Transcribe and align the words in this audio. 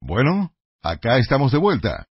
Bueno, 0.00 0.52
acá 0.82 1.18
estamos 1.18 1.52
de 1.52 1.58
vuelta. 1.58 2.06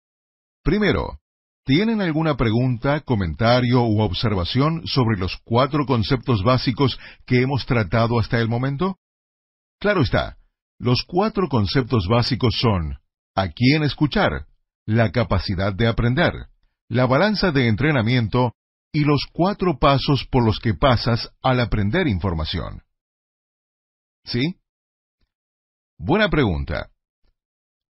Primero, 0.64 1.20
¿tienen 1.64 2.02
alguna 2.02 2.36
pregunta, 2.36 3.00
comentario 3.02 3.84
u 3.84 4.02
observación 4.02 4.86
sobre 4.86 5.18
los 5.18 5.38
cuatro 5.46 5.86
conceptos 5.86 6.44
básicos 6.44 7.00
que 7.26 7.42
hemos 7.42 7.66
tratado 7.66 8.20
hasta 8.20 8.40
el 8.40 8.50
momento? 8.50 8.98
Claro 9.80 10.02
está, 10.02 10.38
los 10.80 11.04
cuatro 11.08 11.48
conceptos 11.48 12.08
básicos 12.10 12.56
son 12.60 12.98
a 13.36 13.50
quién 13.50 13.84
escuchar, 13.84 14.48
la 14.86 15.12
capacidad 15.12 15.74
de 15.74 15.88
aprender, 15.88 16.34
la 16.90 17.06
balanza 17.06 17.52
de 17.52 17.68
entrenamiento 17.68 18.54
y 18.92 19.06
los 19.06 19.26
cuatro 19.32 19.78
pasos 19.80 20.26
por 20.26 20.44
los 20.44 20.60
que 20.60 20.74
pasas 20.74 21.30
al 21.42 21.60
aprender 21.60 22.08
información. 22.08 22.84
¿Sí? 24.24 24.60
Buena 25.98 26.30
pregunta. 26.30 26.90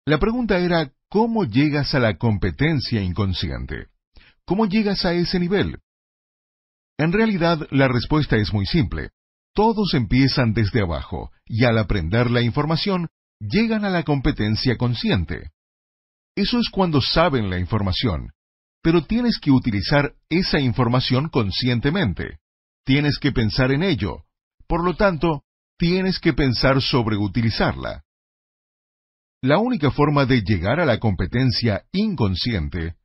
La 0.07 0.19
pregunta 0.19 0.59
era, 0.59 0.91
¿cómo 1.09 1.45
llegas 1.45 1.95
a 1.95 1.99
la 1.99 2.17
competencia 2.17 3.01
inconsciente? 3.01 3.87
¿Cómo 4.45 4.67
llegas 4.67 5.03
a 5.03 5.13
ese 5.13 5.39
nivel? 5.39 5.79
En 6.99 7.11
realidad, 7.11 7.67
la 7.71 7.87
respuesta 7.87 8.37
es 8.37 8.53
muy 8.53 8.67
simple. 8.67 9.09
Todos 9.55 9.95
empiezan 9.95 10.53
desde 10.53 10.81
abajo, 10.81 11.31
y 11.47 11.65
al 11.65 11.79
aprender 11.79 12.29
la 12.29 12.43
información, 12.43 13.07
llegan 13.39 13.83
a 13.83 13.89
la 13.89 14.03
competencia 14.03 14.77
consciente. 14.77 15.49
Eso 16.35 16.59
es 16.59 16.69
cuando 16.69 17.01
saben 17.01 17.49
la 17.49 17.57
información, 17.57 18.29
pero 18.83 19.05
tienes 19.05 19.39
que 19.39 19.49
utilizar 19.49 20.13
esa 20.29 20.59
información 20.59 21.29
conscientemente. 21.29 22.37
Tienes 22.85 23.17
que 23.17 23.31
pensar 23.31 23.71
en 23.71 23.81
ello. 23.81 24.25
Por 24.67 24.83
lo 24.83 24.95
tanto, 24.95 25.43
tienes 25.79 26.19
que 26.19 26.33
pensar 26.33 26.79
sobre 26.81 27.17
utilizarla. 27.17 28.04
La 29.45 29.59
única 29.59 29.91
forma 29.91 30.25
de 30.25 30.41
llegar 30.41 30.79
a 30.79 30.85
la 30.85 30.97
competencia 30.97 31.83
inconsciente 31.91 32.95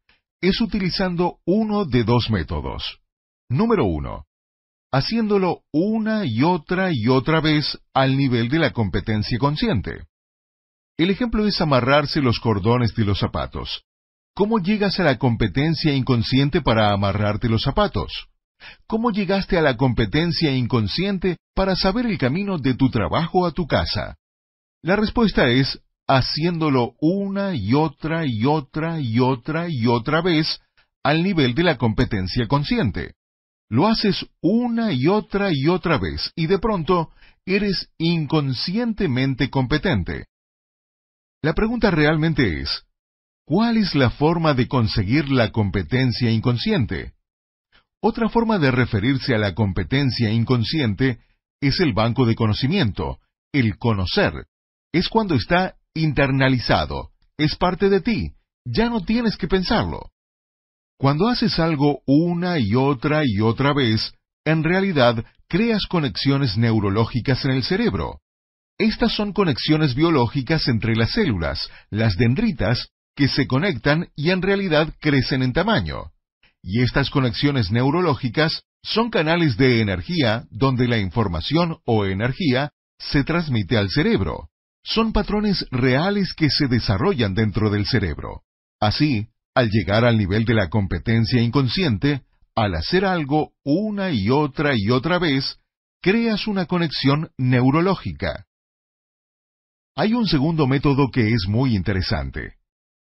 es 0.40 0.62
utilizando 0.62 1.36
uno 1.44 1.84
de 1.84 2.02
dos 2.02 2.30
métodos. 2.30 3.00
Número 3.50 3.84
uno, 3.84 4.24
haciéndolo 4.90 5.64
una 5.70 6.24
y 6.24 6.42
otra 6.42 6.92
y 6.94 7.08
otra 7.08 7.42
vez 7.42 7.78
al 7.92 8.16
nivel 8.16 8.48
de 8.48 8.58
la 8.58 8.70
competencia 8.70 9.36
consciente. 9.38 10.06
El 10.96 11.10
ejemplo 11.10 11.46
es 11.46 11.60
amarrarse 11.60 12.22
los 12.22 12.40
cordones 12.40 12.94
de 12.94 13.04
los 13.04 13.18
zapatos. 13.18 13.82
¿Cómo 14.34 14.60
llegas 14.60 14.98
a 14.98 15.04
la 15.04 15.18
competencia 15.18 15.94
inconsciente 15.94 16.62
para 16.62 16.90
amarrarte 16.90 17.50
los 17.50 17.60
zapatos? 17.60 18.28
¿Cómo 18.86 19.10
llegaste 19.10 19.58
a 19.58 19.60
la 19.60 19.76
competencia 19.76 20.56
inconsciente 20.56 21.36
para 21.54 21.76
saber 21.76 22.06
el 22.06 22.16
camino 22.16 22.56
de 22.56 22.72
tu 22.72 22.88
trabajo 22.88 23.44
a 23.44 23.52
tu 23.52 23.66
casa? 23.66 24.16
La 24.82 24.96
respuesta 24.96 25.46
es 25.46 25.78
haciéndolo 26.16 26.94
una 27.00 27.54
y 27.54 27.74
otra 27.74 28.26
y 28.26 28.44
otra 28.44 29.00
y 29.00 29.20
otra 29.20 29.68
y 29.68 29.86
otra 29.86 30.20
vez 30.20 30.60
al 31.04 31.22
nivel 31.22 31.54
de 31.54 31.62
la 31.62 31.78
competencia 31.78 32.46
consciente. 32.48 33.14
Lo 33.68 33.86
haces 33.86 34.26
una 34.40 34.92
y 34.92 35.06
otra 35.06 35.50
y 35.52 35.68
otra 35.68 35.98
vez 35.98 36.32
y 36.34 36.46
de 36.46 36.58
pronto 36.58 37.10
eres 37.46 37.90
inconscientemente 37.98 39.50
competente. 39.50 40.26
La 41.42 41.54
pregunta 41.54 41.90
realmente 41.90 42.60
es, 42.60 42.84
¿cuál 43.46 43.76
es 43.76 43.94
la 43.94 44.10
forma 44.10 44.54
de 44.54 44.66
conseguir 44.66 45.30
la 45.30 45.52
competencia 45.52 46.30
inconsciente? 46.30 47.12
Otra 48.02 48.28
forma 48.28 48.58
de 48.58 48.70
referirse 48.70 49.34
a 49.34 49.38
la 49.38 49.54
competencia 49.54 50.30
inconsciente 50.30 51.20
es 51.60 51.78
el 51.80 51.92
banco 51.92 52.26
de 52.26 52.34
conocimiento, 52.34 53.20
el 53.52 53.78
conocer. 53.78 54.46
Es 54.92 55.08
cuando 55.08 55.34
está 55.34 55.76
internalizado, 55.94 57.10
es 57.36 57.56
parte 57.56 57.88
de 57.88 58.00
ti, 58.00 58.32
ya 58.64 58.88
no 58.88 59.00
tienes 59.00 59.36
que 59.36 59.48
pensarlo. 59.48 60.10
Cuando 60.98 61.28
haces 61.28 61.58
algo 61.58 62.02
una 62.06 62.58
y 62.58 62.74
otra 62.74 63.22
y 63.24 63.40
otra 63.40 63.72
vez, 63.72 64.12
en 64.44 64.62
realidad 64.62 65.24
creas 65.48 65.86
conexiones 65.88 66.56
neurológicas 66.58 67.44
en 67.44 67.52
el 67.52 67.62
cerebro. 67.62 68.20
Estas 68.78 69.14
son 69.14 69.32
conexiones 69.32 69.94
biológicas 69.94 70.68
entre 70.68 70.94
las 70.94 71.12
células, 71.12 71.70
las 71.90 72.16
dendritas, 72.16 72.88
que 73.16 73.28
se 73.28 73.46
conectan 73.46 74.08
y 74.14 74.30
en 74.30 74.40
realidad 74.40 74.94
crecen 75.00 75.42
en 75.42 75.52
tamaño. 75.52 76.12
Y 76.62 76.82
estas 76.82 77.10
conexiones 77.10 77.70
neurológicas 77.70 78.62
son 78.82 79.10
canales 79.10 79.56
de 79.56 79.80
energía 79.80 80.44
donde 80.50 80.86
la 80.86 80.98
información 80.98 81.78
o 81.84 82.04
energía 82.04 82.70
se 82.98 83.24
transmite 83.24 83.76
al 83.76 83.90
cerebro 83.90 84.49
son 84.82 85.12
patrones 85.12 85.66
reales 85.70 86.34
que 86.34 86.50
se 86.50 86.66
desarrollan 86.66 87.34
dentro 87.34 87.70
del 87.70 87.86
cerebro. 87.86 88.42
Así, 88.80 89.28
al 89.54 89.68
llegar 89.70 90.04
al 90.04 90.16
nivel 90.16 90.44
de 90.44 90.54
la 90.54 90.68
competencia 90.68 91.40
inconsciente, 91.40 92.22
al 92.54 92.74
hacer 92.74 93.04
algo 93.04 93.52
una 93.64 94.10
y 94.10 94.30
otra 94.30 94.72
y 94.74 94.90
otra 94.90 95.18
vez, 95.18 95.58
creas 96.00 96.46
una 96.46 96.66
conexión 96.66 97.30
neurológica. 97.36 98.46
Hay 99.96 100.14
un 100.14 100.26
segundo 100.26 100.66
método 100.66 101.10
que 101.12 101.28
es 101.28 101.46
muy 101.48 101.74
interesante. 101.74 102.54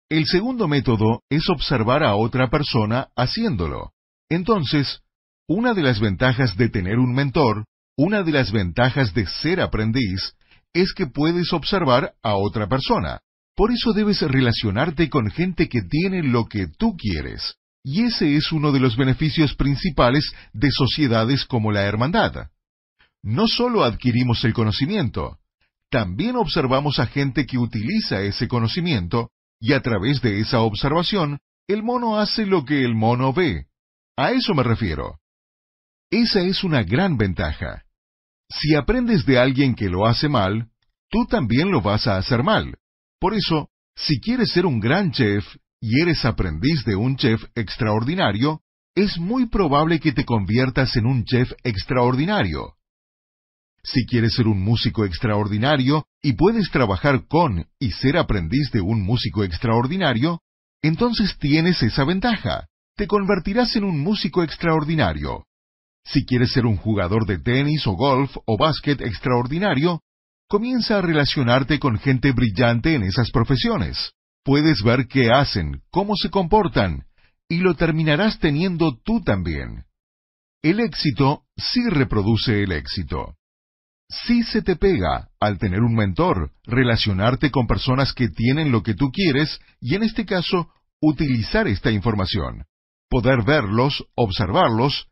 El 0.10 0.26
segundo 0.26 0.68
método 0.68 1.22
es 1.30 1.48
observar 1.50 2.04
a 2.04 2.16
otra 2.16 2.50
persona 2.50 3.10
haciéndolo. 3.16 3.92
Entonces, 4.28 5.02
una 5.48 5.74
de 5.74 5.84
las 5.84 6.00
ventajas 6.00 6.58
de 6.58 6.70
tener 6.70 6.98
un 6.98 7.14
mentor, 7.14 7.66
una 7.96 8.24
de 8.24 8.32
las 8.32 8.52
ventajas 8.52 9.14
de 9.14 9.28
ser 9.28 9.62
aprendiz, 9.62 10.34
es 10.74 10.94
que 10.94 11.08
puedes 11.08 11.54
observar 11.54 12.14
a 12.24 12.36
otra 12.36 12.68
persona. 12.68 13.20
Por 13.56 13.72
eso 13.72 13.94
debes 13.94 14.22
relacionarte 14.22 15.10
con 15.10 15.30
gente 15.30 15.68
que 15.68 15.82
tiene 15.82 16.24
lo 16.24 16.46
que 16.46 16.68
tú 16.68 16.96
quieres. 16.96 17.56
Y 17.84 18.04
ese 18.04 18.36
es 18.36 18.52
uno 18.52 18.72
de 18.72 18.80
los 18.80 18.96
beneficios 18.98 19.56
principales 19.56 20.32
de 20.54 20.70
sociedades 20.72 21.46
como 21.46 21.72
la 21.72 21.84
hermandad. 21.84 22.50
No 23.22 23.48
solo 23.48 23.84
adquirimos 23.84 24.44
el 24.46 24.54
conocimiento, 24.54 25.40
también 25.90 26.36
observamos 26.36 27.00
a 27.00 27.08
gente 27.08 27.46
que 27.46 27.58
utiliza 27.58 28.22
ese 28.22 28.48
conocimiento, 28.48 29.32
y 29.60 29.74
a 29.74 29.82
través 29.82 30.22
de 30.22 30.40
esa 30.40 30.62
observación, 30.62 31.40
el 31.68 31.84
mono 31.84 32.20
hace 32.20 32.46
lo 32.46 32.64
que 32.64 32.84
el 32.84 32.96
mono 32.96 33.34
ve. 33.34 33.66
A 34.16 34.32
eso 34.32 34.54
me 34.54 34.64
refiero. 34.64 35.20
Esa 36.12 36.42
es 36.42 36.64
una 36.64 36.84
gran 36.84 37.18
ventaja. 37.18 37.84
Si 38.50 38.76
aprendes 38.76 39.26
de 39.26 39.38
alguien 39.38 39.76
que 39.76 39.90
lo 39.90 40.06
hace 40.06 40.28
mal, 40.28 40.70
tú 41.10 41.26
también 41.26 41.72
lo 41.72 41.82
vas 41.82 42.08
a 42.08 42.18
hacer 42.18 42.44
mal. 42.44 42.76
Por 43.20 43.34
eso, 43.34 43.70
si 43.96 44.20
quieres 44.20 44.52
ser 44.52 44.66
un 44.66 44.80
gran 44.80 45.12
chef 45.12 45.46
y 45.80 46.02
eres 46.02 46.26
aprendiz 46.26 46.84
de 46.86 46.96
un 46.96 47.16
chef 47.16 47.44
extraordinario, 47.56 48.62
es 48.96 49.18
muy 49.18 49.48
probable 49.48 50.00
que 50.00 50.12
te 50.12 50.26
conviertas 50.26 50.96
en 50.98 51.06
un 51.06 51.24
chef 51.26 51.52
extraordinario. 51.64 52.76
Si 53.84 54.06
quieres 54.06 54.34
ser 54.34 54.48
un 54.48 54.62
músico 54.62 55.06
extraordinario 55.06 56.06
y 56.22 56.34
puedes 56.34 56.70
trabajar 56.70 57.28
con 57.28 57.66
y 57.80 57.92
ser 57.92 58.18
aprendiz 58.18 58.72
de 58.72 58.82
un 58.82 59.02
músico 59.02 59.44
extraordinario, 59.44 60.42
entonces 60.82 61.38
tienes 61.40 61.82
esa 61.82 62.04
ventaja. 62.04 62.68
Te 62.96 63.08
convertirás 63.08 63.76
en 63.76 63.86
un 63.86 64.02
músico 64.02 64.44
extraordinario. 64.44 65.46
Si 66.12 66.26
quieres 66.26 66.52
ser 66.54 66.66
un 66.66 66.78
jugador 66.78 67.28
de 67.28 67.38
tenis 67.38 67.86
o 67.86 67.94
golf 67.94 68.36
o 68.46 68.58
básquet 68.58 69.00
extraordinario, 69.02 70.02
comienza 70.48 70.98
a 70.98 71.02
relacionarte 71.02 71.78
con 71.78 72.00
gente 72.00 72.32
brillante 72.32 72.96
en 72.96 73.04
esas 73.04 73.30
profesiones. 73.30 74.14
Puedes 74.44 74.82
ver 74.82 75.08
qué 75.08 75.32
hacen, 75.32 75.84
cómo 75.92 76.16
se 76.16 76.32
comportan, 76.32 77.06
y 77.48 77.60
lo 77.60 77.76
terminarás 77.76 78.40
teniendo 78.40 78.98
tú 79.04 79.22
también. 79.22 79.84
El 80.64 80.80
éxito 80.80 81.44
sí 81.56 81.88
reproduce 81.88 82.64
el 82.64 82.72
éxito. 82.72 83.36
Sí 84.10 84.42
se 84.42 84.64
te 84.64 84.76
pega 84.76 85.30
al 85.40 85.60
tener 85.60 85.82
un 85.82 85.94
mentor, 85.94 86.52
relacionarte 86.64 87.52
con 87.52 87.68
personas 87.68 88.14
que 88.14 88.30
tienen 88.30 88.72
lo 88.72 88.82
que 88.82 88.96
tú 88.96 89.12
quieres 89.12 89.60
y 89.80 89.94
en 89.94 90.02
este 90.02 90.26
caso, 90.26 90.72
utilizar 91.00 91.68
esta 91.68 91.92
información. 91.92 92.66
Poder 93.10 93.44
verlos, 93.46 94.04
observarlos 94.16 95.09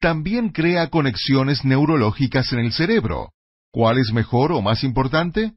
también 0.00 0.48
crea 0.48 0.88
conexiones 0.88 1.64
neurológicas 1.64 2.52
en 2.52 2.60
el 2.60 2.72
cerebro. 2.72 3.32
¿Cuál 3.70 3.98
es 3.98 4.12
mejor 4.12 4.50
o 4.52 4.62
más 4.62 4.82
importante? 4.82 5.52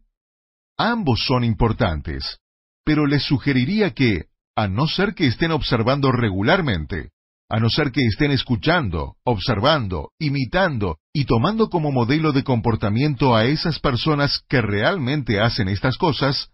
Ambos 0.77 1.25
son 1.25 1.43
importantes, 1.43 2.39
pero 2.83 3.07
les 3.07 3.23
sugeriría 3.23 3.91
que, 3.91 4.25
a 4.55 4.67
no 4.67 4.87
ser 4.87 5.15
que 5.15 5.27
estén 5.27 5.51
observando 5.51 6.11
regularmente, 6.11 7.09
a 7.49 7.59
no 7.59 7.69
ser 7.69 7.91
que 7.91 8.01
estén 8.05 8.31
escuchando, 8.31 9.15
observando, 9.23 10.11
imitando 10.19 10.97
y 11.13 11.25
tomando 11.25 11.69
como 11.69 11.91
modelo 11.91 12.31
de 12.31 12.43
comportamiento 12.43 13.35
a 13.35 13.45
esas 13.45 13.79
personas 13.79 14.43
que 14.49 14.61
realmente 14.61 15.39
hacen 15.39 15.69
estas 15.69 15.97
cosas, 15.97 16.49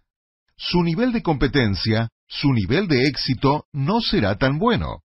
su 0.56 0.82
nivel 0.82 1.12
de 1.12 1.22
competencia, 1.22 2.08
su 2.28 2.52
nivel 2.52 2.86
de 2.86 3.06
éxito 3.08 3.64
no 3.72 4.00
será 4.00 4.36
tan 4.36 4.58
bueno 4.58 5.00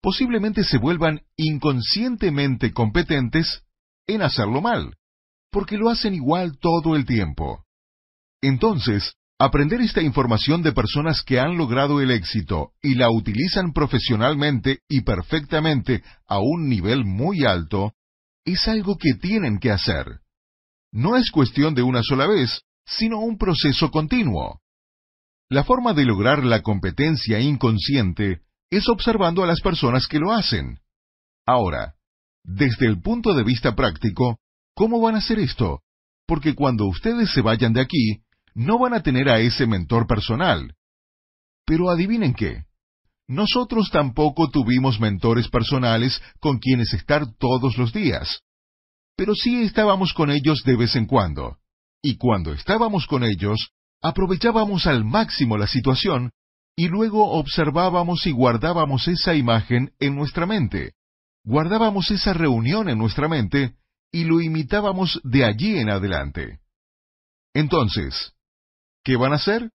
posiblemente 0.00 0.64
se 0.64 0.78
vuelvan 0.78 1.22
inconscientemente 1.36 2.72
competentes 2.72 3.62
en 4.06 4.22
hacerlo 4.22 4.60
mal, 4.60 4.96
porque 5.50 5.76
lo 5.76 5.90
hacen 5.90 6.14
igual 6.14 6.58
todo 6.58 6.96
el 6.96 7.04
tiempo. 7.04 7.64
Entonces, 8.40 9.18
Aprender 9.40 9.80
esta 9.80 10.02
información 10.02 10.62
de 10.62 10.72
personas 10.72 11.22
que 11.22 11.38
han 11.38 11.56
logrado 11.56 12.00
el 12.00 12.10
éxito 12.10 12.72
y 12.82 12.96
la 12.96 13.08
utilizan 13.08 13.72
profesionalmente 13.72 14.80
y 14.88 15.02
perfectamente 15.02 16.02
a 16.26 16.40
un 16.40 16.68
nivel 16.68 17.04
muy 17.04 17.44
alto 17.44 17.92
es 18.44 18.66
algo 18.66 18.98
que 18.98 19.14
tienen 19.14 19.60
que 19.60 19.70
hacer. 19.70 20.22
No 20.90 21.16
es 21.16 21.30
cuestión 21.30 21.76
de 21.76 21.82
una 21.82 22.02
sola 22.02 22.26
vez, 22.26 22.62
sino 22.84 23.20
un 23.20 23.38
proceso 23.38 23.92
continuo. 23.92 24.60
La 25.48 25.62
forma 25.62 25.94
de 25.94 26.04
lograr 26.04 26.42
la 26.42 26.62
competencia 26.62 27.38
inconsciente 27.38 28.40
es 28.70 28.88
observando 28.88 29.42
a 29.42 29.46
las 29.46 29.60
personas 29.60 30.06
que 30.06 30.18
lo 30.18 30.32
hacen. 30.32 30.78
Ahora, 31.46 31.94
desde 32.44 32.86
el 32.86 33.00
punto 33.00 33.34
de 33.34 33.44
vista 33.44 33.74
práctico, 33.74 34.38
¿cómo 34.74 35.00
van 35.00 35.14
a 35.14 35.18
hacer 35.18 35.38
esto? 35.38 35.82
Porque 36.26 36.54
cuando 36.54 36.86
ustedes 36.86 37.32
se 37.32 37.40
vayan 37.40 37.72
de 37.72 37.80
aquí, 37.80 38.22
no 38.54 38.78
van 38.78 38.94
a 38.94 39.02
tener 39.02 39.28
a 39.28 39.38
ese 39.38 39.66
mentor 39.66 40.06
personal. 40.06 40.74
Pero 41.64 41.90
adivinen 41.90 42.34
qué. 42.34 42.64
Nosotros 43.26 43.90
tampoco 43.90 44.48
tuvimos 44.50 45.00
mentores 45.00 45.48
personales 45.48 46.20
con 46.40 46.58
quienes 46.58 46.92
estar 46.94 47.26
todos 47.38 47.76
los 47.76 47.92
días. 47.92 48.40
Pero 49.16 49.34
sí 49.34 49.62
estábamos 49.62 50.14
con 50.14 50.30
ellos 50.30 50.62
de 50.64 50.76
vez 50.76 50.96
en 50.96 51.06
cuando. 51.06 51.58
Y 52.02 52.16
cuando 52.16 52.52
estábamos 52.52 53.06
con 53.06 53.24
ellos, 53.24 53.70
aprovechábamos 54.00 54.86
al 54.86 55.04
máximo 55.04 55.58
la 55.58 55.66
situación 55.66 56.30
y 56.78 56.86
luego 56.86 57.32
observábamos 57.32 58.24
y 58.28 58.30
guardábamos 58.30 59.08
esa 59.08 59.34
imagen 59.34 59.90
en 59.98 60.14
nuestra 60.14 60.46
mente. 60.46 60.92
Guardábamos 61.42 62.08
esa 62.12 62.34
reunión 62.34 62.88
en 62.88 62.98
nuestra 62.98 63.26
mente 63.26 63.74
y 64.12 64.22
lo 64.22 64.40
imitábamos 64.40 65.20
de 65.24 65.44
allí 65.44 65.76
en 65.76 65.90
adelante. 65.90 66.60
Entonces, 67.52 68.32
¿qué 69.02 69.16
van 69.16 69.32
a 69.32 69.36
hacer? 69.36 69.72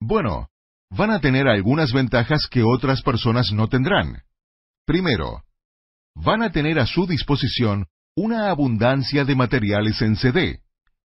Bueno, 0.00 0.48
van 0.88 1.10
a 1.10 1.20
tener 1.20 1.46
algunas 1.46 1.92
ventajas 1.92 2.48
que 2.50 2.62
otras 2.62 3.02
personas 3.02 3.52
no 3.52 3.68
tendrán. 3.68 4.22
Primero, 4.86 5.42
van 6.14 6.42
a 6.42 6.50
tener 6.50 6.78
a 6.78 6.86
su 6.86 7.06
disposición 7.06 7.88
una 8.16 8.48
abundancia 8.48 9.26
de 9.26 9.36
materiales 9.36 10.00
en 10.00 10.16
CD. 10.16 10.62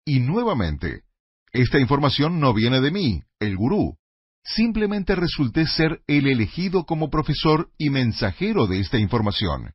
Y 0.03 0.19
nuevamente, 0.19 1.03
esta 1.53 1.79
información 1.79 2.41
no 2.41 2.53
viene 2.53 2.81
de 2.81 2.91
mí, 2.91 3.23
el 3.39 3.56
gurú. 3.56 3.98
Simplemente 4.44 5.15
resulté 5.15 5.68
ser 5.68 6.01
el 6.07 6.27
elegido 6.27 6.86
como 6.86 7.09
profesor 7.09 7.69
y 7.77 7.89
mensajero 7.89 8.68
de 8.68 8.80
esta 8.80 8.97
información. 8.97 9.71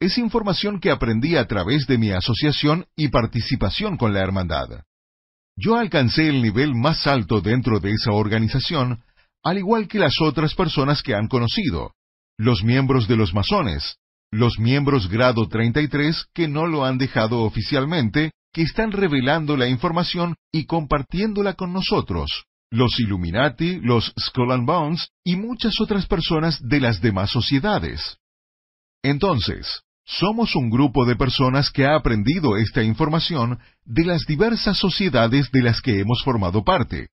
Es 0.00 0.18
información 0.18 0.80
que 0.80 0.90
aprendí 0.90 1.36
a 1.36 1.46
través 1.46 1.86
de 1.86 1.98
mi 1.98 2.10
asociación 2.10 2.86
y 2.96 3.08
participación 3.08 3.96
con 3.96 4.12
la 4.14 4.20
hermandad. 4.20 4.84
Yo 5.56 5.76
alcancé 5.76 6.28
el 6.28 6.42
nivel 6.42 6.74
más 6.74 7.06
alto 7.06 7.40
dentro 7.40 7.80
de 7.80 7.92
esa 7.92 8.12
organización, 8.12 9.02
al 9.42 9.58
igual 9.58 9.88
que 9.88 9.98
las 9.98 10.20
otras 10.20 10.54
personas 10.54 11.02
que 11.02 11.14
han 11.14 11.28
conocido, 11.28 11.92
los 12.38 12.64
miembros 12.64 13.08
de 13.08 13.16
los 13.16 13.34
masones, 13.34 13.96
los 14.30 14.58
miembros 14.58 15.08
grado 15.08 15.48
33 15.48 16.26
que 16.32 16.48
no 16.48 16.66
lo 16.66 16.84
han 16.84 16.98
dejado 16.98 17.42
oficialmente, 17.42 18.32
que 18.52 18.62
están 18.62 18.92
revelando 18.92 19.56
la 19.56 19.68
información 19.68 20.34
y 20.50 20.64
compartiéndola 20.64 21.54
con 21.54 21.72
nosotros, 21.72 22.46
los 22.70 22.98
Illuminati, 23.00 23.80
los 23.80 24.12
Skull 24.18 24.52
and 24.52 24.66
Bones 24.66 25.08
y 25.24 25.36
muchas 25.36 25.80
otras 25.80 26.06
personas 26.06 26.60
de 26.62 26.80
las 26.80 27.00
demás 27.00 27.30
sociedades. 27.30 28.18
Entonces, 29.02 29.82
somos 30.04 30.56
un 30.56 30.70
grupo 30.70 31.04
de 31.04 31.16
personas 31.16 31.70
que 31.70 31.86
ha 31.86 31.94
aprendido 31.94 32.56
esta 32.56 32.82
información 32.82 33.58
de 33.84 34.04
las 34.04 34.22
diversas 34.26 34.78
sociedades 34.78 35.50
de 35.52 35.62
las 35.62 35.80
que 35.80 36.00
hemos 36.00 36.22
formado 36.24 36.64
parte. 36.64 37.08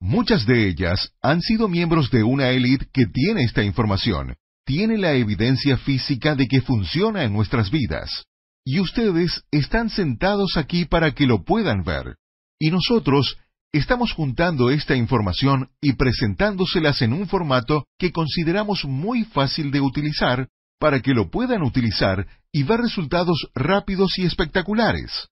Muchas 0.00 0.46
de 0.46 0.68
ellas 0.68 1.12
han 1.22 1.40
sido 1.40 1.68
miembros 1.68 2.10
de 2.10 2.22
una 2.22 2.50
élite 2.50 2.86
que 2.92 3.06
tiene 3.06 3.42
esta 3.42 3.62
información, 3.62 4.36
tiene 4.64 4.98
la 4.98 5.14
evidencia 5.14 5.76
física 5.78 6.34
de 6.34 6.46
que 6.46 6.60
funciona 6.60 7.24
en 7.24 7.32
nuestras 7.32 7.70
vidas. 7.70 8.24
Y 8.64 8.80
ustedes 8.80 9.44
están 9.50 9.90
sentados 9.90 10.56
aquí 10.56 10.84
para 10.84 11.12
que 11.12 11.26
lo 11.26 11.44
puedan 11.44 11.82
ver. 11.84 12.16
Y 12.58 12.70
nosotros 12.70 13.38
estamos 13.76 14.12
juntando 14.12 14.70
esta 14.70 14.94
información 14.94 15.70
y 15.80 15.94
presentándoselas 15.94 17.02
en 17.02 17.12
un 17.12 17.26
formato 17.26 17.86
que 17.98 18.12
consideramos 18.12 18.84
muy 18.84 19.24
fácil 19.24 19.70
de 19.70 19.80
utilizar 19.80 20.48
para 20.78 21.00
que 21.00 21.14
lo 21.14 21.30
puedan 21.30 21.62
utilizar 21.62 22.26
y 22.52 22.62
ver 22.62 22.80
resultados 22.80 23.48
rápidos 23.54 24.18
y 24.18 24.24
espectaculares. 24.24 25.28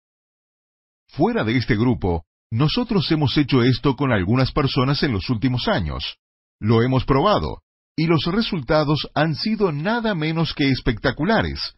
Fuera 1.09 1.45
de 1.45 1.57
este 1.57 1.77
grupo, 1.77 2.25
nosotros 2.51 3.11
hemos 3.13 3.37
hecho 3.37 3.63
esto 3.63 3.95
con 3.97 4.13
algunas 4.13 4.53
personas 4.53 5.03
en 5.03 5.13
los 5.13 5.29
últimos 5.31 5.69
años. 5.69 6.17
Lo 6.61 6.83
hemos 6.83 7.05
probado, 7.05 7.63
y 7.97 8.07
los 8.07 8.25
resultados 8.25 9.09
han 9.15 9.35
sido 9.35 9.71
nada 9.71 10.15
menos 10.15 10.55
que 10.55 10.71
espectaculares, 10.71 11.75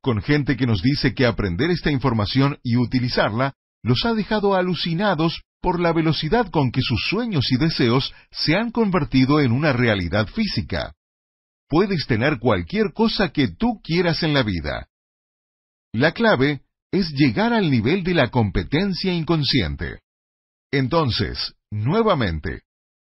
con 0.00 0.22
gente 0.22 0.56
que 0.56 0.66
nos 0.66 0.82
dice 0.82 1.14
que 1.14 1.26
aprender 1.26 1.70
esta 1.70 1.90
información 1.90 2.58
y 2.62 2.76
utilizarla 2.76 3.54
los 3.82 4.04
ha 4.04 4.14
dejado 4.14 4.54
alucinados 4.54 5.42
por 5.60 5.80
la 5.80 5.92
velocidad 5.92 6.50
con 6.50 6.70
que 6.70 6.80
sus 6.82 7.00
sueños 7.08 7.50
y 7.52 7.56
deseos 7.56 8.14
se 8.30 8.56
han 8.56 8.70
convertido 8.70 9.40
en 9.40 9.52
una 9.52 9.72
realidad 9.72 10.26
física 10.26 10.94
puedes 11.70 12.04
tener 12.06 12.40
cualquier 12.40 12.92
cosa 12.92 13.30
que 13.30 13.48
tú 13.48 13.80
quieras 13.82 14.22
en 14.24 14.34
la 14.34 14.42
vida. 14.42 14.88
La 15.92 16.12
clave 16.12 16.62
es 16.90 17.10
llegar 17.12 17.52
al 17.52 17.70
nivel 17.70 18.02
de 18.02 18.12
la 18.12 18.28
competencia 18.28 19.14
inconsciente. 19.14 20.00
Entonces, 20.72 21.54
nuevamente, 21.70 22.62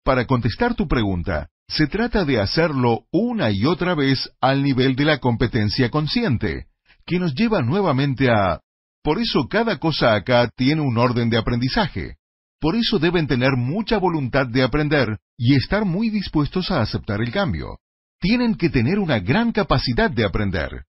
para 0.04 0.26
contestar 0.26 0.74
tu 0.74 0.86
pregunta, 0.86 1.48
se 1.68 1.88
trata 1.88 2.24
de 2.24 2.40
hacerlo 2.40 3.04
una 3.10 3.50
y 3.50 3.66
otra 3.66 3.94
vez 3.94 4.30
al 4.40 4.62
nivel 4.62 4.94
de 4.94 5.04
la 5.06 5.18
competencia 5.18 5.90
consciente, 5.90 6.66
que 7.04 7.18
nos 7.18 7.34
lleva 7.34 7.62
nuevamente 7.62 8.30
a... 8.30 8.60
Por 9.02 9.20
eso 9.20 9.48
cada 9.48 9.78
cosa 9.78 10.14
acá 10.14 10.48
tiene 10.54 10.82
un 10.82 10.96
orden 10.96 11.28
de 11.28 11.38
aprendizaje. 11.38 12.16
Por 12.62 12.76
eso 12.76 13.00
deben 13.00 13.26
tener 13.26 13.56
mucha 13.56 13.98
voluntad 13.98 14.46
de 14.46 14.62
aprender 14.62 15.18
y 15.36 15.56
estar 15.56 15.84
muy 15.84 16.10
dispuestos 16.10 16.70
a 16.70 16.80
aceptar 16.80 17.20
el 17.20 17.32
cambio 17.32 17.80
tienen 18.22 18.54
que 18.54 18.70
tener 18.70 19.00
una 19.00 19.18
gran 19.18 19.50
capacidad 19.50 20.08
de 20.08 20.24
aprender. 20.24 20.84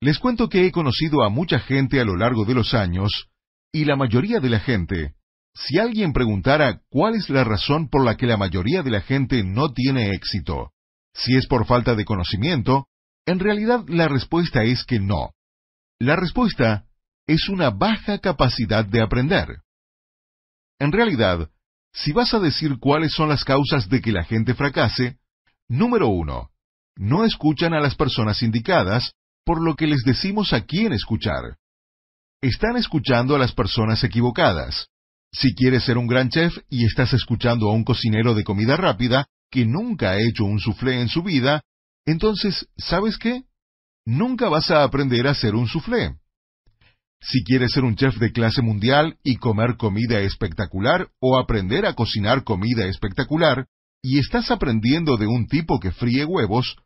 Les 0.00 0.18
cuento 0.18 0.48
que 0.48 0.66
he 0.66 0.72
conocido 0.72 1.22
a 1.22 1.28
mucha 1.28 1.60
gente 1.60 2.00
a 2.00 2.04
lo 2.04 2.16
largo 2.16 2.44
de 2.44 2.54
los 2.54 2.74
años, 2.74 3.28
y 3.72 3.84
la 3.84 3.94
mayoría 3.94 4.40
de 4.40 4.50
la 4.50 4.58
gente, 4.58 5.14
si 5.54 5.78
alguien 5.78 6.12
preguntara 6.12 6.80
cuál 6.90 7.14
es 7.14 7.30
la 7.30 7.44
razón 7.44 7.88
por 7.88 8.04
la 8.04 8.16
que 8.16 8.26
la 8.26 8.36
mayoría 8.36 8.82
de 8.82 8.90
la 8.90 9.00
gente 9.00 9.44
no 9.44 9.72
tiene 9.72 10.10
éxito, 10.10 10.72
si 11.14 11.36
es 11.36 11.46
por 11.46 11.66
falta 11.66 11.94
de 11.94 12.04
conocimiento, 12.04 12.88
en 13.26 13.38
realidad 13.38 13.84
la 13.86 14.08
respuesta 14.08 14.64
es 14.64 14.84
que 14.84 14.98
no. 14.98 15.30
La 16.00 16.16
respuesta 16.16 16.86
es 17.28 17.48
una 17.48 17.70
baja 17.70 18.18
capacidad 18.18 18.84
de 18.84 19.02
aprender. 19.02 19.60
En 20.80 20.90
realidad, 20.90 21.48
si 21.92 22.10
vas 22.10 22.34
a 22.34 22.40
decir 22.40 22.78
cuáles 22.80 23.12
son 23.12 23.28
las 23.28 23.44
causas 23.44 23.88
de 23.88 24.00
que 24.00 24.10
la 24.10 24.24
gente 24.24 24.54
fracase, 24.54 25.20
Número 25.70 26.08
uno. 26.08 26.50
No 26.96 27.24
escuchan 27.24 27.74
a 27.74 27.80
las 27.80 27.94
personas 27.94 28.42
indicadas, 28.42 29.12
por 29.44 29.62
lo 29.62 29.76
que 29.76 29.86
les 29.86 30.02
decimos 30.02 30.52
a 30.52 30.62
quién 30.62 30.92
escuchar. 30.92 31.58
Están 32.42 32.76
escuchando 32.76 33.36
a 33.36 33.38
las 33.38 33.52
personas 33.52 34.02
equivocadas. 34.02 34.88
Si 35.32 35.54
quieres 35.54 35.84
ser 35.84 35.96
un 35.96 36.08
gran 36.08 36.28
chef 36.28 36.58
y 36.68 36.84
estás 36.86 37.12
escuchando 37.12 37.70
a 37.70 37.72
un 37.72 37.84
cocinero 37.84 38.34
de 38.34 38.42
comida 38.42 38.76
rápida 38.76 39.26
que 39.48 39.64
nunca 39.64 40.10
ha 40.10 40.18
hecho 40.18 40.44
un 40.44 40.58
soufflé 40.58 41.00
en 41.00 41.08
su 41.08 41.22
vida, 41.22 41.62
entonces, 42.04 42.66
¿sabes 42.76 43.16
qué? 43.16 43.44
Nunca 44.04 44.48
vas 44.48 44.72
a 44.72 44.82
aprender 44.82 45.28
a 45.28 45.30
hacer 45.30 45.54
un 45.54 45.68
soufflé. 45.68 46.16
Si 47.22 47.44
quieres 47.44 47.72
ser 47.72 47.84
un 47.84 47.96
chef 47.96 48.16
de 48.16 48.32
clase 48.32 48.62
mundial 48.62 49.18
y 49.22 49.36
comer 49.36 49.76
comida 49.76 50.20
espectacular 50.20 51.08
o 51.20 51.38
aprender 51.38 51.84
a 51.84 51.94
cocinar 51.94 52.44
comida 52.44 52.86
espectacular, 52.86 53.66
y 54.02 54.18
estás 54.18 54.50
aprendiendo 54.50 55.18
de 55.18 55.26
un 55.26 55.46
tipo 55.46 55.78
que 55.78 55.92
fríe 55.92 56.24
huevos, 56.24 56.76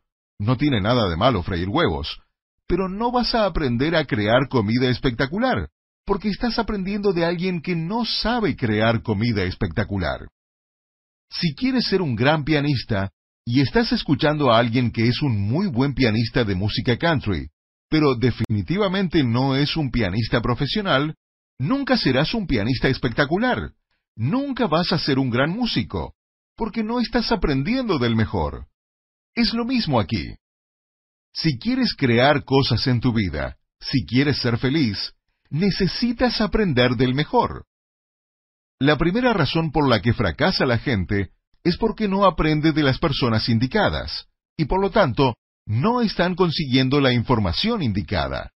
no 0.40 0.56
tiene 0.56 0.80
nada 0.80 1.08
de 1.08 1.16
malo 1.16 1.42
freír 1.44 1.68
huevos, 1.68 2.18
pero 2.66 2.88
no 2.88 3.12
vas 3.12 3.34
a 3.34 3.46
aprender 3.46 3.94
a 3.94 4.04
crear 4.04 4.48
comida 4.48 4.88
espectacular, 4.88 5.68
porque 6.04 6.28
estás 6.28 6.58
aprendiendo 6.58 7.12
de 7.12 7.24
alguien 7.24 7.62
que 7.62 7.76
no 7.76 8.04
sabe 8.04 8.56
crear 8.56 9.02
comida 9.02 9.44
espectacular. 9.44 10.28
Si 11.30 11.54
quieres 11.54 11.86
ser 11.86 12.02
un 12.02 12.16
gran 12.16 12.44
pianista, 12.44 13.12
y 13.46 13.60
estás 13.60 13.92
escuchando 13.92 14.50
a 14.50 14.58
alguien 14.58 14.90
que 14.90 15.06
es 15.06 15.22
un 15.22 15.40
muy 15.40 15.68
buen 15.68 15.94
pianista 15.94 16.44
de 16.44 16.54
música 16.54 16.96
country, 16.96 17.48
pero 17.88 18.14
definitivamente 18.14 19.22
no 19.22 19.56
es 19.56 19.76
un 19.76 19.90
pianista 19.90 20.40
profesional, 20.40 21.14
nunca 21.58 21.96
serás 21.96 22.34
un 22.34 22.46
pianista 22.46 22.88
espectacular. 22.88 23.72
Nunca 24.16 24.66
vas 24.66 24.92
a 24.92 24.98
ser 24.98 25.18
un 25.18 25.30
gran 25.30 25.50
músico 25.50 26.14
porque 26.56 26.84
no 26.84 27.00
estás 27.00 27.32
aprendiendo 27.32 27.98
del 27.98 28.14
mejor. 28.14 28.66
Es 29.34 29.52
lo 29.54 29.64
mismo 29.64 29.98
aquí. 29.98 30.36
Si 31.32 31.58
quieres 31.58 31.94
crear 31.96 32.44
cosas 32.44 32.86
en 32.86 33.00
tu 33.00 33.12
vida, 33.12 33.56
si 33.80 34.06
quieres 34.06 34.38
ser 34.38 34.58
feliz, 34.58 35.14
necesitas 35.50 36.40
aprender 36.40 36.92
del 36.92 37.14
mejor. 37.14 37.66
La 38.78 38.96
primera 38.96 39.32
razón 39.32 39.72
por 39.72 39.88
la 39.88 40.00
que 40.00 40.12
fracasa 40.12 40.64
la 40.64 40.78
gente 40.78 41.30
es 41.64 41.76
porque 41.76 42.06
no 42.06 42.24
aprende 42.24 42.72
de 42.72 42.82
las 42.82 42.98
personas 42.98 43.48
indicadas, 43.48 44.28
y 44.56 44.66
por 44.66 44.80
lo 44.80 44.90
tanto, 44.90 45.34
no 45.66 46.00
están 46.00 46.34
consiguiendo 46.34 47.00
la 47.00 47.12
información 47.12 47.82
indicada. 47.82 48.52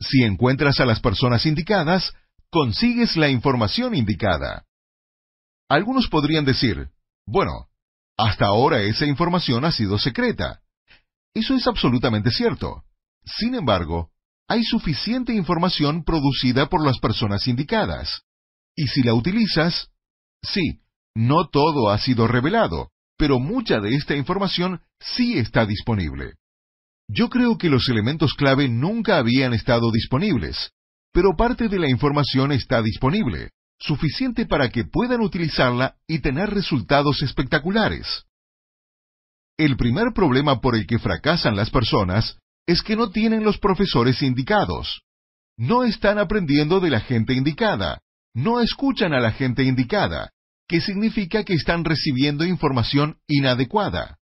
Si 0.00 0.22
encuentras 0.22 0.80
a 0.80 0.84
las 0.84 1.00
personas 1.00 1.46
indicadas, 1.46 2.12
consigues 2.50 3.16
la 3.16 3.28
información 3.28 3.94
indicada. 3.94 4.64
Algunos 5.68 6.08
podrían 6.08 6.44
decir, 6.44 6.90
bueno, 7.26 7.68
hasta 8.16 8.46
ahora 8.46 8.82
esa 8.82 9.06
información 9.06 9.64
ha 9.64 9.72
sido 9.72 9.98
secreta. 9.98 10.60
Eso 11.34 11.54
es 11.54 11.66
absolutamente 11.66 12.30
cierto. 12.30 12.84
Sin 13.24 13.54
embargo, 13.54 14.10
hay 14.46 14.62
suficiente 14.62 15.32
información 15.32 16.04
producida 16.04 16.68
por 16.68 16.84
las 16.84 16.98
personas 16.98 17.48
indicadas. 17.48 18.22
Y 18.76 18.88
si 18.88 19.02
la 19.02 19.14
utilizas, 19.14 19.90
sí, 20.42 20.80
no 21.14 21.48
todo 21.48 21.90
ha 21.90 21.98
sido 21.98 22.26
revelado, 22.26 22.90
pero 23.16 23.38
mucha 23.38 23.80
de 23.80 23.94
esta 23.94 24.14
información 24.14 24.82
sí 25.04 25.38
está 25.38 25.66
disponible. 25.66 26.34
Yo 27.08 27.28
creo 27.28 27.58
que 27.58 27.68
los 27.68 27.88
elementos 27.88 28.34
clave 28.34 28.68
nunca 28.68 29.18
habían 29.18 29.52
estado 29.52 29.90
disponibles, 29.92 30.70
pero 31.12 31.36
parte 31.36 31.68
de 31.68 31.78
la 31.78 31.88
información 31.88 32.52
está 32.52 32.82
disponible, 32.82 33.50
suficiente 33.78 34.46
para 34.46 34.70
que 34.70 34.84
puedan 34.84 35.20
utilizarla 35.20 35.96
y 36.08 36.20
tener 36.20 36.50
resultados 36.50 37.22
espectaculares. 37.22 38.24
El 39.56 39.76
primer 39.76 40.12
problema 40.14 40.60
por 40.60 40.74
el 40.74 40.86
que 40.86 40.98
fracasan 40.98 41.54
las 41.54 41.70
personas 41.70 42.38
es 42.66 42.82
que 42.82 42.96
no 42.96 43.10
tienen 43.10 43.44
los 43.44 43.58
profesores 43.58 44.22
indicados. 44.22 45.02
No 45.56 45.84
están 45.84 46.18
aprendiendo 46.18 46.80
de 46.80 46.90
la 46.90 47.00
gente 47.00 47.34
indicada. 47.34 48.00
No 48.34 48.60
escuchan 48.60 49.12
a 49.12 49.20
la 49.20 49.30
gente 49.30 49.62
indicada, 49.62 50.30
que 50.66 50.80
significa 50.80 51.44
que 51.44 51.54
están 51.54 51.84
recibiendo 51.84 52.44
información 52.44 53.18
inadecuada. 53.28 54.18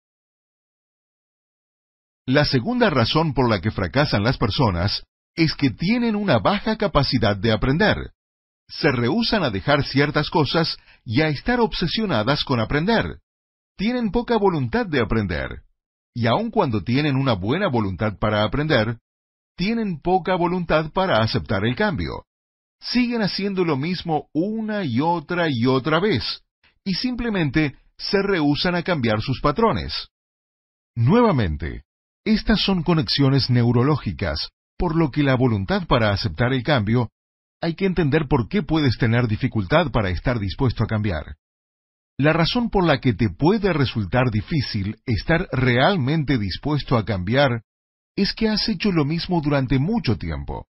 La 2.28 2.44
segunda 2.44 2.90
razón 2.90 3.32
por 3.32 3.48
la 3.48 3.62
que 3.62 3.70
fracasan 3.70 4.22
las 4.22 4.36
personas 4.36 5.02
es 5.34 5.54
que 5.54 5.70
tienen 5.70 6.14
una 6.14 6.38
baja 6.38 6.76
capacidad 6.76 7.34
de 7.34 7.52
aprender. 7.52 8.10
Se 8.68 8.92
rehúsan 8.92 9.44
a 9.44 9.50
dejar 9.50 9.82
ciertas 9.82 10.28
cosas 10.28 10.76
y 11.06 11.22
a 11.22 11.28
estar 11.28 11.58
obsesionadas 11.58 12.44
con 12.44 12.60
aprender. 12.60 13.20
Tienen 13.78 14.10
poca 14.10 14.36
voluntad 14.36 14.84
de 14.84 15.00
aprender 15.00 15.62
y 16.14 16.26
aun 16.26 16.50
cuando 16.50 16.84
tienen 16.84 17.16
una 17.16 17.32
buena 17.32 17.68
voluntad 17.68 18.18
para 18.18 18.44
aprender, 18.44 18.98
tienen 19.56 19.98
poca 19.98 20.34
voluntad 20.34 20.92
para 20.92 21.22
aceptar 21.22 21.64
el 21.64 21.76
cambio. 21.76 22.26
Siguen 22.78 23.22
haciendo 23.22 23.64
lo 23.64 23.78
mismo 23.78 24.28
una 24.34 24.84
y 24.84 25.00
otra 25.00 25.46
y 25.48 25.64
otra 25.64 25.98
vez, 25.98 26.42
y 26.84 26.92
simplemente 26.92 27.78
se 27.96 28.20
rehúsan 28.20 28.74
a 28.74 28.82
cambiar 28.82 29.22
sus 29.22 29.40
patrones. 29.40 30.08
Nuevamente, 30.94 31.84
estas 32.34 32.60
son 32.60 32.82
conexiones 32.82 33.48
neurológicas, 33.48 34.50
por 34.76 34.94
lo 34.94 35.10
que 35.10 35.22
la 35.22 35.34
voluntad 35.34 35.86
para 35.86 36.12
aceptar 36.12 36.52
el 36.52 36.62
cambio, 36.62 37.08
hay 37.62 37.74
que 37.74 37.86
entender 37.86 38.28
por 38.28 38.48
qué 38.48 38.62
puedes 38.62 38.98
tener 38.98 39.26
dificultad 39.28 39.90
para 39.90 40.10
estar 40.10 40.38
dispuesto 40.38 40.84
a 40.84 40.86
cambiar. 40.86 41.36
La 42.18 42.34
razón 42.34 42.68
por 42.68 42.84
la 42.84 43.00
que 43.00 43.14
te 43.14 43.30
puede 43.30 43.72
resultar 43.72 44.30
difícil 44.30 44.96
estar 45.06 45.48
realmente 45.52 46.36
dispuesto 46.36 46.98
a 46.98 47.06
cambiar 47.06 47.62
es 48.14 48.34
que 48.34 48.50
has 48.50 48.68
hecho 48.68 48.92
lo 48.92 49.06
mismo 49.06 49.40
durante 49.40 49.78
mucho 49.78 50.18
tiempo. 50.18 50.66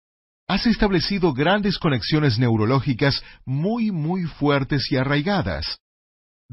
Has 0.48 0.66
establecido 0.66 1.34
grandes 1.34 1.78
conexiones 1.78 2.38
neurológicas 2.38 3.22
muy, 3.44 3.90
muy 3.90 4.22
fuertes 4.22 4.90
y 4.90 4.96
arraigadas. 4.96 5.81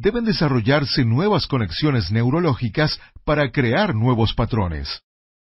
Deben 0.01 0.23
desarrollarse 0.23 1.03
nuevas 1.03 1.45
conexiones 1.45 2.09
neurológicas 2.09 3.01
para 3.25 3.51
crear 3.51 3.93
nuevos 3.93 4.33
patrones. 4.33 5.01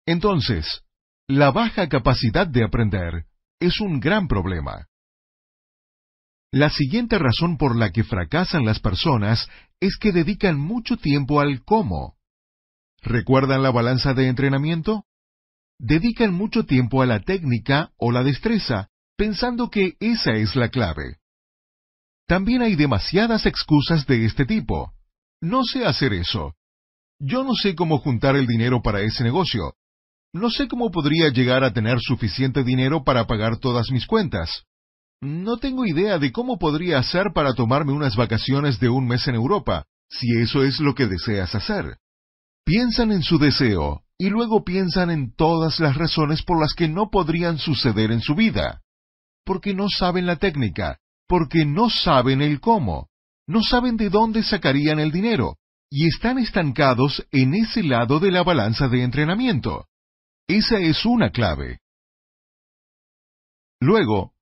Entonces, 0.05 0.83
la 1.27 1.51
baja 1.51 1.89
capacidad 1.89 2.47
de 2.47 2.63
aprender 2.63 3.25
es 3.59 3.81
un 3.81 4.01
gran 4.01 4.29
problema. 4.29 4.87
La 6.53 6.69
siguiente 6.69 7.19
razón 7.19 7.57
por 7.57 7.75
la 7.75 7.91
que 7.91 8.05
fracasan 8.05 8.67
las 8.67 8.81
personas 8.81 9.49
es 9.81 9.97
que 9.97 10.13
dedican 10.13 10.61
mucho 10.61 10.99
tiempo 10.99 11.41
al 11.41 11.65
cómo. 11.65 12.19
¿Recuerdan 13.01 13.63
la 13.63 13.71
balanza 13.71 14.13
de 14.13 14.29
entrenamiento? 14.29 15.07
Dedican 15.79 16.35
mucho 16.35 16.67
tiempo 16.67 17.01
a 17.01 17.07
la 17.07 17.21
técnica 17.21 17.93
o 17.97 18.13
la 18.13 18.23
destreza, 18.23 18.91
pensando 19.17 19.71
que 19.71 19.95
esa 20.01 20.33
es 20.33 20.55
la 20.55 20.69
clave. 20.69 21.17
También 22.27 22.63
hay 22.63 22.75
demasiadas 22.75 23.47
excusas 23.47 24.07
de 24.07 24.25
este 24.25 24.47
tipo. 24.47 24.93
No 25.41 25.63
sé 25.65 25.85
hacer 25.85 26.15
eso. 26.15 26.55
Yo 27.19 27.45
no 27.45 27.55
sé 27.55 27.75
cómo 27.75 27.99
juntar 27.99 28.37
el 28.37 28.47
dinero 28.47 28.83
para 28.83 29.01
ese 29.03 29.23
negocio. 29.25 29.75
No 30.33 30.51
sé 30.51 30.67
cómo 30.67 30.91
podría 30.91 31.29
llegar 31.29 31.63
a 31.63 31.73
tener 31.73 31.99
suficiente 32.01 32.65
dinero 32.65 33.05
para 33.05 33.27
pagar 33.27 33.59
todas 33.59 33.91
mis 33.91 34.07
cuentas. 34.07 34.65
No 35.21 35.59
tengo 35.59 35.87
idea 35.87 36.19
de 36.19 36.33
cómo 36.33 36.59
podría 36.59 36.99
hacer 36.99 37.33
para 37.35 37.55
tomarme 37.55 37.93
unas 37.93 38.17
vacaciones 38.17 38.81
de 38.81 38.89
un 38.89 39.07
mes 39.07 39.29
en 39.29 39.37
Europa, 39.37 39.85
si 40.09 40.27
eso 40.39 40.65
es 40.65 40.81
lo 40.81 40.95
que 40.95 41.07
deseas 41.07 41.55
hacer. 41.55 41.99
Piensan 42.65 43.13
en 43.13 43.23
su 43.23 43.39
deseo 43.39 44.03
y 44.19 44.31
luego 44.31 44.65
piensan 44.65 45.11
en 45.11 45.35
todas 45.35 45.79
las 45.81 45.97
razones 45.97 46.43
por 46.43 46.61
las 46.61 46.75
que 46.75 46.89
no 46.89 47.11
podrían 47.11 47.59
suceder 47.59 48.11
en 48.11 48.21
su 48.21 48.35
vida. 48.35 48.83
Porque 49.45 49.75
no 49.75 49.89
saben 49.89 50.27
la 50.27 50.37
técnica, 50.37 50.99
porque 51.27 51.65
no 51.65 51.91
saben 51.91 52.43
el 52.43 52.61
cómo, 52.61 53.09
no 53.47 53.63
saben 53.63 53.97
de 53.97 54.11
dónde 54.11 54.43
sacarían 54.43 54.99
el 54.99 55.11
dinero, 55.11 55.57
y 55.91 56.07
están 56.07 56.39
estancados 56.39 57.27
en 57.31 57.55
ese 57.55 57.83
lado 57.83 58.19
de 58.21 58.31
la 58.31 58.43
balanza 58.43 58.89
de 58.89 59.03
entrenamiento. 59.03 59.87
Esa 60.49 60.79
es 60.79 61.05
una 61.05 61.31
clave. 61.31 61.79
Luego, 63.81 64.33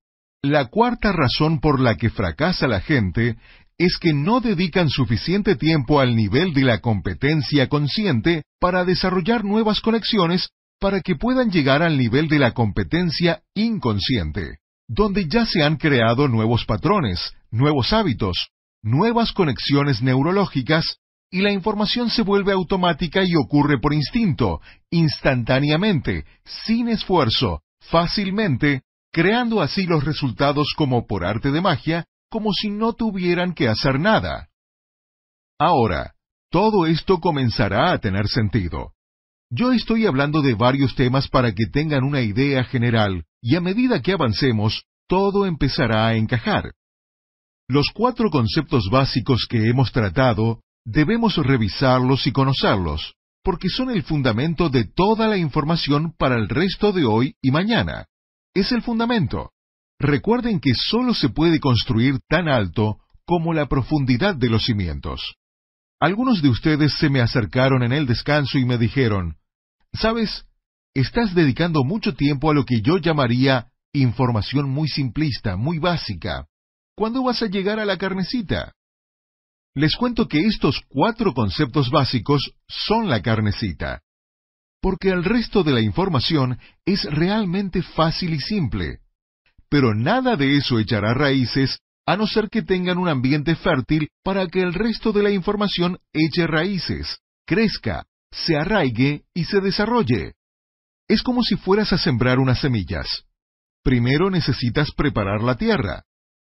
la 0.43 0.67
cuarta 0.67 1.13
razón 1.13 1.61
por 1.61 1.81
la 1.81 1.97
que 1.97 2.11
fracasa 2.11 2.67
la 2.67 2.81
gente 2.81 3.37
es 3.79 3.99
que 3.99 4.13
no 4.13 4.41
dedican 4.41 4.89
suficiente 4.89 5.57
tiempo 5.57 6.01
al 6.01 6.15
nivel 6.15 6.53
de 6.53 6.63
la 6.63 6.81
competencia 6.81 7.69
consciente 7.69 8.45
para 8.61 8.85
desarrollar 8.85 9.45
nuevas 9.45 9.81
conexiones 9.81 10.49
para 10.81 11.01
que 11.01 11.17
puedan 11.17 11.51
llegar 11.51 11.83
al 11.83 11.97
nivel 11.97 12.29
de 12.29 12.39
la 12.39 12.53
competencia 12.53 13.43
inconsciente, 13.55 14.59
donde 14.95 15.27
ya 15.27 15.47
se 15.47 15.63
han 15.63 15.77
creado 15.77 16.29
nuevos 16.29 16.67
patrones, 16.67 17.33
nuevos 17.51 17.95
hábitos, 17.95 18.51
nuevas 18.83 19.33
conexiones 19.33 20.03
neurológicas, 20.03 20.99
y 21.31 21.41
la 21.41 21.51
información 21.51 22.11
se 22.11 22.21
vuelve 22.21 22.53
automática 22.53 23.23
y 23.25 23.35
ocurre 23.37 23.81
por 23.81 23.95
instinto, 23.95 24.61
instantáneamente, 24.91 26.27
sin 26.67 26.89
esfuerzo, 26.89 27.63
fácilmente, 27.81 28.83
creando 29.11 29.63
así 29.63 29.87
los 29.87 30.05
resultados 30.05 30.75
como 30.77 31.07
por 31.07 31.25
arte 31.25 31.51
de 31.53 31.63
magia, 31.63 32.05
como 32.29 32.53
si 32.53 32.69
no 32.69 32.93
tuvieran 32.93 33.55
que 33.55 33.69
hacer 33.69 33.99
nada. 33.99 34.51
Ahora, 35.59 36.13
todo 36.51 36.85
esto 36.85 37.19
comenzará 37.19 37.93
a 37.93 37.99
tener 37.99 38.29
sentido. 38.29 38.93
Yo 39.49 39.73
estoy 39.73 40.05
hablando 40.05 40.43
de 40.43 40.53
varios 40.53 40.95
temas 40.97 41.29
para 41.29 41.53
que 41.53 41.65
tengan 41.73 42.05
una 42.05 42.21
idea 42.21 42.65
general, 42.65 43.25
y 43.43 43.57
a 43.57 43.61
medida 43.61 44.01
que 44.01 44.13
avancemos, 44.13 44.85
todo 45.09 45.45
empezará 45.45 46.07
a 46.07 46.15
encajar. 46.15 46.73
Los 47.69 47.89
cuatro 47.93 48.31
conceptos 48.31 48.89
básicos 48.91 49.47
que 49.49 49.69
hemos 49.69 49.93
tratado, 49.93 50.63
debemos 50.85 51.37
revisarlos 51.37 52.27
y 52.27 52.33
conocerlos, 52.33 53.15
porque 53.43 53.69
son 53.69 53.91
el 53.91 54.05
fundamento 54.05 54.69
de 54.69 54.85
toda 54.85 55.27
la 55.27 55.37
información 55.37 56.15
para 56.17 56.37
el 56.37 56.49
resto 56.49 56.93
de 56.93 57.05
hoy 57.05 57.35
y 57.43 57.51
mañana 57.51 58.07
es 58.55 58.73
el 58.73 58.83
fundamento. 58.83 59.51
Recuerden 59.99 60.61
que 60.61 60.75
solo 60.75 61.15
se 61.15 61.29
puede 61.29 61.61
construir 61.61 62.21
tan 62.29 62.49
alto 62.49 62.99
como 63.25 63.55
la 63.55 63.67
profundidad 63.67 64.35
de 64.35 64.51
los 64.51 64.65
cimientos. 64.65 65.37
Algunos 66.01 66.43
de 66.43 66.49
ustedes 66.49 66.95
se 66.99 67.09
me 67.09 67.21
acercaron 67.21 67.83
en 67.83 67.93
el 67.93 68.07
descanso 68.07 68.59
y 68.59 68.65
me 68.65 68.79
dijeron, 68.79 69.37
¿sabes? 69.93 70.45
Estás 70.95 71.35
dedicando 71.35 71.85
mucho 71.85 72.15
tiempo 72.15 72.51
a 72.51 72.55
lo 72.55 72.65
que 72.65 72.81
yo 72.83 72.99
llamaría 72.99 73.69
información 73.93 74.69
muy 74.71 74.89
simplista, 74.89 75.57
muy 75.57 75.79
básica. 75.79 76.47
¿Cuándo 76.97 77.23
vas 77.23 77.43
a 77.43 77.47
llegar 77.47 77.81
a 77.81 77.85
la 77.85 77.97
carnecita? 77.97 78.73
Les 79.75 79.97
cuento 79.97 80.29
que 80.29 80.41
estos 80.41 80.83
cuatro 80.89 81.33
conceptos 81.33 81.91
básicos 81.91 82.53
son 82.69 83.09
la 83.09 83.23
carnecita 83.23 84.03
porque 84.83 85.11
el 85.11 85.23
resto 85.23 85.63
de 85.63 85.73
la 85.73 85.81
información 85.81 86.59
es 86.85 87.05
realmente 87.05 87.83
fácil 87.83 88.35
y 88.35 88.41
simple. 88.41 88.99
Pero 89.71 89.95
nada 89.95 90.37
de 90.37 90.57
eso 90.57 90.79
echará 90.79 91.15
raíces 91.15 91.79
a 92.05 92.17
no 92.17 92.27
ser 92.27 92.49
que 92.51 92.63
tengan 92.63 92.99
un 92.99 93.09
ambiente 93.09 93.55
fértil 93.55 94.09
para 94.25 94.49
que 94.49 94.61
el 94.61 94.75
resto 94.75 95.13
de 95.13 95.23
la 95.23 95.31
información 95.31 95.99
eche 96.13 96.49
raíces, 96.49 97.21
crezca, 97.47 98.05
se 98.33 98.57
arraigue 98.57 99.23
y 99.33 99.45
se 99.45 99.61
desarrolle. 99.61 100.33
Es 101.13 101.23
como 101.23 101.43
si 101.43 101.57
fueras 101.57 101.93
a 101.93 101.99
sembrar 101.99 102.39
unas 102.39 102.63
semillas. 102.63 103.07
Primero 103.85 104.31
necesitas 104.31 104.93
preparar 104.97 105.43
la 105.43 105.57
tierra. 105.57 106.05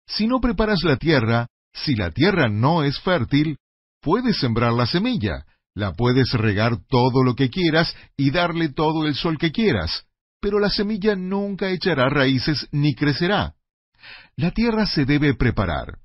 Si 0.06 0.28
no 0.28 0.42
preparas 0.42 0.84
la 0.84 0.98
tierra, 0.98 1.48
si 1.74 1.96
la 1.96 2.12
tierra 2.12 2.50
no 2.50 2.84
es 2.84 3.00
fértil, 3.00 3.56
puedes 4.02 4.38
sembrar 4.38 4.74
la 4.74 4.86
semilla, 4.86 5.46
la 5.76 5.94
puedes 5.94 6.34
regar 6.34 6.74
todo 6.90 7.24
lo 7.24 7.36
que 7.36 7.50
quieras 7.50 7.96
y 8.18 8.32
darle 8.32 8.68
todo 8.68 9.08
el 9.08 9.16
sol 9.16 9.38
que 9.38 9.54
quieras, 9.54 10.04
pero 10.42 10.60
la 10.60 10.70
semilla 10.70 11.16
nunca 11.16 11.70
echará 11.70 12.10
raíces 12.10 12.68
ni 12.74 12.96
crecerá. 12.96 13.54
La 14.36 14.52
tierra 14.52 14.86
se 14.88 15.06
debe 15.06 15.36
preparar. 15.36 16.00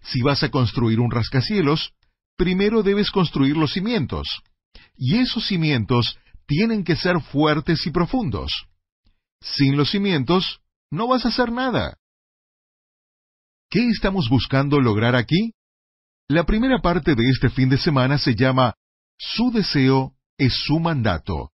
Si 0.00 0.22
vas 0.22 0.44
a 0.44 0.50
construir 0.50 1.00
un 1.00 1.10
rascacielos, 1.10 1.90
primero 2.36 2.84
debes 2.84 3.10
construir 3.10 3.56
los 3.56 3.72
cimientos. 3.72 4.28
Y 4.96 5.18
esos 5.18 5.44
cimientos 5.48 6.16
tienen 6.50 6.82
que 6.82 6.96
ser 6.96 7.20
fuertes 7.20 7.86
y 7.86 7.92
profundos. 7.92 8.50
Sin 9.40 9.76
los 9.76 9.92
cimientos, 9.92 10.58
no 10.90 11.06
vas 11.06 11.24
a 11.24 11.28
hacer 11.28 11.52
nada. 11.52 11.96
¿Qué 13.70 13.86
estamos 13.86 14.28
buscando 14.28 14.80
lograr 14.80 15.14
aquí? 15.14 15.52
La 16.28 16.44
primera 16.44 16.80
parte 16.80 17.14
de 17.14 17.22
este 17.28 17.50
fin 17.50 17.68
de 17.68 17.78
semana 17.78 18.18
se 18.18 18.34
llama 18.34 18.74
Su 19.16 19.52
deseo 19.52 20.16
es 20.38 20.52
su 20.66 20.80
mandato. 20.80 21.52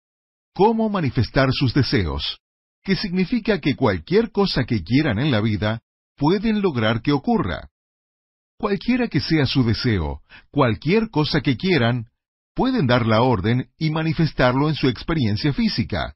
Cómo 0.54 0.88
manifestar 0.88 1.50
sus 1.52 1.74
deseos, 1.74 2.38
que 2.82 2.96
significa 2.96 3.60
que 3.60 3.76
cualquier 3.76 4.32
cosa 4.32 4.64
que 4.64 4.82
quieran 4.82 5.18
en 5.18 5.30
la 5.30 5.42
vida 5.42 5.82
pueden 6.16 6.62
lograr 6.62 7.02
que 7.02 7.12
ocurra. 7.12 7.68
Cualquiera 8.58 9.08
que 9.08 9.20
sea 9.20 9.44
su 9.44 9.62
deseo, 9.62 10.22
cualquier 10.50 11.10
cosa 11.10 11.42
que 11.42 11.58
quieran, 11.58 12.06
pueden 12.56 12.86
dar 12.86 13.06
la 13.06 13.22
orden 13.22 13.68
y 13.78 13.90
manifestarlo 13.90 14.70
en 14.70 14.74
su 14.74 14.88
experiencia 14.88 15.52
física. 15.52 16.14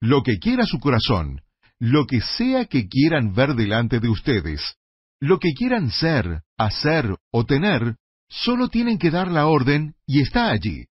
Lo 0.00 0.22
que 0.22 0.38
quiera 0.38 0.66
su 0.66 0.80
corazón, 0.80 1.40
lo 1.78 2.04
que 2.04 2.20
sea 2.20 2.66
que 2.66 2.88
quieran 2.88 3.32
ver 3.32 3.54
delante 3.54 4.00
de 4.00 4.08
ustedes, 4.08 4.74
lo 5.20 5.38
que 5.38 5.52
quieran 5.54 5.90
ser, 5.92 6.42
hacer 6.58 7.16
o 7.30 7.46
tener, 7.46 7.96
solo 8.28 8.68
tienen 8.68 8.98
que 8.98 9.10
dar 9.10 9.30
la 9.30 9.46
orden 9.46 9.94
y 10.04 10.20
está 10.20 10.50
allí. 10.50 10.86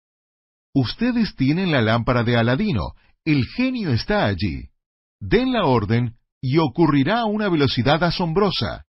Ustedes 0.75 1.34
tienen 1.38 1.72
la 1.72 1.82
lámpara 1.82 2.24
de 2.24 2.36
Aladino, 2.36 2.94
el 3.24 3.46
genio 3.56 3.92
está 3.92 4.25
allí. 4.25 4.70
Den 5.22 5.54
la 5.54 5.66
orden 5.66 6.18
y 6.42 6.58
ocurrirá 6.58 7.20
a 7.20 7.25
una 7.25 7.48
velocidad 7.48 8.04
asombrosa. 8.04 8.84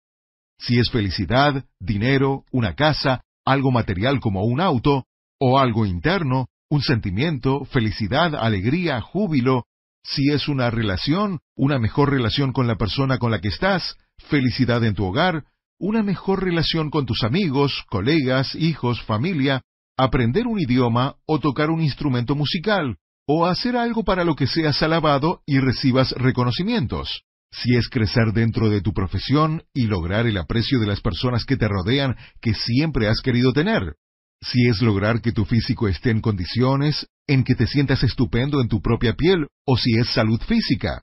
Si 0.58 0.78
es 0.80 0.90
felicidad, 0.90 1.64
dinero, 1.78 2.44
una 2.50 2.74
casa, 2.74 3.22
algo 3.44 3.70
material 3.70 4.18
como 4.18 4.42
un 4.44 4.60
auto, 4.60 5.06
o 5.46 5.58
algo 5.58 5.84
interno, 5.84 6.46
un 6.70 6.80
sentimiento, 6.80 7.66
felicidad, 7.66 8.34
alegría, 8.34 9.02
júbilo, 9.02 9.64
si 10.02 10.30
es 10.30 10.48
una 10.48 10.70
relación, 10.70 11.40
una 11.54 11.78
mejor 11.78 12.10
relación 12.10 12.54
con 12.54 12.66
la 12.66 12.76
persona 12.76 13.18
con 13.18 13.30
la 13.30 13.42
que 13.42 13.48
estás, 13.48 13.98
felicidad 14.30 14.82
en 14.84 14.94
tu 14.94 15.04
hogar, 15.04 15.44
una 15.78 16.02
mejor 16.02 16.42
relación 16.42 16.88
con 16.88 17.04
tus 17.04 17.24
amigos, 17.24 17.84
colegas, 17.90 18.54
hijos, 18.54 19.02
familia, 19.02 19.60
aprender 19.98 20.46
un 20.46 20.58
idioma 20.58 21.16
o 21.26 21.38
tocar 21.40 21.68
un 21.68 21.82
instrumento 21.82 22.34
musical, 22.34 22.96
o 23.28 23.44
hacer 23.44 23.76
algo 23.76 24.02
para 24.02 24.24
lo 24.24 24.36
que 24.36 24.46
seas 24.46 24.82
alabado 24.82 25.42
y 25.44 25.58
recibas 25.58 26.12
reconocimientos. 26.12 27.20
Si 27.52 27.76
es 27.76 27.90
crecer 27.90 28.32
dentro 28.32 28.70
de 28.70 28.80
tu 28.80 28.94
profesión 28.94 29.64
y 29.74 29.88
lograr 29.88 30.26
el 30.26 30.38
aprecio 30.38 30.80
de 30.80 30.86
las 30.86 31.02
personas 31.02 31.44
que 31.44 31.58
te 31.58 31.68
rodean 31.68 32.16
que 32.40 32.54
siempre 32.54 33.08
has 33.08 33.20
querido 33.20 33.52
tener. 33.52 33.94
Si 34.42 34.66
es 34.68 34.82
lograr 34.82 35.22
que 35.22 35.32
tu 35.32 35.44
físico 35.44 35.88
esté 35.88 36.10
en 36.10 36.20
condiciones, 36.20 37.06
en 37.26 37.44
que 37.44 37.54
te 37.54 37.66
sientas 37.66 38.02
estupendo 38.02 38.60
en 38.60 38.68
tu 38.68 38.80
propia 38.80 39.14
piel, 39.14 39.48
o 39.66 39.76
si 39.76 39.98
es 39.98 40.08
salud 40.08 40.40
física. 40.42 41.02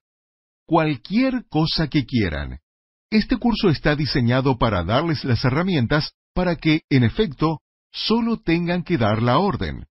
Cualquier 0.66 1.46
cosa 1.50 1.88
que 1.88 2.06
quieran, 2.06 2.60
este 3.12 3.36
curso 3.38 3.70
está 3.70 3.96
diseñado 3.96 4.58
para 4.58 4.86
darles 4.86 5.26
las 5.26 5.44
herramientas 5.44 6.14
para 6.34 6.56
que, 6.56 6.84
en 6.90 7.04
efecto, 7.04 7.60
solo 7.92 8.38
tengan 8.38 8.84
que 8.84 8.98
dar 8.98 9.22
la 9.22 9.38
orden. 9.38 9.86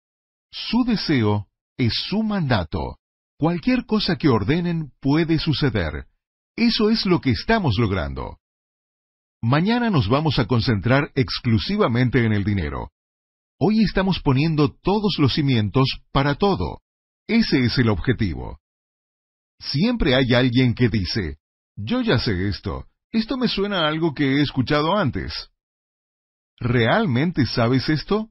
Su 0.53 0.85
deseo 0.85 1.49
es 1.77 1.93
su 2.09 2.23
mandato. 2.23 2.99
Cualquier 3.37 3.87
cosa 3.87 4.17
que 4.17 4.29
ordenen 4.29 4.93
puede 5.01 5.39
suceder. 5.39 6.07
Eso 6.57 6.91
es 6.91 7.07
lo 7.07 7.21
que 7.21 7.31
estamos 7.31 7.75
logrando. 7.79 8.39
Mañana 9.43 9.91
nos 9.91 10.09
vamos 10.09 10.39
a 10.39 10.47
concentrar 10.47 11.11
exclusivamente 11.15 12.25
en 12.25 12.33
el 12.33 12.45
dinero. 12.45 12.91
Hoy 13.61 13.83
estamos 13.83 14.21
poniendo 14.21 14.73
todos 14.73 15.17
los 15.19 15.35
cimientos 15.35 15.89
para 16.13 16.37
todo. 16.37 16.81
Ese 17.27 17.65
es 17.65 17.77
el 17.79 17.89
objetivo. 17.89 18.61
Siempre 19.59 20.15
hay 20.15 20.33
alguien 20.33 20.75
que 20.75 20.89
dice, 20.89 21.39
yo 21.75 22.01
ya 22.01 22.19
sé 22.19 22.49
esto, 22.49 22.87
esto 23.11 23.37
me 23.37 23.49
suena 23.49 23.81
a 23.81 23.89
algo 23.89 24.15
que 24.15 24.37
he 24.37 24.43
escuchado 24.43 24.97
antes. 24.97 25.51
¿Realmente 26.61 27.47
sabes 27.47 27.89
esto? 27.89 28.31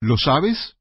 ¿Lo 0.00 0.16
sabes? 0.16 0.76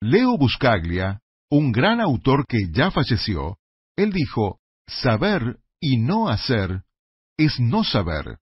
Leo 0.00 0.38
Buscaglia, 0.38 1.20
un 1.50 1.72
gran 1.72 2.00
autor 2.00 2.46
que 2.46 2.70
ya 2.72 2.90
falleció, 2.90 3.58
él 3.96 4.12
dijo, 4.12 4.60
saber 4.86 5.60
y 5.78 5.98
no 5.98 6.28
hacer 6.28 6.84
es 7.36 7.60
no 7.60 7.84
saber. 7.84 8.38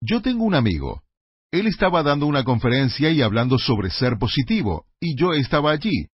Yo 0.00 0.22
tengo 0.22 0.44
un 0.44 0.54
amigo. 0.54 1.02
Él 1.50 1.66
estaba 1.66 2.02
dando 2.02 2.26
una 2.26 2.44
conferencia 2.44 3.10
y 3.10 3.22
hablando 3.22 3.58
sobre 3.58 3.90
ser 3.90 4.18
positivo, 4.18 4.84
y 5.00 5.16
yo 5.16 5.32
estaba 5.32 5.70
allí. 5.70 6.08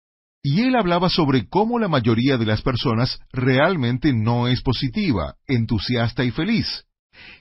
Y 0.43 0.61
él 0.61 0.75
hablaba 0.75 1.09
sobre 1.09 1.47
cómo 1.47 1.79
la 1.79 1.87
mayoría 1.87 2.37
de 2.37 2.45
las 2.45 2.61
personas 2.61 3.19
realmente 3.31 4.11
no 4.11 4.47
es 4.47 4.61
positiva, 4.61 5.35
entusiasta 5.47 6.23
y 6.23 6.31
feliz. 6.31 6.85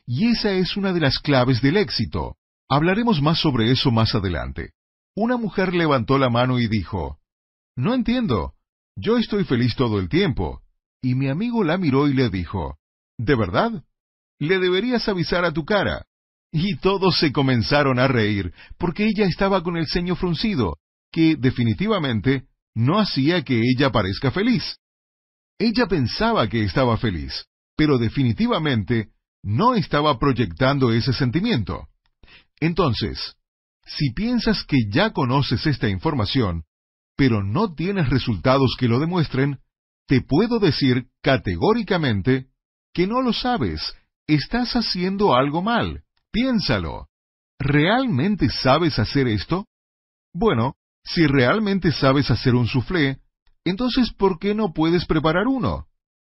Y 0.07 0.29
esa 0.29 0.53
es 0.53 0.77
una 0.77 0.93
de 0.93 1.01
las 1.01 1.19
claves 1.19 1.63
del 1.63 1.79
éxito. 1.79 2.37
Hablaremos 2.69 3.21
más 3.23 3.41
sobre 3.41 3.73
eso 3.73 3.91
más 3.91 4.15
adelante. 4.15 4.73
Una 5.17 5.37
mujer 5.37 5.75
levantó 5.75 6.19
la 6.19 6.31
mano 6.31 6.61
y 6.61 6.69
dijo, 6.69 7.19
No 7.75 7.95
entiendo. 7.95 8.55
Yo 8.97 9.17
estoy 9.17 9.45
feliz 9.45 9.75
todo 9.75 9.99
el 9.99 10.09
tiempo. 10.09 10.61
Y 11.03 11.15
mi 11.15 11.29
amigo 11.29 11.65
la 11.65 11.79
miró 11.79 12.07
y 12.07 12.15
le 12.15 12.29
dijo, 12.29 12.77
¿De 13.19 13.35
verdad? 13.35 13.83
Le 14.39 14.59
deberías 14.59 15.09
avisar 15.09 15.45
a 15.45 15.53
tu 15.53 15.65
cara. 15.65 16.07
Y 16.53 16.77
todos 16.77 17.19
se 17.19 17.33
comenzaron 17.33 17.99
a 17.99 18.09
reír, 18.09 18.53
porque 18.79 19.07
ella 19.07 19.27
estaba 19.27 19.63
con 19.63 19.77
el 19.77 19.87
ceño 19.87 20.17
fruncido, 20.17 20.79
que 21.13 21.37
definitivamente 21.37 22.45
no 22.75 22.99
hacía 22.99 23.43
que 23.43 23.61
ella 23.61 23.91
parezca 23.91 24.31
feliz. 24.31 24.79
Ella 25.59 25.87
pensaba 25.87 26.49
que 26.49 26.65
estaba 26.65 26.97
feliz, 26.97 27.47
pero 27.77 27.99
definitivamente 27.99 29.11
no 29.43 29.75
estaba 29.75 30.19
proyectando 30.19 30.93
ese 30.93 31.13
sentimiento. 31.13 31.89
Entonces, 32.61 33.37
si 33.85 34.13
piensas 34.13 34.65
que 34.65 34.79
ya 34.91 35.11
conoces 35.11 35.67
esta 35.67 35.89
información, 35.89 36.65
pero 37.17 37.43
no 37.43 37.75
tienes 37.75 38.09
resultados 38.09 38.77
que 38.79 38.89
lo 38.89 38.99
demuestren, 38.99 39.59
te 40.07 40.21
puedo 40.23 40.59
decir 40.59 41.07
categóricamente 41.23 42.47
que 42.93 43.07
no 43.07 43.23
lo 43.23 43.33
sabes, 43.33 43.95
estás 44.27 44.75
haciendo 44.75 45.35
algo 45.35 45.63
mal. 45.63 46.05
Piénsalo. 46.33 47.09
¿Realmente 47.59 48.49
sabes 48.49 48.99
hacer 48.99 49.29
esto? 49.29 49.67
Bueno, 50.33 50.75
si 51.05 51.27
realmente 51.27 51.93
sabes 51.93 52.31
hacer 52.31 52.55
un 52.55 52.67
soufflé, 52.67 53.19
entonces 53.65 54.13
¿por 54.13 54.39
qué 54.39 54.55
no 54.55 54.73
puedes 54.73 55.05
preparar 55.07 55.47
uno? 55.47 55.87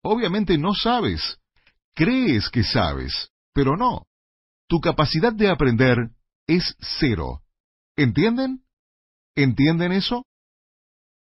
Obviamente 0.04 0.58
no 0.58 0.74
sabes. 0.74 1.40
Crees 1.96 2.50
que 2.50 2.64
sabes, 2.64 3.32
pero 3.54 3.78
no. 3.78 4.06
Tu 4.68 4.80
capacidad 4.80 5.34
de 5.34 5.50
aprender 5.50 6.10
es 6.48 6.76
cero. 7.00 7.42
¿Entienden? 7.96 8.64
¿Entienden 9.36 9.92
eso? 9.92 10.26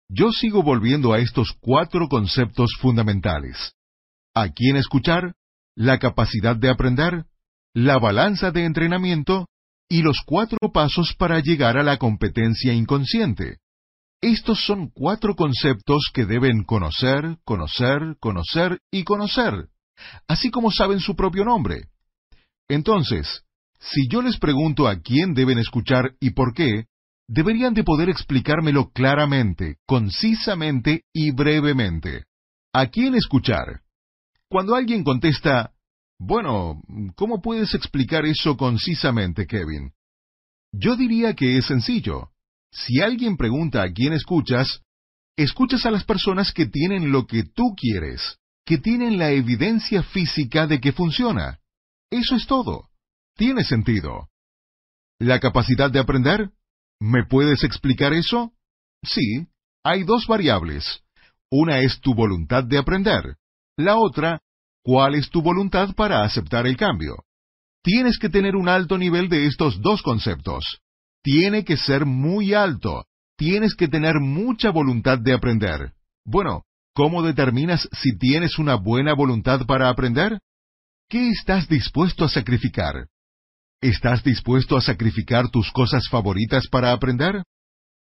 Yo 0.10 0.32
sigo 0.32 0.64
volviendo 0.64 1.14
a 1.14 1.20
estos 1.20 1.56
cuatro 1.60 2.08
conceptos 2.08 2.72
fundamentales. 2.80 3.74
¿A 4.34 4.50
quién 4.50 4.78
escuchar? 4.78 5.36
La 5.76 6.00
capacidad 6.00 6.56
de 6.56 6.70
aprender, 6.70 7.26
la 7.74 7.98
balanza 7.98 8.52
de 8.52 8.66
entrenamiento 8.66 9.48
y 9.90 10.02
los 10.02 10.22
cuatro 10.26 10.58
pasos 10.72 11.16
para 11.18 11.40
llegar 11.40 11.78
a 11.78 11.84
la 11.84 11.98
competencia 11.98 12.74
inconsciente. 12.74 13.58
Estos 14.22 14.66
son 14.66 14.90
cuatro 14.90 15.36
conceptos 15.36 16.10
que 16.14 16.26
deben 16.26 16.64
conocer, 16.64 17.38
conocer, 17.44 18.16
conocer 18.20 18.80
y 18.90 19.04
conocer, 19.04 19.68
así 20.28 20.50
como 20.50 20.72
saben 20.72 21.00
su 21.00 21.16
propio 21.16 21.44
nombre. 21.44 21.90
Entonces, 22.70 23.44
si 23.80 24.08
yo 24.08 24.22
les 24.22 24.38
pregunto 24.38 24.88
a 24.88 25.02
quién 25.02 25.34
deben 25.34 25.60
escuchar 25.60 26.16
y 26.22 26.30
por 26.30 26.54
qué, 26.54 26.86
deberían 27.28 27.74
de 27.74 27.84
poder 27.84 28.10
explicármelo 28.10 28.92
claramente, 28.92 29.78
concisamente 29.86 31.04
y 31.12 31.32
brevemente. 31.32 32.24
¿A 32.72 32.88
quién 32.88 33.16
escuchar? 33.16 33.82
Cuando 34.50 34.76
alguien 34.76 35.04
contesta, 35.04 35.73
bueno, 36.26 36.82
¿cómo 37.16 37.42
puedes 37.42 37.74
explicar 37.74 38.26
eso 38.26 38.56
concisamente, 38.56 39.46
Kevin? 39.46 39.92
Yo 40.72 40.96
diría 40.96 41.34
que 41.34 41.58
es 41.58 41.66
sencillo. 41.66 42.30
Si 42.72 43.02
alguien 43.02 43.38
pregunta 43.38 43.84
a 43.84 43.92
quién 43.92 44.14
escuchas, 44.14 44.82
escuchas 45.36 45.86
a 45.86 45.92
las 45.92 46.06
personas 46.06 46.54
que 46.54 46.66
tienen 46.66 47.12
lo 47.12 47.28
que 47.28 47.44
tú 47.44 47.76
quieres. 47.76 48.40
que 48.66 48.78
tienen 48.78 49.18
la 49.18 49.32
evidencia 49.32 50.04
física 50.04 50.68
de 50.68 50.80
que 50.80 50.94
funciona. 50.94 51.60
Eso 52.10 52.36
es 52.36 52.48
todo. 52.48 52.90
Tiene 53.36 53.66
sentido. 53.66 54.30
¿La 55.20 55.42
capacidad 55.42 55.92
de 55.92 56.00
aprender? 56.00 56.52
¿Me 57.00 57.26
puedes 57.26 57.66
explicar 57.66 58.14
eso? 58.14 58.54
Sí, 59.04 59.48
hay 59.84 60.04
dos 60.04 60.28
variables. 60.28 61.04
Una 61.52 61.80
es 61.80 62.00
tu 62.00 62.16
voluntad 62.16 62.64
de 62.64 62.78
aprender. 62.78 63.36
La 63.76 63.98
otra, 63.98 64.42
¿cuál 64.84 65.16
es 65.16 65.30
tu 65.30 65.42
voluntad 65.42 65.96
para 65.96 66.24
aceptar 66.24 66.68
el 66.68 66.78
cambio? 66.78 67.16
Tienes 67.82 68.18
que 68.18 68.30
tener 68.30 68.56
un 68.56 68.70
alto 68.70 68.98
nivel 68.98 69.30
de 69.30 69.46
estos 69.48 69.82
dos 69.82 70.02
conceptos. 70.02 70.80
Tiene 71.22 71.64
que 71.66 71.78
ser 71.78 72.06
muy 72.06 72.54
alto. 72.54 73.06
Tienes 73.38 73.76
que 73.76 73.88
tener 73.88 74.20
mucha 74.20 74.70
voluntad 74.70 75.18
de 75.20 75.34
aprender. 75.34 75.94
Bueno, 76.26 76.64
¿cómo 76.94 77.24
determinas 77.24 77.90
si 77.92 78.18
tienes 78.18 78.60
una 78.60 78.76
buena 78.76 79.14
voluntad 79.14 79.66
para 79.66 79.90
aprender? 79.90 80.40
¿Qué 81.10 81.30
estás 81.30 81.68
dispuesto 81.68 82.26
a 82.26 82.30
sacrificar? 82.30 83.08
¿Estás 83.82 84.24
dispuesto 84.24 84.78
a 84.78 84.82
sacrificar 84.82 85.50
tus 85.50 85.72
cosas 85.72 86.08
favoritas 86.10 86.68
para 86.72 86.94
aprender? 86.94 87.44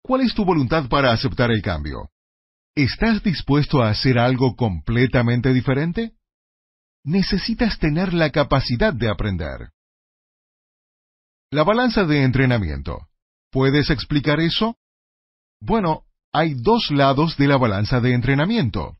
¿Cuál 0.02 0.20
es 0.20 0.32
tu 0.32 0.44
voluntad 0.44 0.88
para 0.88 1.12
aceptar 1.12 1.50
el 1.50 1.62
cambio? 1.62 2.08
¿Estás 2.76 3.22
dispuesto 3.22 3.82
a 3.82 3.90
hacer 3.90 4.18
algo 4.18 4.54
completamente 4.54 5.52
diferente? 5.52 6.12
Necesitas 7.06 7.78
tener 7.78 8.12
la 8.12 8.30
capacidad 8.30 8.92
de 8.92 9.08
aprender. 9.08 9.70
La 11.52 11.62
balanza 11.62 12.02
de 12.02 12.24
entrenamiento. 12.24 13.06
¿Puedes 13.52 13.90
explicar 13.90 14.40
eso? 14.40 14.74
Bueno, 15.60 16.02
hay 16.32 16.54
dos 16.54 16.90
lados 16.90 17.36
de 17.36 17.46
la 17.46 17.58
balanza 17.58 18.00
de 18.00 18.12
entrenamiento. 18.12 18.96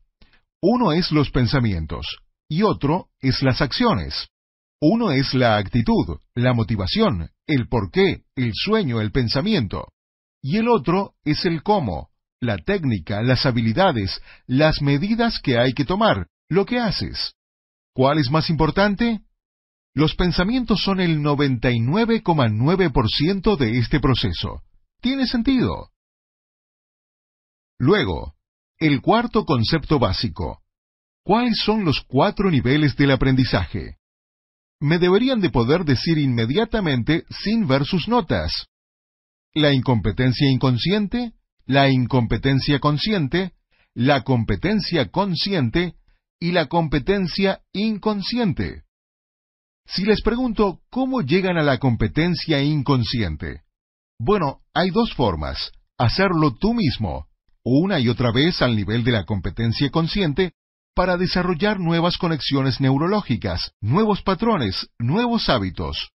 Uno 0.61 0.93
es 0.93 1.11
los 1.11 1.31
pensamientos 1.31 2.19
y 2.47 2.63
otro 2.63 3.09
es 3.19 3.43
las 3.43 3.61
acciones. 3.61 4.29
Uno 4.79 5.11
es 5.11 5.33
la 5.33 5.57
actitud, 5.57 6.21
la 6.33 6.53
motivación, 6.53 7.29
el 7.45 7.67
porqué, 7.67 8.23
el 8.37 8.53
sueño, 8.53 9.01
el 9.01 9.11
pensamiento. 9.11 9.91
Y 10.41 10.55
el 10.55 10.69
otro 10.69 11.15
es 11.25 11.43
el 11.43 11.61
cómo, 11.61 12.11
la 12.39 12.55
técnica, 12.57 13.21
las 13.21 13.45
habilidades, 13.45 14.21
las 14.45 14.81
medidas 14.81 15.41
que 15.41 15.59
hay 15.59 15.73
que 15.73 15.83
tomar, 15.83 16.27
lo 16.47 16.65
que 16.65 16.79
haces. 16.79 17.33
¿Cuál 17.97 18.19
es 18.19 18.29
más 18.29 18.49
importante? 18.51 19.21
Los 19.95 20.13
pensamientos 20.13 20.83
son 20.83 20.99
el 20.99 21.17
99,9% 21.21 23.57
de 23.57 23.79
este 23.79 23.99
proceso. 23.99 24.61
¿Tiene 25.01 25.25
sentido? 25.25 25.89
Luego, 27.79 28.35
el 28.77 29.01
cuarto 29.01 29.45
concepto 29.45 29.97
básico. 29.97 30.61
¿Cuáles 31.23 31.57
son 31.57 31.85
los 31.85 32.01
cuatro 32.01 32.51
niveles 32.51 32.95
del 32.97 33.09
aprendizaje? 33.09 33.97
Me 34.79 34.99
deberían 34.99 35.41
de 35.41 35.49
poder 35.49 35.83
decir 35.83 36.19
inmediatamente 36.19 37.25
sin 37.43 37.67
ver 37.67 37.83
sus 37.83 38.07
notas. 38.07 38.67
La 39.55 39.73
incompetencia 39.73 40.47
inconsciente, 40.51 41.33
la 41.65 41.89
incompetencia 41.89 42.79
consciente, 42.79 43.53
la 43.95 44.21
competencia 44.21 45.09
consciente 45.09 45.95
y 46.39 46.51
la 46.51 46.67
competencia 46.67 47.61
inconsciente. 47.73 48.83
Si 49.85 50.03
les 50.03 50.21
pregunto 50.21 50.81
cómo 50.89 51.21
llegan 51.21 51.57
a 51.57 51.63
la 51.63 51.77
competencia 51.77 52.61
inconsciente, 52.61 53.61
bueno, 54.19 54.61
hay 54.73 54.89
dos 54.89 55.13
formas. 55.13 55.71
Hacerlo 55.97 56.55
tú 56.55 56.73
mismo, 56.73 57.27
una 57.63 57.99
y 57.99 58.09
otra 58.09 58.31
vez 58.31 58.61
al 58.61 58.75
nivel 58.75 59.03
de 59.03 59.11
la 59.11 59.25
competencia 59.25 59.89
consciente, 59.89 60.53
para 60.95 61.17
desarrollar 61.17 61.79
nuevas 61.79 62.17
conexiones 62.17 62.81
neurológicas, 62.81 63.73
nuevos 63.81 64.23
patrones, 64.23 64.89
nuevos 64.97 65.47
hábitos. 65.47 66.09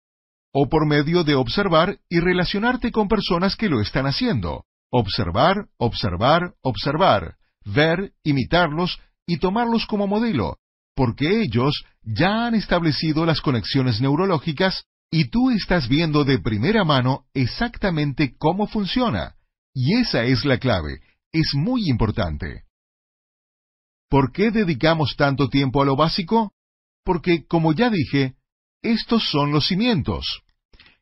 O 0.53 0.69
por 0.69 0.87
medio 0.87 1.23
de 1.23 1.35
observar 1.35 1.99
y 2.09 2.19
relacionarte 2.19 2.91
con 2.91 3.07
personas 3.07 3.55
que 3.55 3.69
lo 3.69 3.79
están 3.79 4.05
haciendo. 4.05 4.65
Observar, 4.89 5.67
observar, 5.77 6.55
observar, 6.61 7.35
ver, 7.63 8.13
imitarlos 8.23 8.99
y 9.31 9.37
tomarlos 9.37 9.85
como 9.85 10.07
modelo, 10.07 10.57
porque 10.93 11.41
ellos 11.41 11.85
ya 12.03 12.47
han 12.47 12.53
establecido 12.53 13.25
las 13.25 13.39
conexiones 13.39 14.01
neurológicas 14.01 14.83
y 15.09 15.29
tú 15.29 15.51
estás 15.51 15.87
viendo 15.87 16.25
de 16.25 16.39
primera 16.39 16.83
mano 16.83 17.23
exactamente 17.33 18.35
cómo 18.37 18.67
funciona. 18.67 19.35
Y 19.73 19.95
esa 20.01 20.23
es 20.23 20.43
la 20.43 20.57
clave, 20.57 20.99
es 21.31 21.53
muy 21.53 21.89
importante. 21.89 22.63
¿Por 24.09 24.33
qué 24.33 24.51
dedicamos 24.51 25.15
tanto 25.15 25.47
tiempo 25.47 25.81
a 25.81 25.85
lo 25.85 25.95
básico? 25.95 26.51
Porque, 27.05 27.45
como 27.47 27.71
ya 27.71 27.89
dije, 27.89 28.35
estos 28.81 29.29
son 29.31 29.53
los 29.53 29.65
cimientos. 29.65 30.41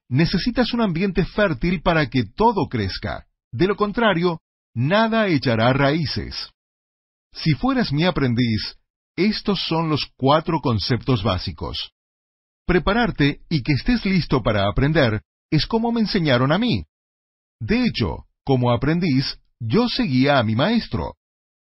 Necesitas 0.08 0.72
un 0.72 0.82
ambiente 0.82 1.26
fértil 1.26 1.82
para 1.82 2.12
que 2.12 2.26
todo 2.26 2.68
crezca. 2.70 3.26
De 3.52 3.66
lo 3.66 3.76
contrario, 3.76 4.40
nada 4.76 5.30
echará 5.30 5.74
raíces. 5.74 6.52
Si 7.34 7.52
fueras 7.54 7.92
mi 7.92 8.06
aprendiz, 8.06 8.78
estos 9.16 9.62
son 9.68 9.90
los 9.90 10.08
cuatro 10.18 10.60
conceptos 10.62 11.24
básicos. 11.24 11.92
Prepararte 12.66 13.42
y 13.50 13.64
que 13.64 13.74
estés 13.74 14.06
listo 14.06 14.42
para 14.42 14.68
aprender 14.68 15.22
es 15.52 15.66
como 15.66 15.92
me 15.92 16.02
enseñaron 16.02 16.52
a 16.52 16.58
mí. 16.58 16.86
De 17.60 17.86
hecho, 17.86 18.26
como 18.46 18.72
aprendiz, 18.72 19.40
yo 19.60 19.90
seguía 19.90 20.40
a 20.40 20.44
mi 20.44 20.56
maestro. 20.56 21.16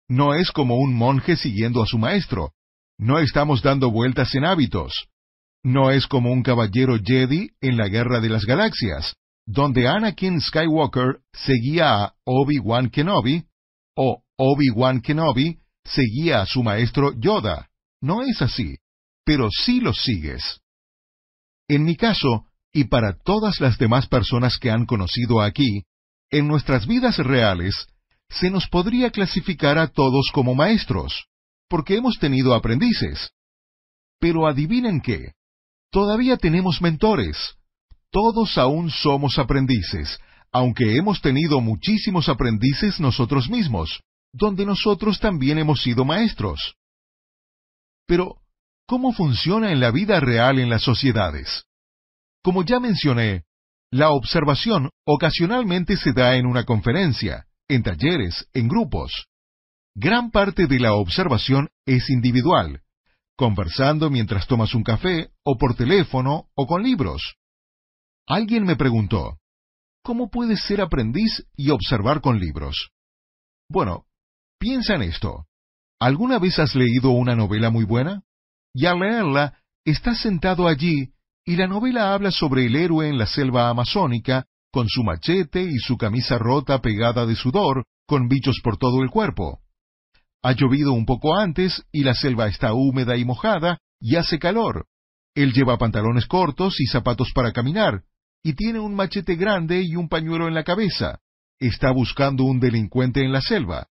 No 0.08 0.34
es 0.34 0.50
como 0.50 0.76
un 0.76 0.94
monje 0.94 1.36
siguiendo 1.36 1.82
a 1.82 1.86
su 1.86 1.98
maestro. 1.98 2.52
No 2.98 3.18
estamos 3.18 3.62
dando 3.62 3.90
vueltas 3.90 4.34
en 4.34 4.44
hábitos. 4.44 5.08
No 5.64 5.90
es 5.90 6.06
como 6.06 6.32
un 6.32 6.42
caballero 6.42 6.96
Jedi 7.02 7.50
en 7.60 7.76
la 7.76 7.88
Guerra 7.88 8.20
de 8.20 8.28
las 8.28 8.44
Galaxias, 8.44 9.14
donde 9.46 9.88
Anakin 9.88 10.40
Skywalker 10.40 11.20
seguía 11.32 12.04
a 12.04 12.14
Obi-Wan 12.24 12.90
Kenobi, 12.90 13.44
o 13.96 14.22
Obi-Wan 14.44 15.00
Kenobi 15.00 15.58
seguía 15.84 16.42
a 16.42 16.46
su 16.46 16.64
maestro 16.64 17.12
Yoda. 17.16 17.68
No 18.00 18.22
es 18.22 18.42
así, 18.42 18.76
pero 19.24 19.48
sí 19.50 19.80
lo 19.80 19.94
sigues. 19.94 20.60
En 21.68 21.84
mi 21.84 21.94
caso, 21.94 22.46
y 22.72 22.84
para 22.84 23.16
todas 23.16 23.60
las 23.60 23.78
demás 23.78 24.08
personas 24.08 24.58
que 24.58 24.68
han 24.70 24.84
conocido 24.84 25.40
aquí, 25.40 25.84
en 26.28 26.48
nuestras 26.48 26.88
vidas 26.88 27.18
reales, 27.18 27.86
se 28.28 28.50
nos 28.50 28.66
podría 28.66 29.10
clasificar 29.10 29.78
a 29.78 29.86
todos 29.86 30.30
como 30.32 30.56
maestros, 30.56 31.26
porque 31.68 31.94
hemos 31.94 32.18
tenido 32.18 32.54
aprendices. 32.54 33.30
Pero 34.18 34.48
adivinen 34.48 35.00
qué, 35.00 35.34
todavía 35.92 36.36
tenemos 36.36 36.82
mentores, 36.82 37.54
todos 38.10 38.58
aún 38.58 38.90
somos 38.90 39.38
aprendices, 39.38 40.18
aunque 40.50 40.96
hemos 40.96 41.20
tenido 41.20 41.60
muchísimos 41.60 42.28
aprendices 42.28 42.98
nosotros 42.98 43.48
mismos, 43.48 44.02
donde 44.32 44.64
nosotros 44.64 45.20
también 45.20 45.58
hemos 45.58 45.82
sido 45.82 46.04
maestros. 46.04 46.76
Pero, 48.06 48.36
¿cómo 48.86 49.12
funciona 49.12 49.72
en 49.72 49.80
la 49.80 49.90
vida 49.90 50.20
real 50.20 50.58
en 50.58 50.70
las 50.70 50.82
sociedades? 50.82 51.64
Como 52.42 52.64
ya 52.64 52.80
mencioné, 52.80 53.44
la 53.90 54.10
observación 54.10 54.90
ocasionalmente 55.04 55.96
se 55.96 56.12
da 56.12 56.36
en 56.36 56.46
una 56.46 56.64
conferencia, 56.64 57.46
en 57.68 57.82
talleres, 57.82 58.48
en 58.54 58.68
grupos. 58.68 59.26
Gran 59.94 60.30
parte 60.30 60.66
de 60.66 60.80
la 60.80 60.94
observación 60.94 61.68
es 61.84 62.08
individual, 62.08 62.82
conversando 63.36 64.08
mientras 64.08 64.46
tomas 64.46 64.74
un 64.74 64.82
café, 64.82 65.30
o 65.44 65.58
por 65.58 65.74
teléfono, 65.74 66.48
o 66.54 66.66
con 66.66 66.82
libros. 66.82 67.36
Alguien 68.26 68.64
me 68.64 68.76
preguntó, 68.76 69.38
¿cómo 70.02 70.30
puedes 70.30 70.62
ser 70.64 70.80
aprendiz 70.80 71.44
y 71.54 71.70
observar 71.70 72.22
con 72.22 72.40
libros? 72.40 72.90
Bueno, 73.68 74.06
piensa 74.62 74.94
en 74.94 75.02
esto. 75.02 75.46
¿Alguna 75.98 76.38
vez 76.38 76.60
has 76.60 76.76
leído 76.76 77.10
una 77.10 77.34
novela 77.34 77.70
muy 77.70 77.84
buena? 77.84 78.22
Y 78.72 78.86
al 78.86 79.00
leerla, 79.00 79.58
estás 79.84 80.20
sentado 80.20 80.68
allí 80.68 81.12
y 81.44 81.56
la 81.56 81.66
novela 81.66 82.14
habla 82.14 82.30
sobre 82.30 82.66
el 82.66 82.76
héroe 82.76 83.08
en 83.08 83.18
la 83.18 83.26
selva 83.26 83.68
amazónica, 83.68 84.46
con 84.70 84.88
su 84.88 85.02
machete 85.02 85.62
y 85.62 85.78
su 85.78 85.96
camisa 85.96 86.38
rota 86.38 86.80
pegada 86.80 87.26
de 87.26 87.34
sudor, 87.34 87.84
con 88.06 88.28
bichos 88.28 88.60
por 88.62 88.76
todo 88.78 89.02
el 89.02 89.10
cuerpo. 89.10 89.58
Ha 90.44 90.52
llovido 90.52 90.92
un 90.92 91.06
poco 91.06 91.36
antes 91.36 91.82
y 91.90 92.04
la 92.04 92.14
selva 92.14 92.46
está 92.46 92.72
húmeda 92.72 93.16
y 93.16 93.24
mojada 93.24 93.78
y 94.00 94.14
hace 94.14 94.38
calor. 94.38 94.86
Él 95.34 95.52
lleva 95.52 95.76
pantalones 95.76 96.26
cortos 96.26 96.80
y 96.80 96.86
zapatos 96.86 97.32
para 97.34 97.52
caminar, 97.52 98.04
y 98.44 98.54
tiene 98.54 98.78
un 98.78 98.94
machete 98.94 99.34
grande 99.34 99.82
y 99.82 99.96
un 99.96 100.08
pañuelo 100.08 100.46
en 100.46 100.54
la 100.54 100.62
cabeza. 100.62 101.18
Está 101.58 101.90
buscando 101.90 102.44
un 102.44 102.60
delincuente 102.60 103.24
en 103.24 103.32
la 103.32 103.40
selva. 103.40 103.88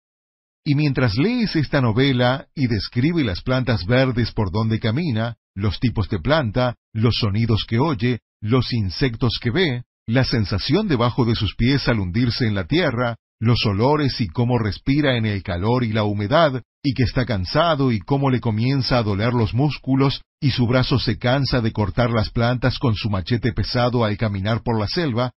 Y 0.65 0.75
mientras 0.75 1.17
lees 1.17 1.55
esta 1.55 1.81
novela 1.81 2.47
y 2.53 2.67
describe 2.67 3.23
las 3.23 3.41
plantas 3.41 3.85
verdes 3.85 4.31
por 4.31 4.51
donde 4.51 4.79
camina, 4.79 5.37
los 5.55 5.79
tipos 5.79 6.09
de 6.09 6.19
planta, 6.19 6.75
los 6.93 7.15
sonidos 7.19 7.65
que 7.67 7.79
oye, 7.79 8.19
los 8.41 8.73
insectos 8.73 9.39
que 9.41 9.51
ve, 9.51 9.83
la 10.07 10.23
sensación 10.23 10.87
debajo 10.87 11.25
de 11.25 11.35
sus 11.35 11.55
pies 11.55 11.87
al 11.87 11.99
hundirse 11.99 12.47
en 12.47 12.55
la 12.55 12.65
tierra, 12.65 13.17
los 13.39 13.65
olores 13.65 14.19
y 14.19 14.27
cómo 14.27 14.57
respira 14.57 15.15
en 15.17 15.25
el 15.25 15.43
calor 15.43 15.83
y 15.83 15.93
la 15.93 16.03
humedad, 16.03 16.61
y 16.83 16.93
que 16.93 17.03
está 17.03 17.25
cansado 17.25 17.91
y 17.91 17.99
cómo 17.99 18.29
le 18.29 18.39
comienza 18.39 18.97
a 18.97 19.03
doler 19.03 19.33
los 19.33 19.53
músculos 19.53 20.21
y 20.41 20.51
su 20.51 20.67
brazo 20.67 20.99
se 20.99 21.17
cansa 21.17 21.61
de 21.61 21.71
cortar 21.71 22.09
las 22.09 22.29
plantas 22.31 22.79
con 22.79 22.95
su 22.95 23.09
machete 23.09 23.53
pesado 23.53 24.03
al 24.03 24.17
caminar 24.17 24.61
por 24.63 24.79
la 24.79 24.87
selva, 24.87 25.31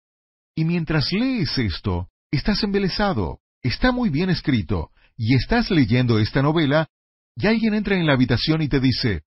y 0.55 0.65
mientras 0.65 1.11
lees 1.11 1.57
esto, 1.57 2.07
estás 2.31 2.63
embelesado, 2.63 3.39
está 3.61 3.91
muy 3.91 4.09
bien 4.09 4.29
escrito, 4.29 4.89
y 5.23 5.35
estás 5.35 5.69
leyendo 5.69 6.17
esta 6.17 6.41
novela, 6.41 6.87
y 7.35 7.45
alguien 7.45 7.75
entra 7.75 7.95
en 7.95 8.07
la 8.07 8.13
habitación 8.13 8.63
y 8.63 8.69
te 8.69 8.79
dice, 8.79 9.21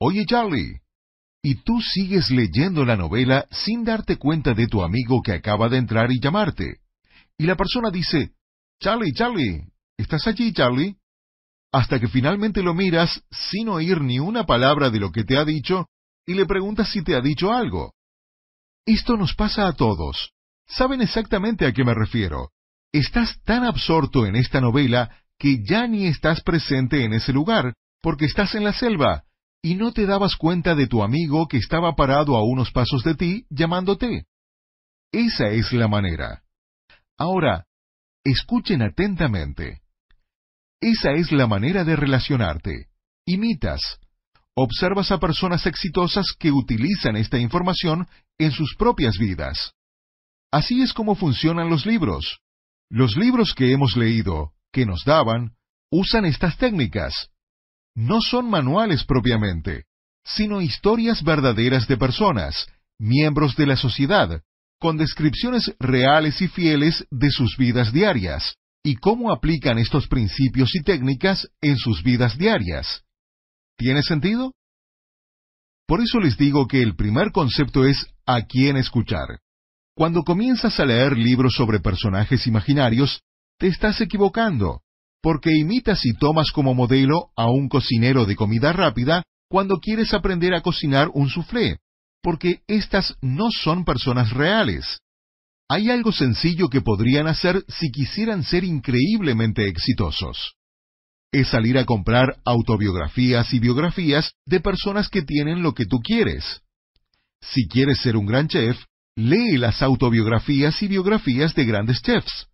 Oye 0.00 0.24
Charlie, 0.24 0.80
y 1.42 1.56
tú 1.56 1.82
sigues 1.82 2.30
leyendo 2.30 2.86
la 2.86 2.96
novela 2.96 3.46
sin 3.50 3.84
darte 3.84 4.16
cuenta 4.16 4.54
de 4.54 4.66
tu 4.68 4.82
amigo 4.82 5.20
que 5.22 5.32
acaba 5.32 5.68
de 5.68 5.76
entrar 5.76 6.10
y 6.10 6.18
llamarte. 6.18 6.78
Y 7.36 7.44
la 7.44 7.56
persona 7.56 7.90
dice, 7.90 8.32
Charlie, 8.80 9.12
Charlie, 9.12 9.66
¿estás 9.98 10.26
allí, 10.26 10.50
Charlie? 10.54 10.96
hasta 11.74 11.98
que 11.98 12.06
finalmente 12.06 12.62
lo 12.62 12.72
miras 12.72 13.20
sin 13.30 13.68
oír 13.68 14.00
ni 14.00 14.20
una 14.20 14.46
palabra 14.46 14.88
de 14.90 15.00
lo 15.00 15.10
que 15.10 15.24
te 15.24 15.36
ha 15.36 15.44
dicho 15.44 15.88
y 16.24 16.34
le 16.34 16.46
preguntas 16.46 16.88
si 16.88 17.02
te 17.02 17.16
ha 17.16 17.20
dicho 17.20 17.52
algo. 17.52 17.92
Esto 18.86 19.18
nos 19.18 19.34
pasa 19.34 19.66
a 19.66 19.72
todos. 19.72 20.30
Saben 20.68 21.02
exactamente 21.02 21.66
a 21.66 21.72
qué 21.72 21.84
me 21.84 21.92
refiero. 21.92 22.50
Estás 22.92 23.42
tan 23.42 23.64
absorto 23.64 24.24
en 24.24 24.36
esta 24.36 24.60
novela 24.60 25.10
que 25.38 25.62
ya 25.64 25.86
ni 25.86 26.06
estás 26.06 26.42
presente 26.42 27.04
en 27.04 27.12
ese 27.12 27.32
lugar, 27.32 27.74
porque 28.02 28.26
estás 28.26 28.54
en 28.54 28.64
la 28.64 28.72
selva, 28.72 29.24
y 29.62 29.76
no 29.76 29.92
te 29.92 30.06
dabas 30.06 30.36
cuenta 30.36 30.74
de 30.74 30.86
tu 30.86 31.02
amigo 31.02 31.48
que 31.48 31.56
estaba 31.56 31.96
parado 31.96 32.36
a 32.36 32.44
unos 32.44 32.70
pasos 32.70 33.02
de 33.02 33.14
ti 33.14 33.46
llamándote. 33.48 34.26
Esa 35.10 35.46
es 35.48 35.72
la 35.72 35.88
manera. 35.88 36.42
Ahora, 37.16 37.64
escuchen 38.24 38.82
atentamente. 38.82 39.80
Esa 40.80 41.12
es 41.12 41.32
la 41.32 41.46
manera 41.46 41.84
de 41.84 41.96
relacionarte. 41.96 42.88
Imitas. 43.24 43.98
Observas 44.54 45.10
a 45.10 45.18
personas 45.18 45.66
exitosas 45.66 46.34
que 46.38 46.52
utilizan 46.52 47.16
esta 47.16 47.38
información 47.38 48.06
en 48.38 48.52
sus 48.52 48.76
propias 48.76 49.16
vidas. 49.18 49.72
Así 50.52 50.82
es 50.82 50.92
como 50.92 51.14
funcionan 51.14 51.70
los 51.70 51.86
libros. 51.86 52.40
Los 52.90 53.16
libros 53.16 53.54
que 53.54 53.72
hemos 53.72 53.96
leído, 53.96 54.52
que 54.74 54.84
nos 54.84 55.04
daban, 55.04 55.52
usan 55.90 56.24
estas 56.24 56.58
técnicas. 56.58 57.30
No 57.94 58.20
son 58.20 58.50
manuales 58.50 59.04
propiamente, 59.04 59.84
sino 60.24 60.60
historias 60.60 61.22
verdaderas 61.22 61.86
de 61.86 61.96
personas, 61.96 62.66
miembros 62.98 63.54
de 63.56 63.66
la 63.66 63.76
sociedad, 63.76 64.42
con 64.80 64.96
descripciones 64.98 65.72
reales 65.78 66.42
y 66.42 66.48
fieles 66.48 67.06
de 67.10 67.30
sus 67.30 67.56
vidas 67.56 67.92
diarias, 67.92 68.56
y 68.82 68.96
cómo 68.96 69.32
aplican 69.32 69.78
estos 69.78 70.08
principios 70.08 70.74
y 70.74 70.82
técnicas 70.82 71.48
en 71.62 71.76
sus 71.78 72.02
vidas 72.02 72.36
diarias. 72.36 73.02
¿Tiene 73.78 74.02
sentido? 74.02 74.52
Por 75.86 76.00
eso 76.00 76.18
les 76.18 76.36
digo 76.36 76.66
que 76.66 76.82
el 76.82 76.96
primer 76.96 77.30
concepto 77.30 77.84
es 77.84 78.06
a 78.26 78.42
quién 78.42 78.76
escuchar. 78.76 79.38
Cuando 79.94 80.24
comienzas 80.24 80.80
a 80.80 80.84
leer 80.84 81.16
libros 81.16 81.54
sobre 81.54 81.78
personajes 81.78 82.46
imaginarios, 82.48 83.22
te 83.58 83.68
estás 83.68 84.00
equivocando, 84.00 84.80
porque 85.22 85.50
imitas 85.56 86.04
y 86.04 86.14
tomas 86.14 86.50
como 86.52 86.74
modelo 86.74 87.30
a 87.36 87.50
un 87.50 87.68
cocinero 87.68 88.26
de 88.26 88.36
comida 88.36 88.72
rápida 88.72 89.22
cuando 89.48 89.78
quieres 89.78 90.12
aprender 90.12 90.54
a 90.54 90.60
cocinar 90.60 91.10
un 91.14 91.28
soufflé, 91.28 91.78
porque 92.22 92.62
estas 92.66 93.16
no 93.22 93.50
son 93.50 93.84
personas 93.84 94.32
reales. 94.32 95.00
Hay 95.68 95.90
algo 95.90 96.12
sencillo 96.12 96.68
que 96.68 96.82
podrían 96.82 97.26
hacer 97.26 97.64
si 97.68 97.90
quisieran 97.90 98.42
ser 98.42 98.64
increíblemente 98.64 99.66
exitosos. 99.66 100.54
Es 101.32 101.48
salir 101.48 101.78
a 101.78 101.84
comprar 101.84 102.36
autobiografías 102.44 103.52
y 103.54 103.60
biografías 103.60 104.32
de 104.46 104.60
personas 104.60 105.08
que 105.08 105.22
tienen 105.22 105.62
lo 105.62 105.72
que 105.72 105.86
tú 105.86 106.00
quieres. 106.00 106.60
Si 107.40 107.66
quieres 107.66 107.98
ser 108.00 108.16
un 108.16 108.26
gran 108.26 108.48
chef, 108.48 108.76
lee 109.16 109.56
las 109.56 109.82
autobiografías 109.82 110.82
y 110.82 110.88
biografías 110.88 111.54
de 111.54 111.64
grandes 111.64 112.02
chefs. 112.02 112.48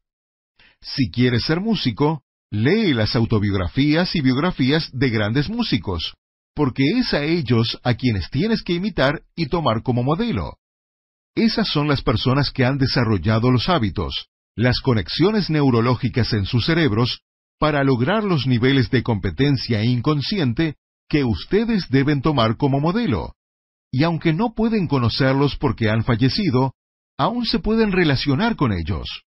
Si 0.83 1.11
quieres 1.11 1.45
ser 1.45 1.61
músico, 1.61 2.23
lee 2.51 2.95
las 2.95 3.15
autobiografías 3.15 4.15
y 4.17 4.23
biografías 4.23 4.91
de 4.93 5.11
grandes 5.11 5.49
músicos, 5.49 6.15
porque 6.55 6.83
es 6.99 7.13
a 7.15 7.23
ellos 7.23 7.79
a 7.85 7.95
quienes 7.95 8.31
tienes 8.31 8.63
que 8.63 8.73
imitar 8.73 9.23
y 9.37 9.47
tomar 9.47 9.83
como 9.83 10.03
modelo. 10.03 10.57
Esas 11.35 11.69
son 11.69 11.87
las 11.87 12.03
personas 12.03 12.51
que 12.51 12.65
han 12.65 12.79
desarrollado 12.79 13.51
los 13.51 13.69
hábitos, 13.69 14.27
las 14.57 14.81
conexiones 14.81 15.49
neurológicas 15.49 16.33
en 16.33 16.45
sus 16.45 16.67
cerebros, 16.67 17.21
para 17.59 17.85
lograr 17.85 18.25
los 18.25 18.47
niveles 18.47 18.91
de 18.91 19.03
competencia 19.03 19.85
inconsciente 19.85 20.77
que 21.09 21.25
ustedes 21.25 21.89
deben 21.91 22.23
tomar 22.23 22.57
como 22.57 22.81
modelo. 22.81 23.35
Y 23.93 24.05
aunque 24.05 24.33
no 24.33 24.55
pueden 24.55 24.87
conocerlos 24.87 25.57
porque 25.57 25.91
han 25.91 26.05
fallecido, 26.05 26.75
aún 27.19 27.45
se 27.45 27.59
pueden 27.59 27.93
relacionar 27.93 28.57
con 28.57 28.73
ellos. 28.73 29.25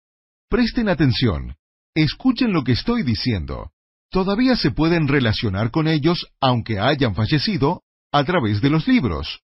Presten 0.50 0.90
atención, 0.90 1.56
escuchen 1.94 2.54
lo 2.54 2.64
que 2.64 2.72
estoy 2.72 3.04
diciendo. 3.04 3.72
Todavía 4.10 4.56
se 4.56 4.72
pueden 4.72 5.08
relacionar 5.08 5.70
con 5.70 5.88
ellos 5.88 6.26
aunque 6.42 6.80
hayan 6.80 7.14
fallecido 7.14 7.84
a 8.12 8.24
través 8.24 8.60
de 8.60 8.72
los 8.72 8.88
libros. 8.88 9.42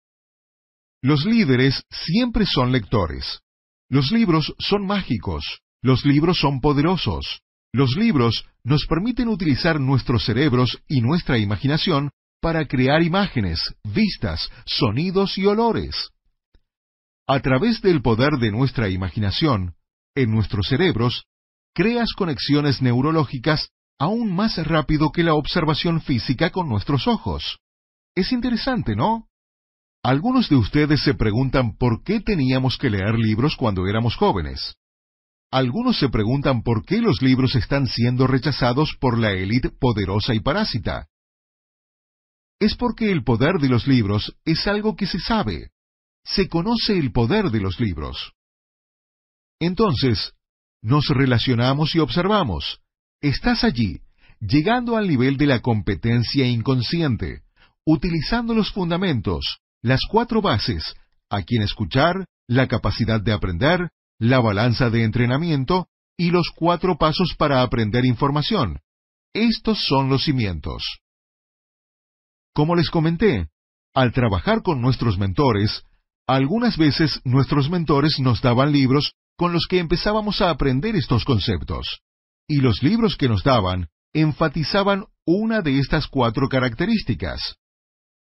Los 1.02 1.26
líderes 1.26 1.84
siempre 1.92 2.46
son 2.46 2.72
lectores. 2.72 3.42
Los 3.90 4.14
libros 4.14 4.54
son 4.60 4.88
mágicos. 4.88 5.60
Los 5.82 6.06
libros 6.06 6.38
son 6.40 6.62
poderosos. 6.62 7.42
Los 7.74 7.98
libros 7.98 8.46
nos 8.64 8.86
permiten 8.86 9.28
utilizar 9.28 9.82
nuestros 9.82 10.24
cerebros 10.24 10.82
y 10.88 11.02
nuestra 11.02 11.38
imaginación 11.38 12.12
para 12.40 12.66
crear 12.66 13.04
imágenes, 13.04 13.76
vistas, 13.84 14.50
sonidos 14.66 15.38
y 15.38 15.48
olores. 15.48 16.12
A 17.28 17.42
través 17.42 17.82
del 17.82 18.02
poder 18.02 18.40
de 18.40 18.52
nuestra 18.52 18.88
imaginación, 18.88 19.76
en 20.16 20.32
nuestros 20.32 20.68
cerebros, 20.68 21.26
creas 21.74 22.10
conexiones 22.16 22.82
neurológicas 22.82 23.70
aún 24.00 24.36
más 24.36 24.58
rápido 24.66 25.12
que 25.12 25.24
la 25.24 25.34
observación 25.34 26.02
física 26.02 26.50
con 26.52 26.68
nuestros 26.68 27.08
ojos. 27.08 27.60
Es 28.16 28.32
interesante, 28.32 28.96
¿no? 28.96 29.28
Algunos 30.04 30.50
de 30.50 30.56
ustedes 30.56 31.02
se 31.02 31.14
preguntan 31.14 31.78
por 31.78 32.04
qué 32.04 32.20
teníamos 32.20 32.78
que 32.78 32.90
leer 32.90 33.18
libros 33.18 33.56
cuando 33.56 33.88
éramos 33.88 34.16
jóvenes. 34.16 34.76
Algunos 35.50 35.98
se 35.98 36.10
preguntan 36.10 36.64
por 36.64 36.84
qué 36.84 37.00
los 37.00 37.22
libros 37.22 37.56
están 37.56 37.88
siendo 37.88 38.28
rechazados 38.28 38.98
por 39.00 39.18
la 39.18 39.32
élite 39.32 39.70
poderosa 39.70 40.34
y 40.34 40.42
parásita. 40.42 41.08
Es 42.60 42.76
porque 42.76 43.12
el 43.12 43.24
poder 43.24 43.60
de 43.60 43.70
los 43.70 43.88
libros 43.88 44.36
es 44.46 44.68
algo 44.68 44.96
que 44.96 45.06
se 45.06 45.20
sabe. 45.20 45.70
Se 46.24 46.50
conoce 46.50 46.98
el 46.98 47.12
poder 47.12 47.52
de 47.52 47.62
los 47.62 47.80
libros. 47.80 48.34
Entonces, 49.66 50.34
nos 50.82 51.08
relacionamos 51.08 51.96
y 51.96 52.00
observamos. 52.00 52.82
Estás 53.22 53.64
allí, 53.64 54.02
llegando 54.42 54.98
al 54.98 55.08
nivel 55.08 55.38
de 55.38 55.48
la 55.48 55.62
competencia 55.62 56.46
inconsciente, 56.46 57.44
utilizando 57.86 58.54
los 58.54 58.74
fundamentos, 58.74 59.60
las 59.82 60.02
cuatro 60.12 60.42
bases, 60.42 60.96
a 61.30 61.44
quien 61.44 61.62
escuchar, 61.62 62.26
la 62.46 62.68
capacidad 62.68 63.22
de 63.22 63.32
aprender, 63.32 63.90
la 64.20 64.42
balanza 64.42 64.90
de 64.90 65.06
entrenamiento 65.06 65.88
y 66.18 66.32
los 66.32 66.50
cuatro 66.54 66.98
pasos 66.98 67.34
para 67.38 67.62
aprender 67.62 68.04
información. 68.04 68.82
Estos 69.34 69.86
son 69.86 70.10
los 70.10 70.26
cimientos. 70.26 70.84
Como 72.54 72.76
les 72.76 72.90
comenté, 72.90 73.48
al 73.94 74.12
trabajar 74.12 74.62
con 74.62 74.82
nuestros 74.82 75.18
mentores, 75.18 75.86
algunas 76.28 76.78
veces 76.78 77.22
nuestros 77.24 77.70
mentores 77.70 78.20
nos 78.20 78.42
daban 78.42 78.74
libros 78.74 79.14
con 79.38 79.54
los 79.54 79.68
que 79.68 79.80
empezábamos 79.80 80.42
a 80.42 80.50
aprender 80.50 80.96
estos 80.96 81.26
conceptos. 81.26 82.02
Y 82.48 82.58
los 82.58 82.84
libros 82.84 83.16
que 83.16 83.30
nos 83.30 83.44
daban 83.44 83.88
enfatizaban 84.14 85.06
una 85.26 85.62
de 85.62 85.80
estas 85.80 86.08
cuatro 86.08 86.48
características. 86.48 87.56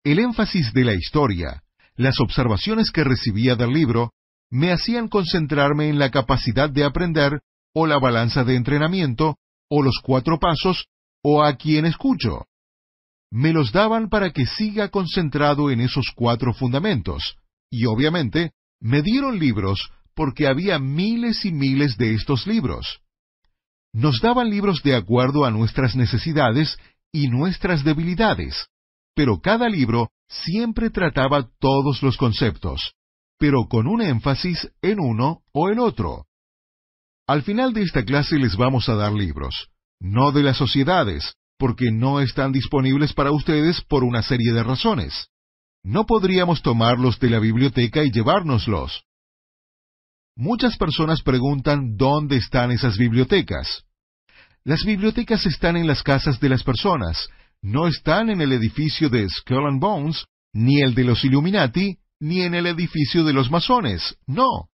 El 0.03 0.19
énfasis 0.19 0.73
de 0.73 0.83
la 0.83 0.93
historia, 0.93 1.63
las 1.95 2.19
observaciones 2.19 2.91
que 2.91 3.03
recibía 3.03 3.55
del 3.55 3.71
libro, 3.71 4.11
me 4.49 4.71
hacían 4.71 5.07
concentrarme 5.07 5.89
en 5.89 5.99
la 5.99 6.11
capacidad 6.11 6.69
de 6.69 6.83
aprender, 6.83 7.41
o 7.73 7.87
la 7.87 7.99
balanza 7.99 8.43
de 8.43 8.55
entrenamiento, 8.55 9.35
o 9.69 9.81
los 9.81 9.99
cuatro 10.01 10.39
pasos, 10.39 10.85
o 11.23 11.43
a 11.43 11.55
quien 11.55 11.85
escucho. 11.85 12.45
Me 13.31 13.51
los 13.51 13.71
daban 13.71 14.09
para 14.09 14.31
que 14.31 14.45
siga 14.45 14.89
concentrado 14.89 15.71
en 15.71 15.81
esos 15.81 16.11
cuatro 16.15 16.53
fundamentos, 16.53 17.37
y 17.69 17.85
obviamente 17.85 18.51
me 18.79 19.01
dieron 19.01 19.39
libros 19.39 19.89
porque 20.15 20.47
había 20.47 20.79
miles 20.79 21.45
y 21.45 21.51
miles 21.51 21.97
de 21.97 22.13
estos 22.13 22.47
libros. 22.47 23.01
Nos 23.93 24.19
daban 24.21 24.49
libros 24.49 24.81
de 24.83 24.95
acuerdo 24.95 25.45
a 25.45 25.51
nuestras 25.51 25.95
necesidades 25.95 26.77
y 27.11 27.27
nuestras 27.27 27.83
debilidades, 27.83 28.67
pero 29.15 29.39
cada 29.39 29.69
libro 29.69 30.09
siempre 30.27 30.89
trataba 30.89 31.47
todos 31.59 32.01
los 32.03 32.17
conceptos, 32.17 32.93
pero 33.37 33.67
con 33.69 33.87
un 33.87 34.01
énfasis 34.01 34.69
en 34.81 34.99
uno 34.99 35.41
o 35.53 35.69
el 35.69 35.79
otro. 35.79 36.25
Al 37.27 37.43
final 37.43 37.73
de 37.73 37.83
esta 37.83 38.03
clase 38.03 38.37
les 38.37 38.55
vamos 38.55 38.89
a 38.89 38.95
dar 38.95 39.13
libros, 39.13 39.69
no 39.99 40.31
de 40.31 40.43
las 40.43 40.57
sociedades, 40.57 41.35
porque 41.57 41.91
no 41.91 42.19
están 42.19 42.51
disponibles 42.51 43.13
para 43.13 43.31
ustedes 43.31 43.81
por 43.81 44.03
una 44.03 44.21
serie 44.21 44.51
de 44.53 44.63
razones. 44.63 45.29
No 45.83 46.05
podríamos 46.05 46.61
tomarlos 46.61 47.19
de 47.19 47.29
la 47.29 47.39
biblioteca 47.39 48.03
y 48.03 48.11
llevárnoslos. 48.11 49.05
Muchas 50.37 50.75
personas 50.77 51.21
preguntan 51.21 51.95
dónde 51.95 52.35
están 52.35 52.71
esas 52.71 52.97
bibliotecas. 52.97 53.85
Las 54.65 54.83
bibliotecas 54.83 55.45
están 55.45 55.77
en 55.77 55.87
las 55.87 56.03
casas 56.03 56.41
de 56.41 56.49
las 56.49 56.61
personas, 56.61 57.29
no 57.61 57.87
están 57.87 58.29
en 58.29 58.41
el 58.41 58.51
edificio 58.51 59.09
de 59.09 59.29
Skull 59.29 59.65
and 59.65 59.79
Bones, 59.79 60.25
ni 60.51 60.81
el 60.81 60.93
de 60.93 61.05
los 61.05 61.23
Illuminati, 61.23 61.99
ni 62.19 62.41
en 62.41 62.53
el 62.53 62.65
edificio 62.67 63.23
de 63.23 63.31
los 63.31 63.49
masones, 63.49 64.17
no. 64.27 64.69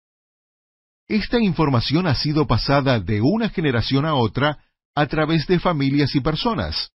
Esta 1.09 1.39
información 1.39 2.07
ha 2.07 2.15
sido 2.15 2.47
pasada 2.47 2.99
de 2.99 3.21
una 3.21 3.51
generación 3.51 4.07
a 4.07 4.15
otra 4.15 4.65
a 4.95 5.07
través 5.07 5.47
de 5.47 5.59
familias 5.59 6.15
y 6.15 6.21
personas. 6.21 6.91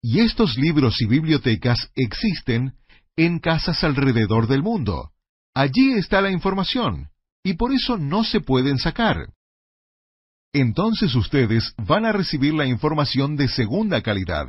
Y 0.00 0.20
estos 0.20 0.56
libros 0.56 1.00
y 1.00 1.06
bibliotecas 1.06 1.90
existen 1.96 2.74
en 3.16 3.40
casas 3.40 3.82
alrededor 3.82 4.46
del 4.46 4.62
mundo. 4.62 5.10
Allí 5.54 5.94
está 5.94 6.20
la 6.20 6.30
información, 6.30 7.08
y 7.48 7.54
por 7.54 7.72
eso 7.72 7.96
no 7.96 8.24
se 8.24 8.40
pueden 8.40 8.78
sacar. 8.78 9.32
Entonces 10.52 11.14
ustedes 11.14 11.72
van 11.78 12.04
a 12.04 12.12
recibir 12.12 12.52
la 12.52 12.66
información 12.66 13.36
de 13.36 13.48
segunda 13.48 14.02
calidad. 14.02 14.44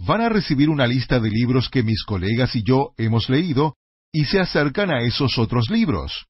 Van 0.00 0.20
a 0.20 0.28
recibir 0.28 0.68
una 0.68 0.88
lista 0.88 1.20
de 1.20 1.30
libros 1.30 1.68
que 1.68 1.84
mis 1.84 2.02
colegas 2.02 2.56
y 2.56 2.64
yo 2.64 2.92
hemos 2.96 3.28
leído 3.28 3.76
y 4.12 4.24
se 4.24 4.40
acercan 4.40 4.90
a 4.90 5.02
esos 5.02 5.38
otros 5.38 5.70
libros. 5.70 6.26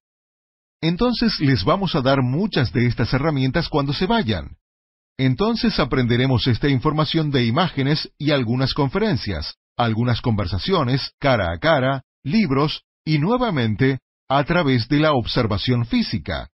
Entonces 0.79 1.39
les 1.39 1.63
vamos 1.63 1.95
a 1.95 2.01
dar 2.01 2.21
muchas 2.21 2.71
de 2.71 2.85
estas 2.85 3.11
herramientas 3.15 3.67
cuando 3.67 3.91
se 3.91 4.05
vayan. 4.05 4.57
Entonces 5.17 5.79
aprenderemos 5.79 6.45
esta 6.45 6.69
información 6.69 7.31
de 7.31 7.45
imágenes 7.45 8.11
y 8.19 8.29
algunas 8.29 8.75
conferencias, 8.75 9.55
algunas 9.75 10.21
conversaciones, 10.21 11.13
cara 11.19 11.51
a 11.51 11.57
cara, 11.57 12.03
libros 12.23 12.83
y 13.03 13.17
nuevamente 13.17 14.01
a 14.33 14.45
través 14.45 14.87
de 14.87 15.01
la 15.01 15.11
observación 15.11 15.85
física. 15.85 16.49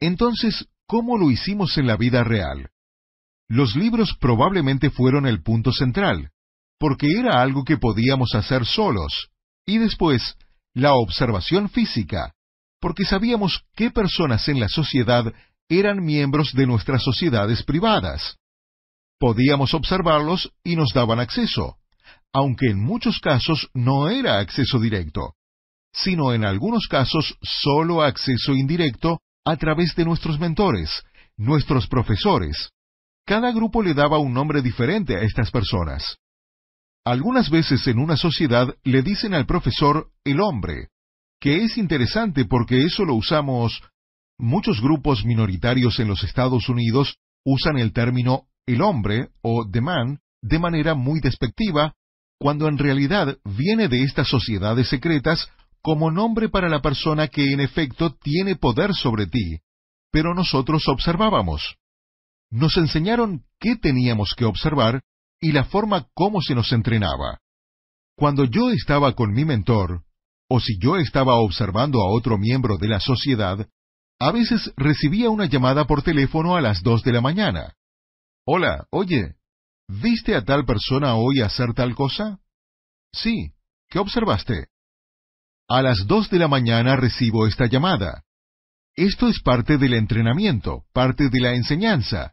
Entonces, 0.00 0.66
¿cómo 0.84 1.16
lo 1.16 1.30
hicimos 1.30 1.78
en 1.78 1.86
la 1.86 1.96
vida 1.96 2.24
real? 2.24 2.70
Los 3.48 3.76
libros 3.76 4.16
probablemente 4.20 4.90
fueron 4.90 5.26
el 5.26 5.44
punto 5.44 5.70
central, 5.70 6.32
porque 6.76 7.12
era 7.12 7.40
algo 7.40 7.62
que 7.62 7.76
podíamos 7.76 8.34
hacer 8.34 8.66
solos, 8.66 9.28
y 9.64 9.78
después, 9.78 10.34
la 10.74 10.94
observación 10.94 11.68
física, 11.68 12.34
porque 12.80 13.04
sabíamos 13.04 13.62
qué 13.76 13.92
personas 13.92 14.48
en 14.48 14.58
la 14.58 14.68
sociedad 14.68 15.32
eran 15.68 16.04
miembros 16.04 16.52
de 16.52 16.66
nuestras 16.66 17.04
sociedades 17.04 17.62
privadas. 17.62 18.38
Podíamos 19.20 19.72
observarlos 19.72 20.52
y 20.64 20.74
nos 20.74 20.92
daban 20.94 21.20
acceso, 21.20 21.76
aunque 22.32 22.66
en 22.70 22.82
muchos 22.82 23.20
casos 23.20 23.68
no 23.72 24.08
era 24.08 24.40
acceso 24.40 24.80
directo, 24.80 25.36
sino 25.92 26.32
en 26.32 26.44
algunos 26.44 26.86
casos 26.88 27.36
solo 27.42 28.02
acceso 28.02 28.54
indirecto 28.54 29.20
a 29.44 29.56
través 29.56 29.94
de 29.94 30.04
nuestros 30.04 30.38
mentores, 30.38 31.02
nuestros 31.36 31.86
profesores. 31.86 32.70
Cada 33.26 33.52
grupo 33.52 33.82
le 33.82 33.94
daba 33.94 34.18
un 34.18 34.32
nombre 34.32 34.62
diferente 34.62 35.16
a 35.16 35.22
estas 35.22 35.50
personas. 35.50 36.16
Algunas 37.04 37.48
veces 37.50 37.86
en 37.86 37.98
una 37.98 38.16
sociedad 38.16 38.74
le 38.84 39.02
dicen 39.02 39.34
al 39.34 39.46
profesor 39.46 40.10
el 40.24 40.40
hombre, 40.40 40.88
que 41.40 41.64
es 41.64 41.78
interesante 41.78 42.44
porque 42.44 42.84
eso 42.84 43.04
lo 43.04 43.14
usamos. 43.14 43.82
Muchos 44.38 44.80
grupos 44.80 45.24
minoritarios 45.24 45.98
en 45.98 46.08
los 46.08 46.22
Estados 46.22 46.68
Unidos 46.68 47.16
usan 47.44 47.78
el 47.78 47.92
término 47.92 48.44
el 48.66 48.82
hombre 48.82 49.30
o 49.42 49.68
the 49.70 49.80
man 49.80 50.20
de 50.42 50.58
manera 50.58 50.94
muy 50.94 51.20
despectiva, 51.20 51.94
cuando 52.38 52.68
en 52.68 52.78
realidad 52.78 53.38
viene 53.44 53.88
de 53.88 54.02
estas 54.02 54.28
sociedades 54.28 54.88
secretas 54.88 55.50
como 55.82 56.10
nombre 56.10 56.48
para 56.48 56.68
la 56.68 56.80
persona 56.80 57.28
que 57.28 57.52
en 57.52 57.60
efecto 57.60 58.14
tiene 58.16 58.56
poder 58.56 58.94
sobre 58.94 59.26
ti, 59.26 59.60
pero 60.10 60.34
nosotros 60.34 60.88
observábamos. 60.88 61.76
Nos 62.50 62.76
enseñaron 62.76 63.44
qué 63.58 63.76
teníamos 63.76 64.34
que 64.36 64.44
observar 64.44 65.02
y 65.40 65.52
la 65.52 65.64
forma 65.64 66.08
como 66.14 66.40
se 66.42 66.54
nos 66.54 66.72
entrenaba. 66.72 67.38
Cuando 68.16 68.44
yo 68.44 68.70
estaba 68.70 69.14
con 69.14 69.32
mi 69.32 69.44
mentor, 69.44 70.02
o 70.48 70.60
si 70.60 70.78
yo 70.78 70.96
estaba 70.96 71.36
observando 71.36 72.02
a 72.02 72.10
otro 72.10 72.36
miembro 72.36 72.76
de 72.76 72.88
la 72.88 73.00
sociedad, 73.00 73.66
a 74.18 74.32
veces 74.32 74.72
recibía 74.76 75.30
una 75.30 75.46
llamada 75.46 75.86
por 75.86 76.02
teléfono 76.02 76.56
a 76.56 76.60
las 76.60 76.82
dos 76.82 77.02
de 77.02 77.12
la 77.12 77.20
mañana. 77.20 77.74
Hola, 78.44 78.86
oye, 78.90 79.36
¿viste 79.88 80.34
a 80.34 80.44
tal 80.44 80.66
persona 80.66 81.14
hoy 81.14 81.40
hacer 81.40 81.72
tal 81.72 81.94
cosa? 81.94 82.40
Sí, 83.12 83.52
¿qué 83.88 83.98
observaste? 83.98 84.66
A 85.72 85.82
las 85.82 86.04
dos 86.08 86.28
de 86.30 86.40
la 86.40 86.48
mañana 86.48 86.96
recibo 86.96 87.46
esta 87.46 87.66
llamada. 87.66 88.24
Esto 88.96 89.28
es 89.28 89.40
parte 89.40 89.78
del 89.78 89.94
entrenamiento, 89.94 90.82
parte 90.92 91.28
de 91.28 91.40
la 91.40 91.54
enseñanza. 91.54 92.32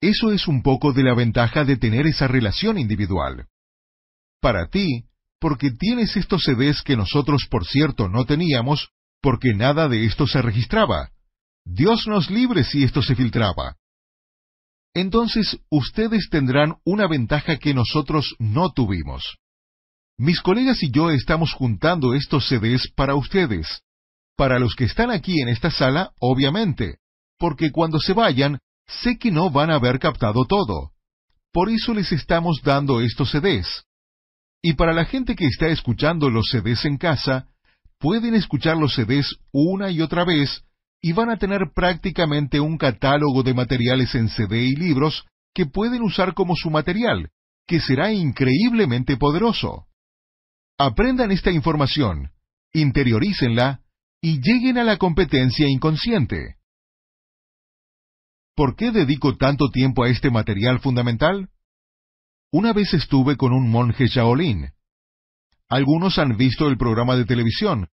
Eso 0.00 0.30
es 0.30 0.46
un 0.46 0.62
poco 0.62 0.92
de 0.92 1.02
la 1.02 1.16
ventaja 1.16 1.64
de 1.64 1.76
tener 1.76 2.06
esa 2.06 2.28
relación 2.28 2.78
individual. 2.78 3.48
Para 4.40 4.68
ti, 4.68 5.06
porque 5.40 5.72
tienes 5.72 6.16
estos 6.16 6.44
CDs 6.44 6.82
que 6.82 6.96
nosotros, 6.96 7.48
por 7.50 7.66
cierto, 7.66 8.08
no 8.08 8.24
teníamos, 8.24 8.90
porque 9.20 9.52
nada 9.52 9.88
de 9.88 10.04
esto 10.04 10.28
se 10.28 10.40
registraba. 10.40 11.10
Dios 11.64 12.06
nos 12.06 12.30
libre 12.30 12.62
si 12.62 12.84
esto 12.84 13.02
se 13.02 13.16
filtraba. 13.16 13.78
Entonces 14.94 15.58
ustedes 15.70 16.28
tendrán 16.30 16.76
una 16.84 17.08
ventaja 17.08 17.56
que 17.56 17.74
nosotros 17.74 18.36
no 18.38 18.70
tuvimos. 18.70 19.39
Mis 20.22 20.42
colegas 20.42 20.82
y 20.82 20.90
yo 20.90 21.08
estamos 21.08 21.54
juntando 21.54 22.12
estos 22.12 22.46
CDs 22.46 22.92
para 22.94 23.14
ustedes. 23.14 23.80
Para 24.36 24.58
los 24.58 24.74
que 24.74 24.84
están 24.84 25.10
aquí 25.10 25.40
en 25.40 25.48
esta 25.48 25.70
sala, 25.70 26.10
obviamente, 26.20 26.98
porque 27.38 27.70
cuando 27.72 27.98
se 27.98 28.12
vayan, 28.12 28.58
sé 28.86 29.16
que 29.16 29.30
no 29.30 29.50
van 29.50 29.70
a 29.70 29.76
haber 29.76 29.98
captado 29.98 30.44
todo. 30.44 30.90
Por 31.54 31.70
eso 31.70 31.94
les 31.94 32.12
estamos 32.12 32.60
dando 32.62 33.00
estos 33.00 33.30
CDs. 33.30 33.86
Y 34.60 34.74
para 34.74 34.92
la 34.92 35.06
gente 35.06 35.34
que 35.34 35.46
está 35.46 35.68
escuchando 35.68 36.28
los 36.28 36.50
CDs 36.50 36.84
en 36.84 36.98
casa, 36.98 37.46
pueden 37.98 38.34
escuchar 38.34 38.76
los 38.76 38.94
CDs 38.94 39.38
una 39.52 39.90
y 39.90 40.02
otra 40.02 40.26
vez 40.26 40.64
y 41.00 41.12
van 41.14 41.30
a 41.30 41.38
tener 41.38 41.72
prácticamente 41.74 42.60
un 42.60 42.76
catálogo 42.76 43.42
de 43.42 43.54
materiales 43.54 44.14
en 44.14 44.28
CD 44.28 44.66
y 44.66 44.76
libros 44.76 45.24
que 45.54 45.64
pueden 45.64 46.02
usar 46.02 46.34
como 46.34 46.56
su 46.56 46.68
material, 46.68 47.30
que 47.66 47.80
será 47.80 48.12
increíblemente 48.12 49.16
poderoso. 49.16 49.86
Aprendan 50.82 51.30
esta 51.30 51.50
información, 51.50 52.30
interiorícenla 52.72 53.82
y 54.22 54.40
lleguen 54.40 54.78
a 54.78 54.82
la 54.82 54.96
competencia 54.96 55.68
inconsciente. 55.68 56.56
¿Por 58.56 58.76
qué 58.76 58.90
dedico 58.90 59.36
tanto 59.36 59.68
tiempo 59.68 60.04
a 60.04 60.08
este 60.08 60.30
material 60.30 60.80
fundamental? 60.80 61.50
Una 62.50 62.72
vez 62.72 62.94
estuve 62.94 63.36
con 63.36 63.52
un 63.52 63.70
monje 63.70 64.06
Shaolin. 64.06 64.70
Algunos 65.68 66.18
han 66.18 66.38
visto 66.38 66.66
el 66.66 66.78
programa 66.78 67.14
de 67.14 67.26
televisión. 67.26 67.88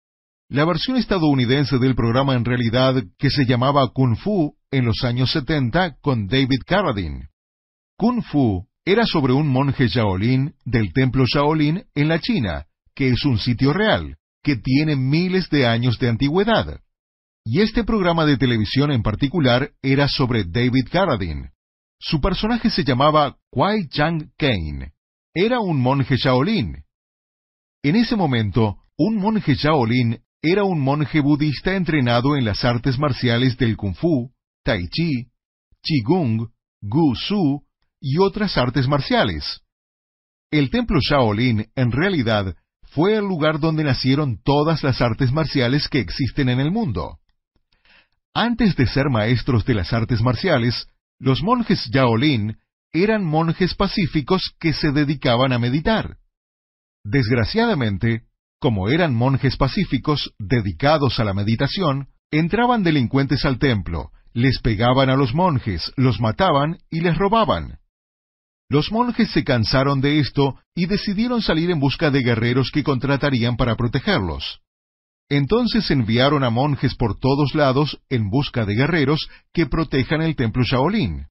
La 0.49 0.65
versión 0.65 0.97
estadounidense 0.97 1.79
del 1.79 1.95
programa 1.95 2.35
en 2.35 2.45
realidad 2.45 3.01
que 3.17 3.31
se 3.31 3.47
llamaba 3.47 3.93
Kung 3.95 4.17
Fu 4.17 4.57
en 4.73 4.87
los 4.87 5.05
años 5.05 5.31
70 5.31 5.99
con 6.01 6.27
David 6.27 6.63
Carradine. 6.67 7.29
Kung 7.97 8.25
Fu 8.25 8.67
era 8.85 9.07
sobre 9.07 9.35
un 9.35 9.47
monje 9.47 9.87
Shaolin 9.87 10.57
del 10.65 10.93
templo 10.93 11.27
Shaolin 11.33 11.85
en 11.95 12.09
la 12.09 12.19
China, 12.19 12.67
que 12.95 13.09
es 13.09 13.25
un 13.25 13.39
sitio 13.39 13.73
real, 13.73 14.17
que 14.43 14.57
tiene 14.57 14.97
miles 14.97 15.49
de 15.51 15.67
años 15.67 15.99
de 15.99 16.09
antigüedad. 16.09 16.81
Y 17.45 17.61
este 17.61 17.85
programa 17.85 18.25
de 18.25 18.37
televisión 18.37 18.93
en 18.93 19.03
particular 19.03 19.73
era 19.83 20.09
sobre 20.09 20.45
David 20.45 20.89
Carradine. 20.91 21.51
Su 21.99 22.21
personaje 22.21 22.71
se 22.71 22.85
llamaba 22.85 23.37
Kwai 23.51 23.89
Chang 23.89 24.31
Kane. 24.37 24.93
Era 25.35 25.61
un 25.61 25.81
monje 25.81 26.17
Shaolin. 26.17 26.85
En 27.83 27.97
ese 27.97 28.17
momento, 28.17 28.79
un 28.97 29.17
monje 29.17 29.55
Shaolin 29.55 30.21
era 30.43 30.65
un 30.65 30.81
monje 30.81 31.21
budista 31.21 31.75
entrenado 31.75 32.37
en 32.37 32.45
las 32.45 32.65
artes 32.65 32.99
marciales 32.99 33.57
del 33.57 33.77
Kung 33.77 33.95
Fu, 33.95 34.33
Tai 34.65 34.89
Chi, 34.89 35.29
Qigong, 35.83 36.49
Gu 36.81 37.15
Su 37.15 37.65
y 38.01 38.19
otras 38.19 38.57
artes 38.57 38.89
marciales. 38.89 39.63
El 40.51 40.71
templo 40.71 40.99
Shaolin, 41.01 41.71
en 41.75 41.93
realidad, 41.93 42.57
fue 42.95 43.17
el 43.17 43.25
lugar 43.25 43.59
donde 43.59 43.85
nacieron 43.85 44.39
todas 44.43 44.83
las 44.83 45.01
artes 45.01 45.33
marciales 45.33 45.89
que 45.89 45.99
existen 45.99 46.49
en 46.49 46.61
el 46.61 46.71
mundo. 46.71 47.19
Antes 48.35 48.77
de 48.77 48.87
ser 48.87 49.09
maestros 49.11 49.65
de 49.65 49.75
las 49.75 49.93
artes 49.93 50.21
marciales, 50.21 50.87
los 51.19 51.43
monjes 51.43 51.89
Yaolin 51.91 52.59
eran 52.93 53.25
monjes 53.25 53.75
pacíficos 53.75 54.55
que 54.61 54.75
se 54.75 54.93
dedicaban 54.93 55.53
a 55.53 55.59
meditar. 55.59 56.19
Desgraciadamente, 57.05 58.25
como 58.61 58.89
eran 58.89 59.15
monjes 59.15 59.57
pacíficos 59.57 60.35
dedicados 60.39 61.19
a 61.19 61.25
la 61.25 61.33
meditación, 61.33 62.09
entraban 62.31 62.83
delincuentes 62.83 63.45
al 63.47 63.59
templo, 63.59 64.11
les 64.35 64.61
pegaban 64.61 65.09
a 65.09 65.17
los 65.17 65.35
monjes, 65.35 65.93
los 65.97 66.21
mataban 66.21 66.79
y 66.91 67.01
les 67.01 67.17
robaban. 67.17 67.79
Los 68.73 68.91
monjes 68.91 69.31
se 69.33 69.45
cansaron 69.45 70.01
de 70.01 70.19
esto 70.19 70.59
y 70.75 70.87
decidieron 70.87 71.43
salir 71.43 71.71
en 71.71 71.79
busca 71.79 72.11
de 72.11 72.23
guerreros 72.23 72.71
que 72.73 72.83
contratarían 72.83 73.59
para 73.59 73.77
protegerlos. 73.77 74.63
Entonces 75.29 75.91
enviaron 75.91 76.43
a 76.43 76.49
monjes 76.49 76.95
por 76.95 77.19
todos 77.19 77.55
lados 77.55 78.01
en 78.09 78.31
busca 78.31 78.65
de 78.65 78.75
guerreros 78.75 79.29
que 79.53 79.67
protejan 79.67 80.23
el 80.23 80.37
templo 80.37 80.63
Shaolin. 80.65 81.27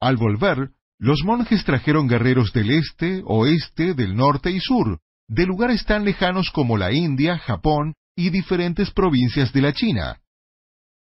Al 0.00 0.16
volver, 0.16 0.70
los 0.98 1.22
monjes 1.24 1.64
trajeron 1.64 2.08
guerreros 2.08 2.52
del 2.52 2.72
este, 2.72 3.22
oeste, 3.24 3.94
del 3.94 4.16
norte 4.16 4.50
y 4.50 4.58
sur, 4.58 4.98
de 5.28 5.46
lugares 5.46 5.84
tan 5.84 6.04
lejanos 6.04 6.50
como 6.50 6.76
la 6.76 6.92
India, 6.92 7.38
Japón 7.38 7.94
y 8.16 8.30
diferentes 8.30 8.90
provincias 8.90 9.52
de 9.52 9.60
la 9.60 9.72
China. 9.72 10.20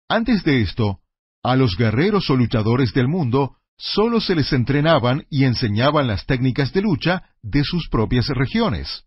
Antes 0.09 0.45
de 0.45 0.61
esto, 0.63 1.01
a 1.43 1.57
los 1.57 1.77
guerreros 1.77 2.31
o 2.31 2.37
luchadores 2.37 2.95
del 2.95 3.09
mundo 3.09 3.57
solo 3.81 4.21
se 4.21 4.35
les 4.35 4.53
entrenaban 4.53 5.25
y 5.31 5.45
enseñaban 5.45 6.07
las 6.07 6.27
técnicas 6.27 6.73
de 6.73 6.83
lucha 6.83 7.23
de 7.43 7.65
sus 7.65 7.89
propias 7.89 8.29
regiones. 8.29 9.05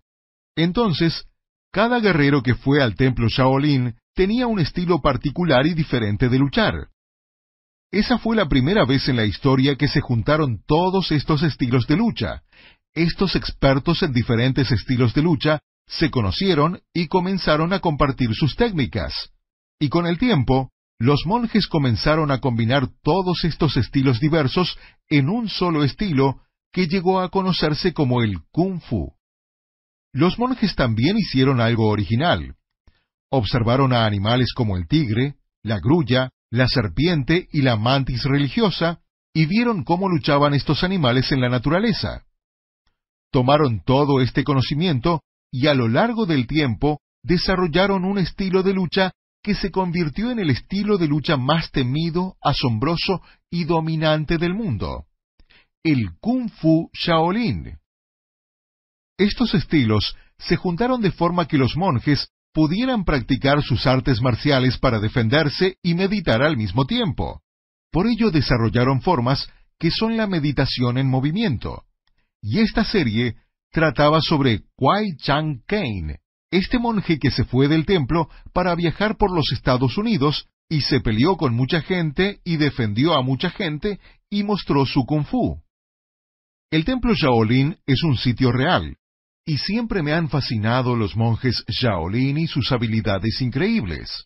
Entonces, 0.56 1.26
cada 1.72 2.00
guerrero 2.00 2.42
que 2.42 2.56
fue 2.56 2.82
al 2.82 2.96
templo 2.96 3.28
Shaolin 3.30 3.96
tenía 4.16 4.48
un 4.48 4.60
estilo 4.60 5.00
particular 5.00 5.68
y 5.68 5.76
diferente 5.76 6.28
de 6.28 6.40
luchar. 6.40 6.74
Esa 7.92 8.18
fue 8.18 8.36
la 8.36 8.48
primera 8.48 8.86
vez 8.86 9.08
en 9.08 9.16
la 9.16 9.26
historia 9.26 9.76
que 9.76 9.88
se 9.88 10.02
juntaron 10.02 10.64
todos 10.66 11.12
estos 11.12 11.44
estilos 11.44 11.86
de 11.86 11.96
lucha. 11.96 12.42
Estos 12.96 13.36
expertos 13.36 14.02
en 14.02 14.12
diferentes 14.12 14.72
estilos 14.72 15.14
de 15.14 15.22
lucha 15.22 15.60
se 15.86 16.10
conocieron 16.10 16.82
y 16.94 17.08
comenzaron 17.08 17.74
a 17.74 17.80
compartir 17.80 18.34
sus 18.34 18.56
técnicas. 18.56 19.30
Y 19.80 19.90
con 19.90 20.08
el 20.08 20.18
tiempo, 20.18 20.72
los 21.04 21.26
monjes 21.26 21.68
comenzaron 21.68 22.32
a 22.32 22.40
combinar 22.40 22.88
todos 23.04 23.44
estos 23.44 23.76
estilos 23.76 24.22
diversos 24.22 24.78
en 25.10 25.28
un 25.28 25.50
solo 25.50 25.84
estilo 25.84 26.40
que 26.72 26.88
llegó 26.88 27.20
a 27.20 27.28
conocerse 27.28 27.94
como 27.94 28.22
el 28.22 28.38
kung 28.52 28.80
fu. 28.80 29.14
Los 30.14 30.40
monjes 30.40 30.78
también 30.78 31.18
hicieron 31.18 31.60
algo 31.60 31.90
original. 31.90 32.56
Observaron 33.30 33.92
a 33.92 34.06
animales 34.06 34.54
como 34.56 34.78
el 34.78 34.88
tigre, 34.88 35.36
la 35.62 35.82
grulla, 35.82 36.30
la 36.50 36.70
serpiente 36.70 37.50
y 37.52 37.64
la 37.64 37.76
mantis 37.76 38.24
religiosa, 38.24 39.02
y 39.34 39.46
vieron 39.46 39.84
cómo 39.84 40.08
luchaban 40.08 40.54
estos 40.54 40.86
animales 40.86 41.34
en 41.34 41.42
la 41.42 41.50
naturaleza. 41.50 42.24
Tomaron 43.30 43.84
todo 43.84 44.22
este 44.22 44.46
conocimiento 44.46 45.22
y 45.52 45.68
a 45.68 45.74
lo 45.74 45.90
largo 45.90 46.26
del 46.26 46.48
tiempo 46.48 47.02
desarrollaron 47.24 48.06
un 48.06 48.20
estilo 48.20 48.64
de 48.64 48.74
lucha 48.74 49.12
que 49.44 49.56
se 49.56 49.72
convirtió 49.72 50.32
en 50.32 50.40
el 50.40 50.50
estilo 50.50 50.98
de 50.98 51.08
lucha 51.08 51.36
más 51.38 51.70
temido, 51.72 52.38
asombroso 52.42 53.22
y 53.52 53.66
dominante 53.66 54.38
del 54.38 54.54
mundo, 54.54 55.06
el 55.84 56.18
Kung 56.20 56.50
Fu 56.50 56.90
Shaolin. 56.94 57.78
Estos 59.18 59.54
estilos 59.54 60.16
se 60.38 60.56
juntaron 60.56 61.02
de 61.02 61.12
forma 61.12 61.46
que 61.48 61.58
los 61.58 61.76
monjes 61.76 62.30
pudieran 62.54 63.04
practicar 63.04 63.62
sus 63.62 63.86
artes 63.86 64.22
marciales 64.22 64.78
para 64.78 65.00
defenderse 65.00 65.78
y 65.84 65.94
meditar 65.94 66.42
al 66.42 66.56
mismo 66.56 66.86
tiempo. 66.86 67.42
Por 67.92 68.08
ello 68.08 68.32
desarrollaron 68.32 69.02
formas 69.02 69.48
que 69.78 69.92
son 69.92 70.16
la 70.16 70.26
meditación 70.26 70.98
en 70.98 71.10
movimiento. 71.10 71.84
Y 72.42 72.60
esta 72.60 72.86
serie 72.86 73.36
trataba 73.72 74.22
sobre 74.22 74.62
Kwai 74.76 75.16
Chang 75.18 75.64
Kane, 75.66 76.20
este 76.58 76.78
monje 76.78 77.18
que 77.18 77.32
se 77.32 77.44
fue 77.46 77.68
del 77.68 77.86
templo 77.86 78.30
para 78.54 78.76
viajar 78.76 79.18
por 79.18 79.36
los 79.36 79.52
Estados 79.52 79.98
Unidos 79.98 80.48
y 80.70 80.82
se 80.82 81.00
peleó 81.00 81.36
con 81.36 81.54
mucha 81.56 81.82
gente 81.82 82.40
y 82.44 82.58
defendió 82.58 83.14
a 83.14 83.22
mucha 83.22 83.50
gente 83.50 84.00
y 84.30 84.44
mostró 84.44 84.86
su 84.86 85.04
kung 85.06 85.26
fu. 85.26 85.60
El 86.72 86.86
templo 86.86 87.14
Shaolin 87.14 87.78
es 87.86 88.04
un 88.04 88.18
sitio 88.18 88.52
real, 88.52 88.98
y 89.46 89.58
siempre 89.58 90.02
me 90.02 90.14
han 90.14 90.30
fascinado 90.30 90.96
los 90.96 91.16
monjes 91.16 91.64
Shaolin 91.68 92.38
y 92.38 92.48
sus 92.48 92.72
habilidades 92.72 93.42
increíbles. 93.42 94.26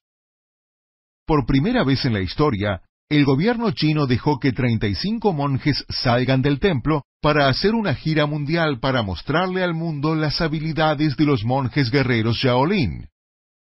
Por 1.25 1.45
primera 1.45 1.83
vez 1.83 2.05
en 2.05 2.13
la 2.13 2.21
historia, 2.21 2.81
el 3.09 3.25
gobierno 3.25 3.71
chino 3.71 4.05
dejó 4.05 4.37
que 4.39 4.51
35 4.51 5.33
monjes 5.33 5.85
salgan 5.89 6.41
del 6.41 6.59
templo 6.59 7.03
para 7.21 7.47
hacer 7.47 7.75
una 7.75 7.95
gira 7.95 8.25
mundial 8.25 8.79
para 8.79 9.01
mostrarle 9.01 9.63
al 9.63 9.73
mundo 9.73 10.15
las 10.15 10.41
habilidades 10.41 11.17
de 11.17 11.25
los 11.25 11.43
monjes 11.43 11.89
guerreros 11.91 12.37
Shaolin. 12.37 13.09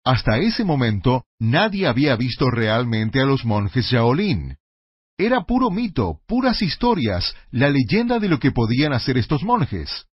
Hasta 0.05 0.39
ese 0.39 0.65
momento 0.65 1.25
nadie 1.39 1.87
había 1.87 2.17
visto 2.17 2.51
realmente 2.51 3.21
a 3.21 3.25
los 3.25 3.45
monjes 3.45 3.87
Shaolin. 3.87 4.57
Era 5.19 5.43
puro 5.43 5.71
mito, 5.71 6.21
puras 6.27 6.63
historias, 6.63 7.35
la 7.51 7.69
leyenda 7.69 8.19
de 8.19 8.29
lo 8.29 8.39
que 8.39 8.53
podían 8.53 8.93
hacer 8.93 9.19
estos 9.19 9.43
monjes. 9.43 10.07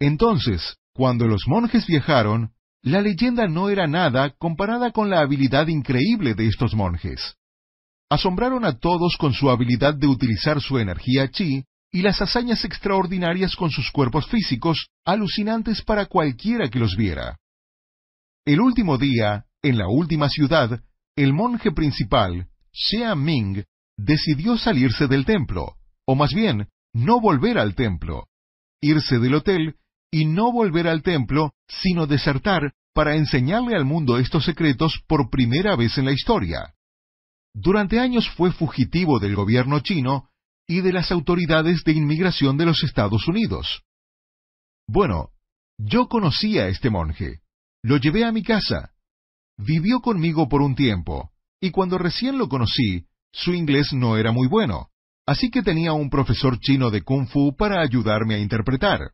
Entonces, 0.00 0.76
cuando 0.94 1.26
los 1.26 1.42
monjes 1.46 1.86
viajaron, 1.86 2.52
la 2.82 3.00
leyenda 3.00 3.46
no 3.46 3.68
era 3.68 3.86
nada 3.86 4.30
comparada 4.30 4.92
con 4.92 5.10
la 5.10 5.20
habilidad 5.20 5.66
increíble 5.66 6.34
de 6.34 6.46
estos 6.46 6.74
monjes 6.74 7.36
asombraron 8.14 8.64
a 8.64 8.78
todos 8.78 9.16
con 9.16 9.32
su 9.32 9.50
habilidad 9.50 9.94
de 9.94 10.06
utilizar 10.06 10.60
su 10.60 10.78
energía 10.78 11.30
chi 11.30 11.64
y 11.94 12.02
las 12.02 12.20
hazañas 12.20 12.64
extraordinarias 12.64 13.54
con 13.54 13.70
sus 13.70 13.92
cuerpos 13.92 14.26
físicos, 14.26 14.88
alucinantes 15.04 15.80
para 15.82 16.06
cualquiera 16.06 16.68
que 16.68 16.80
los 16.80 16.96
viera. 16.96 17.38
El 18.44 18.60
último 18.60 18.98
día, 18.98 19.44
en 19.62 19.78
la 19.78 19.86
última 19.86 20.28
ciudad, 20.28 20.82
el 21.14 21.32
monje 21.32 21.70
principal, 21.70 22.48
Xia 22.72 23.14
Ming, 23.14 23.62
decidió 23.96 24.58
salirse 24.58 25.06
del 25.06 25.24
templo, 25.24 25.76
o 26.04 26.16
más 26.16 26.34
bien, 26.34 26.66
no 26.92 27.20
volver 27.20 27.58
al 27.58 27.76
templo, 27.76 28.26
irse 28.80 29.20
del 29.20 29.36
hotel 29.36 29.76
y 30.10 30.24
no 30.24 30.50
volver 30.50 30.88
al 30.88 31.04
templo, 31.04 31.52
sino 31.68 32.08
desertar 32.08 32.72
para 32.92 33.14
enseñarle 33.14 33.76
al 33.76 33.84
mundo 33.84 34.18
estos 34.18 34.44
secretos 34.44 35.00
por 35.06 35.30
primera 35.30 35.76
vez 35.76 35.96
en 35.96 36.06
la 36.06 36.12
historia. 36.12 36.74
Durante 37.54 38.00
años 38.00 38.28
fue 38.30 38.50
fugitivo 38.50 39.20
del 39.20 39.36
gobierno 39.36 39.78
chino 39.78 40.30
y 40.66 40.80
de 40.80 40.92
las 40.92 41.10
autoridades 41.12 41.84
de 41.84 41.92
inmigración 41.92 42.56
de 42.56 42.66
los 42.66 42.82
Estados 42.82 43.28
Unidos. 43.28 43.82
Bueno, 44.86 45.30
yo 45.78 46.08
conocí 46.08 46.58
a 46.58 46.68
este 46.68 46.90
monje. 46.90 47.40
Lo 47.82 47.96
llevé 47.98 48.24
a 48.24 48.32
mi 48.32 48.42
casa. 48.42 48.92
Vivió 49.58 50.00
conmigo 50.00 50.48
por 50.48 50.62
un 50.62 50.74
tiempo, 50.74 51.30
y 51.60 51.70
cuando 51.70 51.98
recién 51.98 52.38
lo 52.38 52.48
conocí, 52.48 53.06
su 53.32 53.52
inglés 53.52 53.92
no 53.92 54.16
era 54.16 54.32
muy 54.32 54.48
bueno, 54.48 54.88
así 55.26 55.50
que 55.50 55.62
tenía 55.62 55.92
un 55.92 56.10
profesor 56.10 56.58
chino 56.58 56.90
de 56.90 57.02
kung 57.02 57.26
fu 57.28 57.54
para 57.56 57.80
ayudarme 57.80 58.34
a 58.34 58.38
interpretar. 58.38 59.12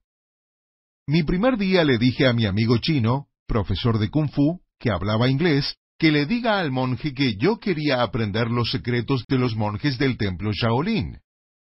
Mi 1.06 1.22
primer 1.22 1.56
día 1.56 1.84
le 1.84 1.98
dije 1.98 2.26
a 2.26 2.32
mi 2.32 2.46
amigo 2.46 2.78
chino, 2.78 3.28
profesor 3.46 3.98
de 3.98 4.10
kung 4.10 4.30
fu, 4.30 4.60
que 4.78 4.90
hablaba 4.90 5.28
inglés, 5.28 5.76
que 5.98 6.10
le 6.10 6.24
diga 6.24 6.58
al 6.58 6.70
monje 6.70 7.12
que 7.12 7.36
yo 7.36 7.58
quería 7.58 8.02
aprender 8.02 8.50
los 8.50 8.70
secretos 8.70 9.24
de 9.28 9.38
los 9.38 9.56
monjes 9.56 9.98
del 9.98 10.16
templo 10.16 10.50
Shaolin, 10.52 11.18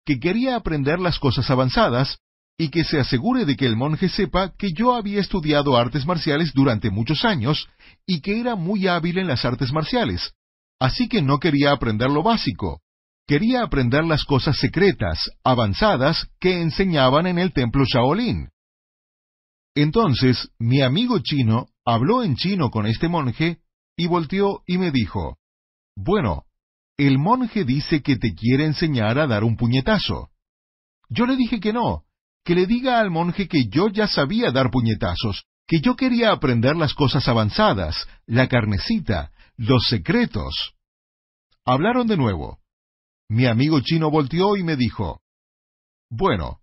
que 0.10 0.20
quería 0.20 0.56
aprender 0.56 1.00
las 1.00 1.20
cosas 1.20 1.52
avanzadas, 1.52 2.18
y 2.58 2.70
que 2.70 2.84
se 2.84 3.00
asegure 3.00 3.46
de 3.46 3.56
que 3.56 3.68
el 3.68 3.76
monje 3.76 4.10
sepa 4.10 4.56
que 4.58 4.72
yo 4.76 4.96
había 4.96 5.22
estudiado 5.22 5.78
artes 5.78 6.04
marciales 6.08 6.52
durante 6.52 6.90
muchos 6.90 7.26
años 7.26 7.70
y 8.08 8.20
que 8.22 8.40
era 8.40 8.56
muy 8.56 8.88
hábil 8.88 9.20
en 9.20 9.28
las 9.28 9.46
artes 9.46 9.72
marciales, 9.72 10.34
así 10.80 11.08
que 11.08 11.22
no 11.22 11.38
quería 11.38 11.74
aprender 11.74 12.10
lo 12.10 12.24
básico, 12.24 12.82
quería 13.28 13.62
aprender 13.62 14.04
las 14.04 14.24
cosas 14.24 14.58
secretas, 14.58 15.30
avanzadas, 15.44 16.28
que 16.40 16.60
enseñaban 16.60 17.28
en 17.28 17.38
el 17.38 17.54
templo 17.54 17.84
Shaolin. 17.86 18.50
Entonces, 19.76 20.50
mi 20.58 20.82
amigo 20.82 21.20
chino 21.20 21.68
habló 21.86 22.24
en 22.24 22.36
chino 22.36 22.72
con 22.72 22.88
este 22.88 23.10
monje 23.10 23.60
y 23.96 24.08
volteó 24.08 24.64
y 24.66 24.80
me 24.80 24.90
dijo, 24.90 25.38
Bueno, 25.96 26.46
el 27.00 27.18
monje 27.18 27.64
dice 27.64 28.02
que 28.02 28.18
te 28.18 28.36
quiere 28.36 28.66
enseñar 28.66 29.20
a 29.20 29.26
dar 29.26 29.46
un 29.46 29.56
puñetazo. 29.56 30.32
Yo 31.08 31.26
le 31.26 31.38
dije 31.38 31.62
que 31.62 31.72
no, 31.72 32.04
que 32.44 32.56
le 32.56 32.66
diga 32.66 33.00
al 33.00 33.10
monje 33.10 33.48
que 33.48 33.70
yo 33.70 33.88
ya 33.88 34.06
sabía 34.06 34.52
dar 34.52 34.70
puñetazos, 34.70 35.46
que 35.66 35.80
yo 35.80 35.96
quería 35.96 36.34
aprender 36.34 36.76
las 36.76 36.94
cosas 36.94 37.26
avanzadas, 37.30 38.06
la 38.26 38.50
carnecita, 38.50 39.32
los 39.56 39.88
secretos. 39.88 40.74
Hablaron 41.66 42.06
de 42.06 42.18
nuevo. 42.18 42.60
Mi 43.30 43.46
amigo 43.46 43.80
chino 43.80 44.12
volteó 44.12 44.58
y 44.58 44.64
me 44.64 44.76
dijo, 44.76 45.22
Bueno, 46.10 46.60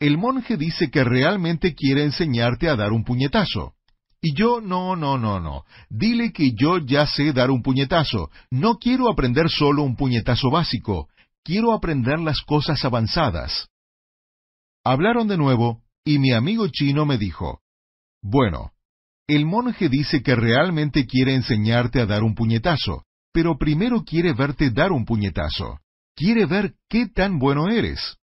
el 0.00 0.18
monje 0.18 0.56
dice 0.56 0.90
que 0.90 1.04
realmente 1.04 1.76
quiere 1.76 2.02
enseñarte 2.02 2.68
a 2.68 2.74
dar 2.74 2.90
un 2.90 3.04
puñetazo. 3.04 3.74
Y 4.22 4.34
yo, 4.34 4.60
no, 4.60 4.96
no, 4.96 5.16
no, 5.16 5.40
no. 5.40 5.64
Dile 5.88 6.32
que 6.32 6.52
yo 6.54 6.78
ya 6.78 7.06
sé 7.06 7.32
dar 7.32 7.50
un 7.50 7.62
puñetazo. 7.62 8.30
No 8.50 8.76
quiero 8.76 9.10
aprender 9.10 9.48
solo 9.48 9.82
un 9.82 9.96
puñetazo 9.96 10.50
básico. 10.50 11.08
Quiero 11.42 11.72
aprender 11.72 12.18
las 12.20 12.42
cosas 12.42 12.84
avanzadas. 12.84 13.68
Hablaron 14.84 15.26
de 15.26 15.38
nuevo, 15.38 15.82
y 16.04 16.18
mi 16.18 16.32
amigo 16.32 16.68
chino 16.68 17.06
me 17.06 17.16
dijo, 17.16 17.60
Bueno, 18.22 18.72
el 19.26 19.46
monje 19.46 19.88
dice 19.88 20.22
que 20.22 20.34
realmente 20.34 21.06
quiere 21.06 21.34
enseñarte 21.34 22.00
a 22.00 22.06
dar 22.06 22.22
un 22.22 22.34
puñetazo, 22.34 23.04
pero 23.32 23.56
primero 23.56 24.04
quiere 24.04 24.32
verte 24.34 24.70
dar 24.70 24.92
un 24.92 25.04
puñetazo. 25.04 25.78
Quiere 26.14 26.44
ver 26.44 26.74
qué 26.88 27.06
tan 27.06 27.38
bueno 27.38 27.68
eres. 27.68 28.16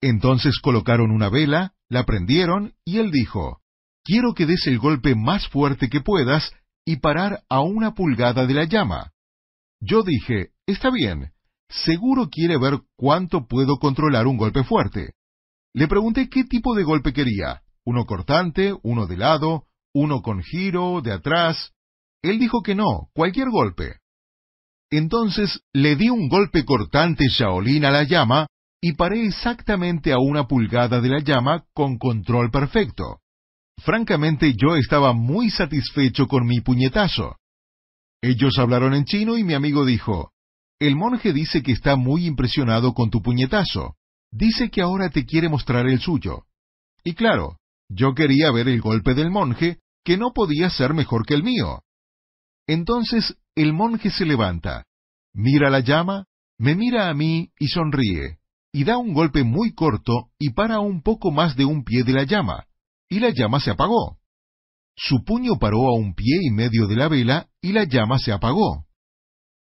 Entonces 0.00 0.58
colocaron 0.60 1.10
una 1.10 1.28
vela, 1.28 1.74
la 1.88 2.04
prendieron, 2.04 2.74
y 2.84 2.98
él 2.98 3.10
dijo, 3.10 3.60
Quiero 4.06 4.34
que 4.34 4.46
des 4.46 4.64
el 4.68 4.78
golpe 4.78 5.16
más 5.16 5.48
fuerte 5.48 5.88
que 5.88 6.00
puedas 6.00 6.52
y 6.84 6.98
parar 6.98 7.42
a 7.48 7.62
una 7.62 7.92
pulgada 7.92 8.46
de 8.46 8.54
la 8.54 8.64
llama. 8.64 9.10
Yo 9.80 10.04
dije, 10.04 10.50
Está 10.64 10.90
bien, 10.90 11.32
seguro 11.68 12.28
quiere 12.30 12.56
ver 12.56 12.78
cuánto 12.96 13.48
puedo 13.48 13.78
controlar 13.78 14.28
un 14.28 14.36
golpe 14.36 14.62
fuerte. 14.62 15.14
Le 15.74 15.88
pregunté 15.88 16.28
qué 16.28 16.44
tipo 16.44 16.76
de 16.76 16.84
golpe 16.84 17.12
quería, 17.12 17.62
uno 17.84 18.04
cortante, 18.04 18.74
uno 18.84 19.08
de 19.08 19.16
lado, 19.16 19.64
uno 19.92 20.22
con 20.22 20.40
giro, 20.40 21.00
de 21.02 21.12
atrás. 21.12 21.72
Él 22.22 22.38
dijo 22.38 22.62
que 22.62 22.76
no, 22.76 23.10
cualquier 23.12 23.50
golpe. 23.50 23.96
Entonces 24.88 25.62
le 25.72 25.96
di 25.96 26.10
un 26.10 26.28
golpe 26.28 26.64
cortante 26.64 27.26
Shaolin 27.28 27.84
a 27.84 27.90
la 27.90 28.04
llama 28.04 28.46
y 28.80 28.92
paré 28.92 29.26
exactamente 29.26 30.12
a 30.12 30.18
una 30.18 30.46
pulgada 30.46 31.00
de 31.00 31.08
la 31.08 31.18
llama 31.18 31.64
con 31.74 31.98
control 31.98 32.52
perfecto. 32.52 33.20
Francamente 33.78 34.54
yo 34.54 34.76
estaba 34.76 35.12
muy 35.12 35.50
satisfecho 35.50 36.26
con 36.26 36.46
mi 36.46 36.60
puñetazo. 36.60 37.36
Ellos 38.22 38.58
hablaron 38.58 38.94
en 38.94 39.04
chino 39.04 39.36
y 39.36 39.44
mi 39.44 39.54
amigo 39.54 39.84
dijo, 39.84 40.32
El 40.80 40.96
monje 40.96 41.32
dice 41.32 41.62
que 41.62 41.72
está 41.72 41.96
muy 41.96 42.26
impresionado 42.26 42.94
con 42.94 43.10
tu 43.10 43.22
puñetazo. 43.22 43.94
Dice 44.32 44.70
que 44.70 44.82
ahora 44.82 45.10
te 45.10 45.24
quiere 45.24 45.48
mostrar 45.48 45.86
el 45.86 46.00
suyo. 46.00 46.46
Y 47.04 47.14
claro, 47.14 47.58
yo 47.88 48.14
quería 48.14 48.50
ver 48.50 48.68
el 48.68 48.80
golpe 48.80 49.14
del 49.14 49.30
monje, 49.30 49.78
que 50.04 50.16
no 50.16 50.32
podía 50.32 50.70
ser 50.70 50.92
mejor 50.94 51.24
que 51.24 51.34
el 51.34 51.42
mío. 51.42 51.82
Entonces 52.66 53.36
el 53.54 53.72
monje 53.72 54.10
se 54.10 54.26
levanta, 54.26 54.84
mira 55.32 55.70
la 55.70 55.80
llama, 55.80 56.26
me 56.58 56.74
mira 56.74 57.08
a 57.08 57.14
mí 57.14 57.50
y 57.58 57.68
sonríe, 57.68 58.38
y 58.72 58.84
da 58.84 58.98
un 58.98 59.14
golpe 59.14 59.44
muy 59.44 59.72
corto 59.72 60.30
y 60.38 60.50
para 60.50 60.80
un 60.80 61.02
poco 61.02 61.30
más 61.30 61.56
de 61.56 61.64
un 61.64 61.84
pie 61.84 62.02
de 62.02 62.12
la 62.12 62.24
llama, 62.24 62.66
y 63.08 63.20
la 63.20 63.30
llama 63.30 63.60
se 63.60 63.70
apagó. 63.70 64.18
Su 64.96 65.24
puño 65.24 65.58
paró 65.58 65.88
a 65.88 65.94
un 65.94 66.14
pie 66.14 66.38
y 66.42 66.50
medio 66.50 66.86
de 66.86 66.96
la 66.96 67.08
vela 67.08 67.48
y 67.60 67.72
la 67.72 67.84
llama 67.84 68.18
se 68.18 68.32
apagó. 68.32 68.86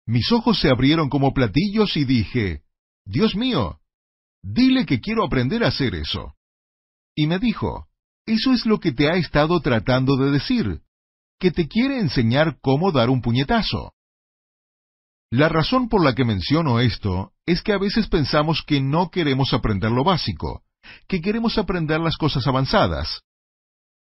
Mis 0.07 0.31
ojos 0.31 0.61
se 0.61 0.71
abrieron 0.71 1.09
como 1.09 1.35
platillos 1.35 1.97
y 1.97 2.05
dije, 2.05 2.63
Dios 3.05 3.35
mío, 3.35 3.81
dile 4.43 4.87
que 4.87 5.01
quiero 5.01 5.25
aprender 5.25 5.65
a 5.65 5.69
hacer 5.69 5.95
eso. 5.97 6.35
Y 7.17 7.27
me 7.27 7.39
dijo, 7.39 7.89
eso 8.25 8.53
es 8.53 8.67
lo 8.67 8.79
que 8.79 8.93
te 8.93 9.11
ha 9.11 9.15
estado 9.15 9.61
tratando 9.61 10.17
de 10.17 10.31
decir, 10.31 10.83
que 11.41 11.51
te 11.51 11.67
quiere 11.67 11.99
enseñar 11.99 12.59
cómo 12.61 12.93
dar 12.93 13.11
un 13.11 13.21
puñetazo. 13.21 13.93
La 15.31 15.49
razón 15.49 15.89
por 15.89 16.05
la 16.05 16.15
que 16.15 16.25
menciono 16.25 16.79
esto 16.79 17.33
es 17.47 17.63
que 17.63 17.73
a 17.73 17.79
veces 17.79 18.07
pensamos 18.09 18.63
que 18.65 18.81
no 18.81 19.11
queremos 19.11 19.53
aprender 19.53 19.91
lo 19.91 20.05
básico, 20.05 20.63
que 21.09 21.21
queremos 21.21 21.59
aprender 21.59 22.01
las 22.01 22.17
cosas 22.17 22.47
avanzadas. 22.47 23.23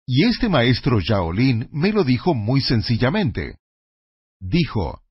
Y 0.08 0.26
este 0.26 0.49
maestro 0.49 0.99
Shaolin 0.99 1.68
me 1.72 1.91
lo 1.91 2.03
dijo 2.03 2.34
muy 2.34 2.62
sencillamente. 2.62 3.58
Dijo, 4.39 5.01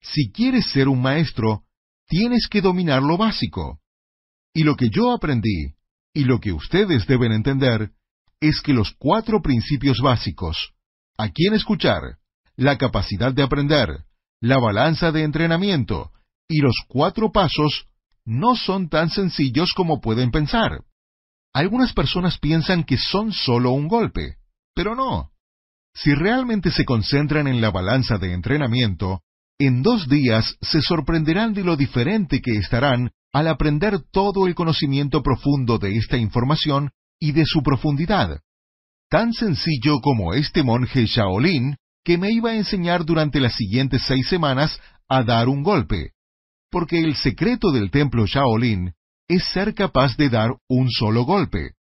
si 0.00 0.30
quieres 0.30 0.70
ser 0.70 0.88
un 0.88 1.02
maestro, 1.02 1.64
tienes 2.06 2.46
que 2.48 2.60
dominar 2.60 3.02
lo 3.02 3.16
básico. 3.16 3.80
Y 4.54 4.62
lo 4.62 4.76
que 4.76 4.90
yo 4.90 5.12
aprendí, 5.12 5.74
y 6.14 6.24
lo 6.24 6.38
que 6.40 6.52
ustedes 6.52 7.06
deben 7.06 7.32
entender, 7.32 7.90
es 8.40 8.60
que 8.60 8.72
los 8.72 8.92
cuatro 8.98 9.42
principios 9.42 9.98
básicos, 10.00 10.72
a 11.16 11.30
quién 11.30 11.54
escuchar, 11.54 12.02
la 12.56 12.78
capacidad 12.78 13.32
de 13.32 13.42
aprender, 13.42 14.04
la 14.40 14.58
balanza 14.58 15.10
de 15.10 15.24
entrenamiento 15.24 16.12
y 16.48 16.60
los 16.60 16.76
cuatro 16.88 17.32
pasos 17.32 17.86
no 18.24 18.56
son 18.56 18.88
tan 18.88 19.10
sencillos 19.10 19.72
como 19.74 20.00
pueden 20.00 20.30
pensar. 20.30 20.84
Algunas 21.58 21.92
personas 21.92 22.38
piensan 22.38 22.84
que 22.84 22.96
son 22.96 23.32
solo 23.32 23.72
un 23.72 23.88
golpe, 23.88 24.36
pero 24.76 24.94
no. 24.94 25.32
Si 25.92 26.14
realmente 26.14 26.70
se 26.70 26.84
concentran 26.84 27.48
en 27.48 27.60
la 27.60 27.72
balanza 27.72 28.16
de 28.16 28.32
entrenamiento, 28.32 29.22
en 29.58 29.82
dos 29.82 30.08
días 30.08 30.56
se 30.60 30.82
sorprenderán 30.82 31.54
de 31.54 31.64
lo 31.64 31.76
diferente 31.76 32.40
que 32.40 32.52
estarán 32.52 33.10
al 33.32 33.48
aprender 33.48 33.98
todo 34.12 34.46
el 34.46 34.54
conocimiento 34.54 35.20
profundo 35.24 35.78
de 35.78 35.96
esta 35.96 36.16
información 36.16 36.92
y 37.18 37.32
de 37.32 37.44
su 37.44 37.64
profundidad. 37.64 38.38
Tan 39.10 39.32
sencillo 39.32 39.98
como 40.00 40.34
este 40.34 40.62
monje 40.62 41.06
Shaolin 41.06 41.74
que 42.04 42.18
me 42.18 42.30
iba 42.30 42.50
a 42.50 42.56
enseñar 42.56 43.04
durante 43.04 43.40
las 43.40 43.56
siguientes 43.56 44.04
seis 44.06 44.28
semanas 44.28 44.80
a 45.08 45.24
dar 45.24 45.48
un 45.48 45.64
golpe, 45.64 46.12
porque 46.70 47.00
el 47.00 47.16
secreto 47.16 47.72
del 47.72 47.90
templo 47.90 48.26
Shaolin 48.26 48.92
es 49.28 49.44
ser 49.52 49.74
capaz 49.74 50.16
de 50.16 50.30
dar 50.30 50.56
un 50.68 50.90
solo 50.90 51.24
golpe. 51.24 51.74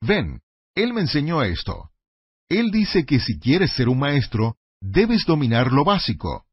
Ven, 0.00 0.40
él 0.74 0.94
me 0.94 1.02
enseñó 1.02 1.42
esto. 1.42 1.90
Él 2.48 2.70
dice 2.70 3.04
que 3.04 3.20
si 3.20 3.38
quieres 3.38 3.72
ser 3.72 3.88
un 3.88 3.98
maestro, 3.98 4.56
debes 4.80 5.24
dominar 5.26 5.70
lo 5.72 5.84
básico. 5.84 6.46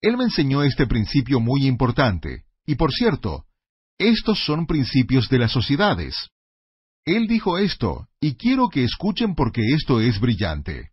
Él 0.00 0.16
me 0.16 0.24
enseñó 0.24 0.62
este 0.62 0.86
principio 0.86 1.38
muy 1.38 1.66
importante, 1.66 2.44
y 2.66 2.74
por 2.74 2.90
cierto, 2.92 3.44
estos 3.98 4.44
son 4.44 4.66
principios 4.66 5.28
de 5.28 5.38
las 5.38 5.52
sociedades. 5.52 6.30
Él 7.04 7.26
dijo 7.26 7.58
esto, 7.58 8.08
y 8.20 8.34
quiero 8.34 8.68
que 8.68 8.84
escuchen 8.84 9.34
porque 9.34 9.62
esto 9.74 10.00
es 10.00 10.18
brillante. 10.18 10.90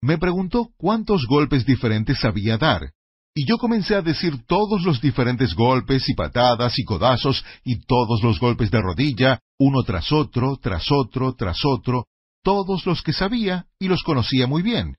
Me 0.00 0.18
preguntó 0.18 0.70
cuántos 0.76 1.26
golpes 1.28 1.66
diferentes 1.66 2.18
sabía 2.20 2.56
dar, 2.58 2.92
y 3.38 3.46
yo 3.46 3.56
comencé 3.56 3.94
a 3.94 4.02
decir 4.02 4.44
todos 4.48 4.82
los 4.82 5.00
diferentes 5.00 5.54
golpes 5.54 6.08
y 6.08 6.14
patadas 6.14 6.76
y 6.76 6.82
codazos 6.82 7.44
y 7.62 7.78
todos 7.86 8.20
los 8.20 8.40
golpes 8.40 8.68
de 8.72 8.80
rodilla, 8.82 9.38
uno 9.60 9.84
tras 9.84 10.10
otro, 10.10 10.56
tras 10.60 10.90
otro, 10.90 11.34
tras 11.34 11.58
otro, 11.64 12.06
todos 12.42 12.84
los 12.84 13.00
que 13.00 13.12
sabía 13.12 13.66
y 13.78 13.86
los 13.86 14.02
conocía 14.02 14.48
muy 14.48 14.62
bien. 14.62 14.96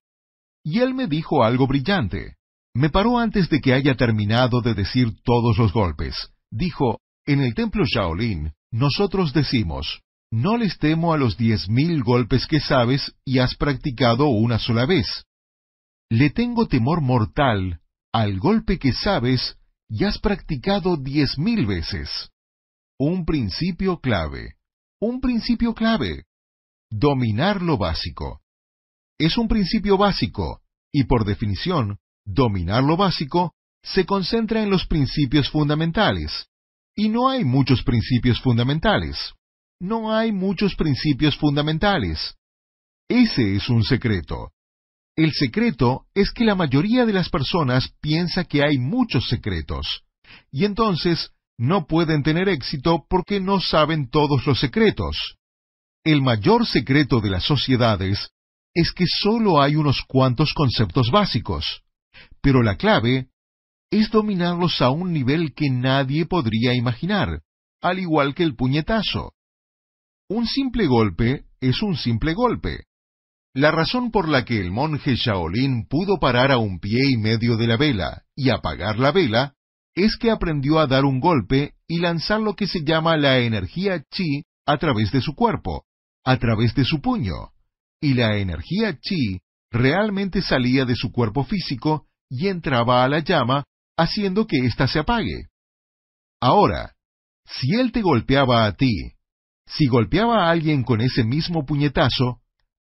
Y 0.64 0.80
él 0.80 0.94
me 0.94 1.08
dijo 1.08 1.44
algo 1.44 1.68
brillante. 1.68 2.38
Me 2.74 2.90
paró 2.90 3.20
antes 3.20 3.50
de 3.50 3.60
que 3.60 3.74
haya 3.74 3.96
terminado 3.96 4.62
de 4.62 4.74
decir 4.74 5.10
todos 5.26 5.58
los 5.58 5.74
golpes. 5.74 6.30
Dijo, 6.50 7.02
en 7.26 7.42
el 7.42 7.54
templo 7.54 7.84
Shaolin, 7.86 8.54
nosotros 8.72 9.34
decimos, 9.34 10.00
no 10.32 10.56
les 10.56 10.78
temo 10.78 11.12
a 11.12 11.18
los 11.18 11.36
diez 11.36 11.68
mil 11.68 12.04
golpes 12.04 12.48
que 12.48 12.62
sabes 12.62 13.14
y 13.26 13.40
has 13.40 13.56
practicado 13.56 14.30
una 14.30 14.60
sola 14.60 14.86
vez. 14.86 15.26
Le 16.10 16.30
tengo 16.30 16.70
temor 16.70 17.02
mortal 17.02 17.82
al 18.12 18.40
golpe 18.40 18.80
que 18.80 18.94
sabes 18.94 19.58
y 19.88 20.04
has 20.06 20.20
practicado 20.20 20.98
diez 20.98 21.38
mil 21.38 21.66
veces. 21.66 22.30
Un 22.98 23.26
principio 23.26 24.00
clave. 24.00 24.56
Un 25.00 25.22
principio 25.22 25.74
clave. 25.74 26.26
Dominar 26.90 27.62
lo 27.62 27.78
básico. 27.78 28.42
Es 29.18 29.38
un 29.38 29.48
principio 29.48 29.98
básico, 29.98 30.62
y 30.92 31.06
por 31.06 31.26
definición, 31.26 32.00
dominar 32.26 32.84
lo 32.84 32.98
básico 32.98 33.54
se 33.84 34.06
concentra 34.06 34.62
en 34.62 34.70
los 34.70 34.86
principios 34.86 35.50
fundamentales. 35.50 36.48
Y 36.96 37.10
no 37.10 37.30
hay 37.30 37.46
muchos 37.46 37.84
principios 37.84 38.42
fundamentales 38.42 39.34
no 39.80 40.14
hay 40.14 40.32
muchos 40.32 40.76
principios 40.76 41.38
fundamentales. 41.38 42.36
Ese 43.08 43.56
es 43.56 43.70
un 43.70 43.84
secreto. 43.84 44.52
El 45.16 45.34
secreto 45.34 46.06
es 46.14 46.32
que 46.32 46.46
la 46.46 46.56
mayoría 46.56 47.06
de 47.06 47.14
las 47.14 47.30
personas 47.30 47.94
piensa 48.02 48.46
que 48.46 48.64
hay 48.64 48.78
muchos 48.78 49.28
secretos, 49.28 50.04
y 50.52 50.66
entonces 50.66 51.32
no 51.58 51.88
pueden 51.88 52.24
tener 52.24 52.48
éxito 52.48 53.06
porque 53.10 53.40
no 53.40 53.60
saben 53.60 54.10
todos 54.10 54.46
los 54.48 54.60
secretos. 54.60 55.36
El 56.06 56.22
mayor 56.22 56.66
secreto 56.66 57.20
de 57.20 57.30
las 57.30 57.44
sociedades 57.44 58.30
es 58.74 58.94
que 58.94 59.06
solo 59.08 59.62
hay 59.62 59.76
unos 59.76 60.04
cuantos 60.08 60.54
conceptos 60.54 61.12
básicos, 61.12 61.84
pero 62.42 62.64
la 62.64 62.78
clave 62.78 63.28
es 63.92 64.10
dominarlos 64.10 64.82
a 64.82 64.90
un 64.90 65.12
nivel 65.12 65.54
que 65.54 65.70
nadie 65.70 66.26
podría 66.26 66.74
imaginar, 66.74 67.42
al 67.82 68.00
igual 68.00 68.36
que 68.36 68.44
el 68.44 68.56
puñetazo. 68.56 69.34
Un 70.30 70.46
simple 70.46 70.86
golpe 70.88 71.46
es 71.60 71.82
un 71.82 71.98
simple 71.98 72.34
golpe. 72.34 72.86
La 73.54 73.72
razón 73.72 74.12
por 74.12 74.30
la 74.30 74.46
que 74.46 74.60
el 74.60 74.72
monje 74.72 75.16
Shaolin 75.16 75.88
pudo 75.88 76.20
parar 76.20 76.52
a 76.52 76.58
un 76.58 76.80
pie 76.80 77.02
y 77.10 77.18
medio 77.18 77.58
de 77.58 77.68
la 77.68 77.78
vela 77.78 78.24
y 78.36 78.50
apagar 78.50 79.00
la 79.00 79.12
vela 79.12 79.56
es 79.96 80.18
que 80.18 80.32
aprendió 80.32 80.80
a 80.80 80.88
dar 80.88 81.04
un 81.04 81.20
golpe 81.20 81.74
y 81.88 82.00
lanzar 82.00 82.40
lo 82.40 82.56
que 82.56 82.68
se 82.68 82.84
llama 82.84 83.18
la 83.18 83.40
energía 83.40 84.04
chi 84.12 84.44
a 84.66 84.78
través 84.78 85.12
de 85.12 85.22
su 85.22 85.34
cuerpo, 85.34 85.86
a 86.24 86.38
través 86.38 86.76
de 86.76 86.86
su 86.86 87.02
puño. 87.02 87.52
Y 88.00 88.14
la 88.14 88.38
energía 88.38 88.98
chi 89.00 89.42
realmente 89.72 90.42
salía 90.42 90.86
de 90.86 90.96
su 90.96 91.12
cuerpo 91.12 91.44
físico 91.44 92.08
y 92.30 92.48
entraba 92.48 93.04
a 93.04 93.10
la 93.10 93.20
llama, 93.20 93.64
haciendo 93.98 94.46
que 94.46 94.66
ésta 94.66 94.88
se 94.88 95.00
apague. 95.00 95.48
Ahora, 96.40 96.94
si 97.46 97.74
él 97.76 97.92
te 97.92 98.02
golpeaba 98.02 98.66
a 98.66 98.74
ti 98.74 99.16
si 99.70 99.86
golpeaba 99.86 100.46
a 100.46 100.52
alguien 100.52 100.84
con 100.84 101.00
ese 101.00 101.24
mismo 101.24 101.66
puñetazo, 101.66 102.42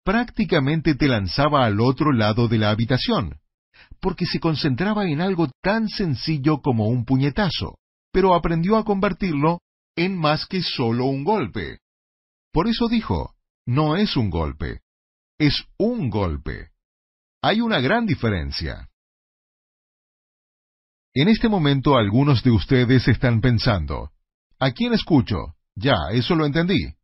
prácticamente 0.04 0.94
te 0.94 1.08
lanzaba 1.08 1.64
al 1.64 1.80
otro 1.80 2.12
lado 2.12 2.48
de 2.48 2.58
la 2.58 2.70
habitación, 2.70 3.38
porque 4.00 4.26
se 4.26 4.40
concentraba 4.40 5.06
en 5.06 5.20
algo 5.20 5.48
tan 5.62 5.88
sencillo 5.88 6.60
como 6.60 6.88
un 6.88 7.04
puñetazo, 7.04 7.78
pero 8.12 8.34
aprendió 8.34 8.76
a 8.76 8.84
convertirlo 8.84 9.60
en 9.96 10.16
más 10.16 10.46
que 10.46 10.62
solo 10.62 11.06
un 11.06 11.24
golpe. 11.24 11.78
Por 12.52 12.68
eso 12.68 12.88
dijo, 12.88 13.34
no 13.66 13.96
es 13.96 14.16
un 14.16 14.30
golpe, 14.30 14.80
es 15.38 15.64
un 15.78 16.10
golpe. 16.10 16.70
Hay 17.42 17.60
una 17.60 17.80
gran 17.80 18.06
diferencia. 18.06 18.88
En 21.14 21.28
este 21.28 21.48
momento 21.48 21.96
algunos 21.96 22.42
de 22.42 22.50
ustedes 22.50 23.08
están 23.08 23.40
pensando, 23.40 24.10
¿a 24.58 24.70
quién 24.72 24.92
escucho? 24.92 25.54
Ya, 25.74 25.96
eso 26.12 26.34
lo 26.34 26.46
entendí. 26.46 26.94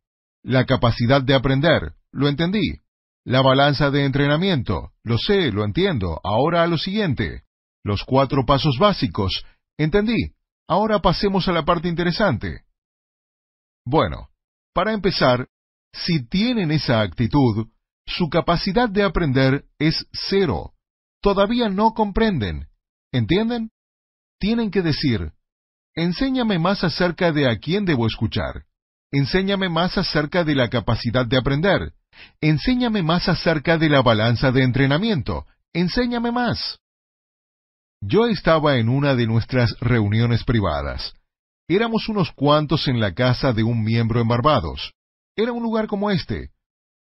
La 0.43 0.65
capacidad 0.65 1.21
de 1.21 1.35
aprender, 1.35 1.93
lo 2.11 2.27
entendí. 2.27 2.79
La 3.27 3.41
balanza 3.41 3.91
de 3.91 4.05
entrenamiento, 4.05 4.93
lo 5.03 5.17
sé, 5.17 5.51
lo 5.51 5.65
entiendo. 5.65 6.21
Ahora 6.23 6.63
a 6.63 6.67
lo 6.67 6.77
siguiente. 6.77 7.43
Los 7.83 8.05
cuatro 8.05 8.45
pasos 8.45 8.77
básicos, 8.79 9.43
entendí. 9.77 10.31
Ahora 10.65 10.99
pasemos 11.01 11.45
a 11.49 11.51
la 11.51 11.65
parte 11.65 11.89
interesante. 11.89 12.61
Bueno, 13.85 14.29
para 14.73 14.93
empezar, 14.93 15.49
si 15.91 16.25
tienen 16.25 16.71
esa 16.71 17.01
actitud, 17.01 17.67
su 18.05 18.29
capacidad 18.29 18.87
de 18.87 19.03
aprender 19.03 19.65
es 19.77 20.07
cero. 20.29 20.71
Todavía 21.21 21.67
no 21.67 21.91
comprenden. 21.91 22.69
¿Entienden? 23.11 23.71
Tienen 24.39 24.71
que 24.71 24.81
decir, 24.81 25.33
enséñame 25.95 26.59
más 26.59 26.81
acerca 26.85 27.33
de 27.33 27.51
a 27.51 27.57
quién 27.59 27.83
debo 27.83 28.07
escuchar. 28.07 28.63
Enséñame 29.11 29.67
más 29.67 29.97
acerca 29.97 30.45
de 30.45 30.55
la 30.55 30.69
capacidad 30.69 31.25
de 31.25 31.37
aprender. 31.37 31.93
Enséñame 32.41 33.03
más 33.03 33.27
acerca 33.27 33.77
de 33.77 33.89
la 33.89 34.01
balanza 34.01 34.51
de 34.51 34.63
entrenamiento. 34.63 35.45
Enséñame 35.73 36.31
más. 36.31 36.79
Yo 38.01 38.27
estaba 38.27 38.77
en 38.77 38.89
una 38.89 39.15
de 39.15 39.25
nuestras 39.25 39.77
reuniones 39.79 40.43
privadas. 40.43 41.13
Éramos 41.67 42.07
unos 42.09 42.31
cuantos 42.31 42.87
en 42.87 42.99
la 42.99 43.13
casa 43.13 43.53
de 43.53 43.63
un 43.63 43.83
miembro 43.83 44.21
en 44.21 44.27
Barbados. 44.27 44.93
Era 45.35 45.51
un 45.51 45.63
lugar 45.63 45.87
como 45.87 46.11
este. 46.11 46.51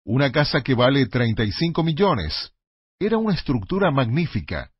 Una 0.04 0.32
casa 0.32 0.62
que 0.62 0.74
vale 0.74 1.06
35 1.06 1.82
millones. 1.82 2.52
Era 2.98 3.18
una 3.18 3.34
estructura 3.34 3.90
magnífica. 3.90 4.70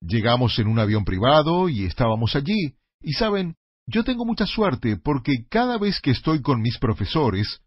Llegamos 0.00 0.58
en 0.58 0.68
un 0.68 0.78
avión 0.78 1.04
privado 1.04 1.68
y 1.68 1.84
estábamos 1.84 2.36
allí. 2.36 2.76
Y 3.00 3.12
saben, 3.12 3.56
yo 3.86 4.04
tengo 4.04 4.24
mucha 4.24 4.46
suerte 4.46 4.96
porque 4.96 5.46
cada 5.48 5.78
vez 5.78 6.00
que 6.00 6.10
estoy 6.10 6.42
con 6.42 6.60
mis 6.60 6.78
profesores, 6.78 7.60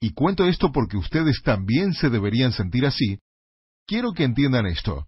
y 0.00 0.12
cuento 0.12 0.46
esto 0.46 0.70
porque 0.72 0.96
ustedes 0.96 1.42
también 1.42 1.92
se 1.92 2.10
deberían 2.10 2.52
sentir 2.52 2.86
así, 2.86 3.18
quiero 3.86 4.12
que 4.12 4.24
entiendan 4.24 4.66
esto. 4.66 5.06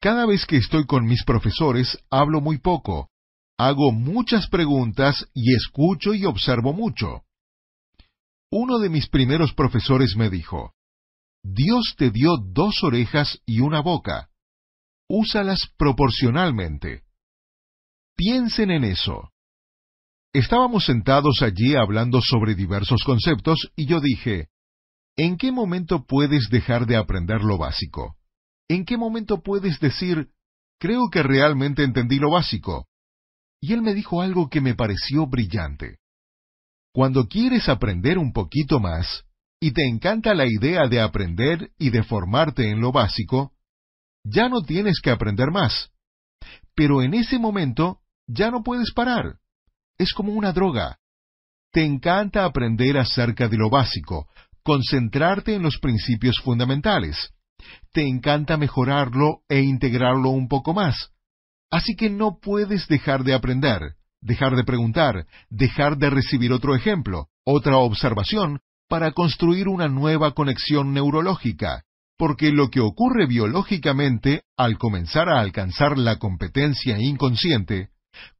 Cada 0.00 0.26
vez 0.26 0.46
que 0.46 0.56
estoy 0.56 0.86
con 0.86 1.04
mis 1.04 1.24
profesores 1.24 1.98
hablo 2.10 2.40
muy 2.40 2.58
poco, 2.58 3.10
hago 3.58 3.92
muchas 3.92 4.48
preguntas 4.48 5.26
y 5.34 5.54
escucho 5.54 6.14
y 6.14 6.24
observo 6.24 6.72
mucho. 6.72 7.22
Uno 8.50 8.78
de 8.78 8.88
mis 8.88 9.08
primeros 9.08 9.52
profesores 9.52 10.16
me 10.16 10.30
dijo, 10.30 10.72
Dios 11.42 11.94
te 11.96 12.10
dio 12.10 12.36
dos 12.38 12.82
orejas 12.82 13.40
y 13.46 13.60
una 13.60 13.80
boca. 13.80 14.30
Úsalas 15.08 15.68
proporcionalmente. 15.76 17.02
Piensen 18.16 18.70
en 18.70 18.84
eso. 18.84 19.30
Estábamos 20.32 20.84
sentados 20.84 21.40
allí 21.42 21.74
hablando 21.74 22.20
sobre 22.20 22.54
diversos 22.54 23.02
conceptos 23.04 23.70
y 23.76 23.86
yo 23.86 24.00
dije, 24.00 24.48
¿en 25.16 25.38
qué 25.38 25.50
momento 25.52 26.04
puedes 26.04 26.50
dejar 26.50 26.86
de 26.86 26.96
aprender 26.96 27.42
lo 27.42 27.56
básico? 27.56 28.16
¿En 28.68 28.84
qué 28.84 28.98
momento 28.98 29.42
puedes 29.42 29.80
decir, 29.80 30.28
creo 30.78 31.08
que 31.10 31.22
realmente 31.22 31.82
entendí 31.82 32.18
lo 32.18 32.30
básico? 32.30 32.86
Y 33.60 33.72
él 33.72 33.80
me 33.80 33.94
dijo 33.94 34.20
algo 34.20 34.50
que 34.50 34.60
me 34.60 34.74
pareció 34.74 35.26
brillante. 35.26 35.98
Cuando 36.92 37.26
quieres 37.26 37.68
aprender 37.68 38.18
un 38.18 38.32
poquito 38.32 38.80
más, 38.80 39.24
y 39.60 39.72
te 39.72 39.88
encanta 39.88 40.34
la 40.34 40.46
idea 40.46 40.86
de 40.88 41.00
aprender 41.00 41.72
y 41.78 41.90
de 41.90 42.02
formarte 42.02 42.70
en 42.70 42.80
lo 42.80 42.92
básico, 42.92 43.52
ya 44.24 44.48
no 44.48 44.60
tienes 44.60 45.00
que 45.00 45.10
aprender 45.10 45.50
más. 45.50 45.90
Pero 46.74 47.02
en 47.02 47.14
ese 47.14 47.38
momento 47.38 48.00
ya 48.26 48.50
no 48.50 48.62
puedes 48.62 48.92
parar. 48.92 49.38
Es 49.98 50.12
como 50.12 50.32
una 50.32 50.52
droga. 50.52 50.98
Te 51.72 51.84
encanta 51.84 52.44
aprender 52.44 52.96
acerca 52.96 53.48
de 53.48 53.56
lo 53.56 53.68
básico, 53.68 54.28
concentrarte 54.62 55.54
en 55.54 55.62
los 55.62 55.78
principios 55.78 56.36
fundamentales. 56.42 57.34
Te 57.92 58.06
encanta 58.06 58.56
mejorarlo 58.56 59.40
e 59.48 59.60
integrarlo 59.60 60.30
un 60.30 60.48
poco 60.48 60.72
más. 60.72 61.10
Así 61.70 61.96
que 61.96 62.08
no 62.08 62.38
puedes 62.40 62.86
dejar 62.86 63.24
de 63.24 63.34
aprender, 63.34 63.96
dejar 64.20 64.56
de 64.56 64.64
preguntar, 64.64 65.26
dejar 65.50 65.98
de 65.98 66.10
recibir 66.10 66.52
otro 66.52 66.74
ejemplo, 66.74 67.26
otra 67.44 67.76
observación, 67.78 68.60
para 68.88 69.12
construir 69.12 69.68
una 69.68 69.88
nueva 69.88 70.32
conexión 70.32 70.94
neurológica, 70.94 71.82
porque 72.16 72.52
lo 72.52 72.70
que 72.70 72.80
ocurre 72.80 73.26
biológicamente 73.26 74.42
al 74.56 74.78
comenzar 74.78 75.28
a 75.28 75.40
alcanzar 75.40 75.98
la 75.98 76.18
competencia 76.18 76.98
inconsciente, 76.98 77.90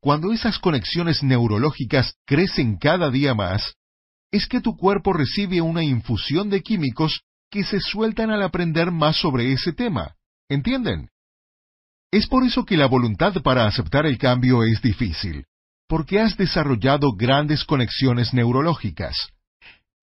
cuando 0.00 0.32
esas 0.32 0.58
conexiones 0.58 1.22
neurológicas 1.22 2.14
crecen 2.26 2.76
cada 2.78 3.10
día 3.10 3.34
más, 3.34 3.74
es 4.30 4.46
que 4.46 4.60
tu 4.60 4.76
cuerpo 4.76 5.12
recibe 5.12 5.60
una 5.60 5.82
infusión 5.82 6.50
de 6.50 6.62
químicos 6.62 7.22
que 7.50 7.64
se 7.64 7.80
sueltan 7.80 8.30
al 8.30 8.42
aprender 8.42 8.90
más 8.90 9.16
sobre 9.16 9.52
ese 9.52 9.72
tema. 9.72 10.14
¿Entienden? 10.48 11.08
Es 12.10 12.26
por 12.26 12.44
eso 12.44 12.64
que 12.64 12.76
la 12.76 12.86
voluntad 12.86 13.34
para 13.42 13.66
aceptar 13.66 14.06
el 14.06 14.18
cambio 14.18 14.64
es 14.64 14.80
difícil, 14.80 15.44
porque 15.88 16.20
has 16.20 16.36
desarrollado 16.36 17.12
grandes 17.12 17.64
conexiones 17.64 18.32
neurológicas. 18.32 19.28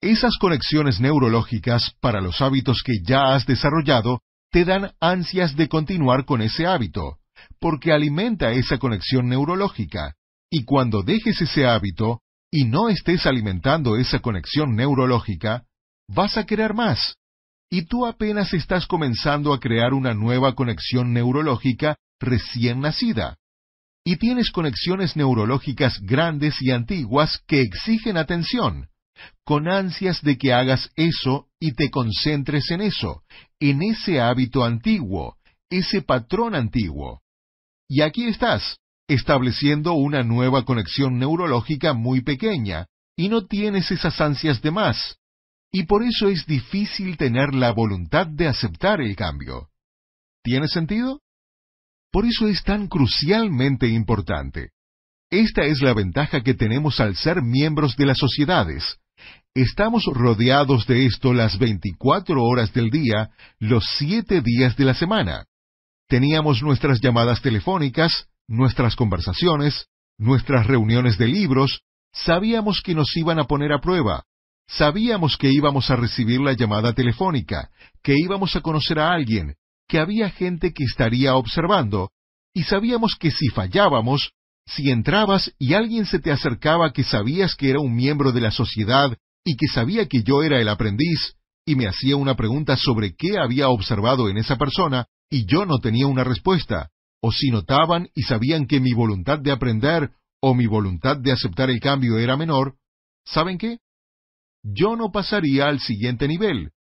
Esas 0.01 0.37
conexiones 0.37 0.99
neurológicas 0.99 1.95
para 1.99 2.21
los 2.21 2.41
hábitos 2.41 2.83
que 2.83 2.93
ya 3.03 3.33
has 3.33 3.45
desarrollado 3.45 4.21
te 4.51 4.65
dan 4.65 4.91
ansias 4.99 5.55
de 5.55 5.67
continuar 5.67 6.25
con 6.25 6.41
ese 6.41 6.67
hábito, 6.67 7.17
porque 7.59 7.91
alimenta 7.91 8.51
esa 8.51 8.77
conexión 8.77 9.27
neurológica, 9.27 10.15
y 10.49 10.63
cuando 10.63 11.03
dejes 11.03 11.41
ese 11.41 11.65
hábito 11.65 12.21
y 12.51 12.65
no 12.65 12.89
estés 12.89 13.25
alimentando 13.25 13.97
esa 13.97 14.19
conexión 14.19 14.75
neurológica, 14.75 15.65
vas 16.07 16.37
a 16.37 16.45
querer 16.45 16.73
más. 16.73 17.15
Y 17.69 17.83
tú 17.83 18.05
apenas 18.05 18.53
estás 18.53 18.87
comenzando 18.87 19.53
a 19.53 19.59
crear 19.59 19.93
una 19.93 20.13
nueva 20.13 20.53
conexión 20.53 21.13
neurológica 21.13 21.97
recién 22.19 22.79
nacida. 22.79 23.37
Y 24.05 24.17
tienes 24.17 24.51
conexiones 24.51 25.15
neurológicas 25.15 25.99
grandes 26.01 26.61
y 26.61 26.71
antiguas 26.71 27.41
que 27.47 27.61
exigen 27.61 28.17
atención, 28.17 28.87
con 29.43 29.67
ansias 29.67 30.21
de 30.21 30.37
que 30.37 30.53
hagas 30.53 30.91
eso 30.95 31.47
y 31.59 31.73
te 31.73 31.89
concentres 31.89 32.69
en 32.69 32.81
eso, 32.81 33.23
en 33.59 33.81
ese 33.81 34.21
hábito 34.21 34.63
antiguo, 34.63 35.37
ese 35.69 36.03
patrón 36.03 36.53
antiguo. 36.53 37.21
Y 37.87 38.01
aquí 38.01 38.25
estás, 38.25 38.77
estableciendo 39.07 39.93
una 39.93 40.23
nueva 40.23 40.65
conexión 40.65 41.19
neurológica 41.19 41.93
muy 41.93 42.21
pequeña, 42.21 42.87
y 43.15 43.29
no 43.29 43.45
tienes 43.45 43.91
esas 43.91 44.19
ansias 44.19 44.61
de 44.61 44.71
más. 44.71 45.17
Y 45.71 45.83
por 45.83 46.03
eso 46.03 46.29
es 46.29 46.45
difícil 46.45 47.17
tener 47.17 47.53
la 47.53 47.71
voluntad 47.71 48.27
de 48.27 48.47
aceptar 48.47 49.01
el 49.01 49.15
cambio. 49.15 49.69
¿Tiene 50.43 50.67
sentido? 50.67 51.21
Por 52.11 52.25
eso 52.25 52.47
es 52.47 52.63
tan 52.63 52.87
crucialmente 52.87 53.87
importante. 53.87 54.71
Esta 55.29 55.63
es 55.63 55.81
la 55.81 55.93
ventaja 55.93 56.41
que 56.41 56.53
tenemos 56.53 56.99
al 56.99 57.15
ser 57.15 57.41
miembros 57.41 57.97
de 57.97 58.05
las 58.05 58.17
sociedades. 58.17 58.99
Estamos 59.53 60.05
rodeados 60.05 60.85
de 60.87 61.05
esto 61.05 61.33
las 61.33 61.57
24 61.57 62.41
horas 62.41 62.73
del 62.73 62.89
día, 62.89 63.31
los 63.59 63.85
siete 63.97 64.41
días 64.41 64.75
de 64.77 64.85
la 64.85 64.93
semana. 64.93 65.45
Teníamos 66.07 66.61
nuestras 66.61 67.01
llamadas 67.01 67.41
telefónicas, 67.41 68.27
nuestras 68.47 68.95
conversaciones, 68.95 69.87
nuestras 70.17 70.67
reuniones 70.67 71.17
de 71.17 71.27
libros, 71.27 71.81
sabíamos 72.13 72.81
que 72.81 72.93
nos 72.93 73.15
iban 73.17 73.39
a 73.39 73.45
poner 73.45 73.73
a 73.73 73.81
prueba, 73.81 74.23
sabíamos 74.67 75.37
que 75.37 75.51
íbamos 75.51 75.89
a 75.89 75.95
recibir 75.95 76.39
la 76.41 76.53
llamada 76.53 76.93
telefónica, 76.93 77.69
que 78.03 78.15
íbamos 78.17 78.55
a 78.55 78.61
conocer 78.61 78.99
a 78.99 79.11
alguien, 79.11 79.55
que 79.87 79.99
había 79.99 80.29
gente 80.29 80.73
que 80.73 80.83
estaría 80.83 81.35
observando, 81.35 82.11
y 82.53 82.63
sabíamos 82.63 83.15
que 83.19 83.31
si 83.31 83.49
fallábamos, 83.49 84.31
si 84.67 84.89
entrabas 84.91 85.53
y 85.59 85.73
alguien 85.73 86.05
se 86.05 86.19
te 86.19 86.31
acercaba 86.31 86.93
que 86.93 87.03
sabías 87.03 87.55
que 87.55 87.69
era 87.69 87.79
un 87.79 87.95
miembro 87.95 88.31
de 88.31 88.41
la 88.41 88.51
sociedad 88.51 89.15
y 89.43 89.57
que 89.57 89.67
sabía 89.67 90.07
que 90.07 90.23
yo 90.23 90.43
era 90.43 90.59
el 90.59 90.69
aprendiz, 90.69 91.35
y 91.65 91.75
me 91.75 91.87
hacía 91.87 92.15
una 92.15 92.35
pregunta 92.35 92.77
sobre 92.77 93.15
qué 93.15 93.37
había 93.39 93.69
observado 93.69 94.29
en 94.29 94.37
esa 94.37 94.55
persona, 94.55 95.07
y 95.29 95.45
yo 95.45 95.65
no 95.65 95.79
tenía 95.79 96.07
una 96.07 96.23
respuesta, 96.23 96.89
o 97.21 97.31
si 97.31 97.49
notaban 97.49 98.09
y 98.13 98.23
sabían 98.23 98.67
que 98.67 98.79
mi 98.79 98.93
voluntad 98.93 99.39
de 99.39 99.51
aprender 99.51 100.11
o 100.41 100.53
mi 100.53 100.67
voluntad 100.67 101.17
de 101.17 101.31
aceptar 101.31 101.69
el 101.69 101.79
cambio 101.79 102.19
era 102.19 102.37
menor, 102.37 102.75
¿saben 103.25 103.57
qué? 103.57 103.79
Yo 104.63 104.95
no 104.95 105.11
pasaría 105.11 105.67
al 105.67 105.79
siguiente 105.79 106.27
nivel. 106.27 106.71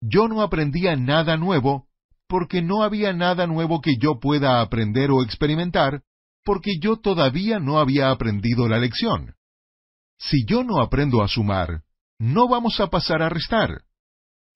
Yo 0.00 0.28
no 0.28 0.42
aprendía 0.42 0.96
nada 0.96 1.36
nuevo, 1.36 1.86
porque 2.28 2.62
no 2.62 2.82
había 2.82 3.12
nada 3.12 3.46
nuevo 3.46 3.80
que 3.80 3.96
yo 3.98 4.18
pueda 4.20 4.60
aprender 4.60 5.10
o 5.10 5.22
experimentar, 5.22 6.02
porque 6.44 6.78
yo 6.80 6.96
todavía 6.96 7.58
no 7.58 7.78
había 7.78 8.10
aprendido 8.10 8.68
la 8.68 8.78
lección. 8.78 9.34
Si 10.18 10.44
yo 10.46 10.64
no 10.64 10.80
aprendo 10.80 11.22
a 11.22 11.28
sumar, 11.28 11.82
no 12.18 12.48
vamos 12.48 12.80
a 12.80 12.88
pasar 12.88 13.22
a 13.22 13.28
restar. 13.28 13.82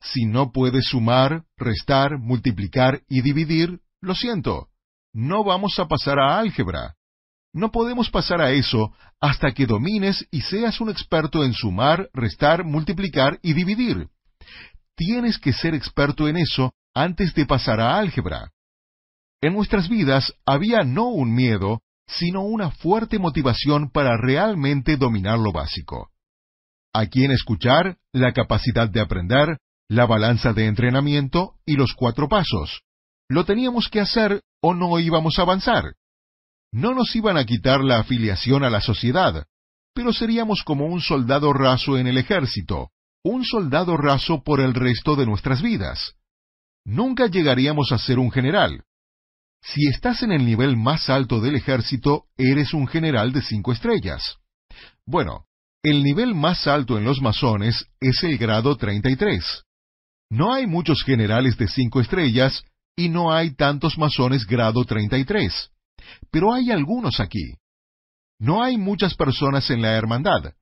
Si 0.03 0.25
no 0.25 0.53
puedes 0.53 0.87
sumar, 0.87 1.45
restar, 1.57 2.19
multiplicar 2.19 3.03
y 3.09 3.21
dividir, 3.21 3.81
lo 4.01 4.15
siento, 4.15 4.69
no 5.13 5.45
vamos 5.45 5.79
a 5.79 5.87
pasar 5.87 6.19
a 6.19 6.39
álgebra. 6.39 6.95
No 7.53 7.73
podemos 7.73 8.11
pasar 8.11 8.41
a 8.41 8.53
eso 8.53 8.93
hasta 9.21 9.53
que 9.53 9.67
domines 9.67 10.27
y 10.31 10.43
seas 10.43 10.81
un 10.81 10.89
experto 10.89 11.45
en 11.45 11.53
sumar, 11.53 12.09
restar, 12.15 12.65
multiplicar 12.65 13.39
y 13.43 13.53
dividir. 13.55 14.09
Tienes 14.97 15.39
que 15.39 15.53
ser 15.53 15.75
experto 15.75 16.29
en 16.29 16.37
eso 16.37 16.73
antes 16.95 17.35
de 17.35 17.47
pasar 17.47 17.81
a 17.81 17.99
álgebra. 17.99 18.53
En 19.43 19.55
nuestras 19.55 19.89
vidas 19.89 20.35
había 20.47 20.83
no 20.83 21.09
un 21.09 21.35
miedo, 21.35 21.83
sino 22.07 22.43
una 22.43 22.71
fuerte 22.71 23.19
motivación 23.19 23.91
para 23.91 24.17
realmente 24.17 24.97
dominar 24.97 25.39
lo 25.39 25.53
básico. 25.53 26.11
A 26.93 27.07
quién 27.07 27.31
escuchar, 27.31 27.97
la 28.13 28.33
capacidad 28.33 28.89
de 28.89 29.01
aprender, 29.01 29.59
la 29.91 30.07
balanza 30.07 30.53
de 30.53 30.67
entrenamiento 30.67 31.57
y 31.67 31.75
los 31.75 31.95
cuatro 31.95 32.29
pasos. 32.29 32.83
Lo 33.29 33.45
teníamos 33.45 33.89
que 33.89 33.99
hacer 33.99 34.41
o 34.63 34.73
no 34.73 35.01
íbamos 35.01 35.37
a 35.39 35.43
avanzar. 35.43 35.95
No 36.73 36.95
nos 36.95 37.17
iban 37.17 37.37
a 37.37 37.45
quitar 37.45 37.81
la 37.83 37.99
afiliación 37.99 38.63
a 38.63 38.71
la 38.71 38.81
sociedad, 38.81 39.47
pero 39.93 40.13
seríamos 40.13 40.63
como 40.63 40.87
un 40.87 41.01
soldado 41.01 41.53
raso 41.53 41.99
en 41.99 42.07
el 42.07 42.19
ejército, 42.19 42.91
un 43.25 43.45
soldado 43.45 43.97
raso 43.97 44.45
por 44.45 44.61
el 44.61 44.75
resto 44.75 45.17
de 45.17 45.27
nuestras 45.27 45.61
vidas. 45.61 46.15
Nunca 46.85 47.27
llegaríamos 47.27 47.91
a 47.91 47.99
ser 47.99 48.21
un 48.21 48.31
general. 48.31 48.85
Si 49.61 49.89
estás 49.89 50.23
en 50.23 50.31
el 50.31 50.47
nivel 50.47 50.77
más 50.77 51.11
alto 51.11 51.41
del 51.41 51.57
ejército, 51.57 52.27
eres 52.39 52.75
un 52.75 52.87
general 52.87 53.33
de 53.33 53.43
cinco 53.43 53.73
estrellas. 53.73 54.37
Bueno, 55.05 55.47
el 55.83 56.05
nivel 56.05 56.37
más 56.37 56.69
alto 56.69 56.97
en 56.97 57.03
los 57.03 57.21
masones 57.21 57.87
es 57.99 58.23
el 58.23 58.39
grado 58.39 58.77
33. 58.77 59.65
No 60.31 60.55
hay 60.55 60.67
muchos 60.67 61.03
generales 61.03 61.57
de 61.59 61.67
cinco 61.67 62.01
estrellas 62.01 62.65
y 62.97 63.09
no 63.09 63.33
hay 63.33 63.55
tantos 63.55 63.99
masones 63.99 64.47
grado 64.47 64.85
33. 64.85 65.71
Pero 66.31 66.55
hay 66.55 66.71
algunos 66.71 67.19
aquí. 67.19 67.55
No 68.39 68.63
hay 68.63 68.79
muchas 68.79 69.15
personas 69.15 69.69
en 69.71 69.83
la 69.83 69.97
hermandad, 69.97 70.55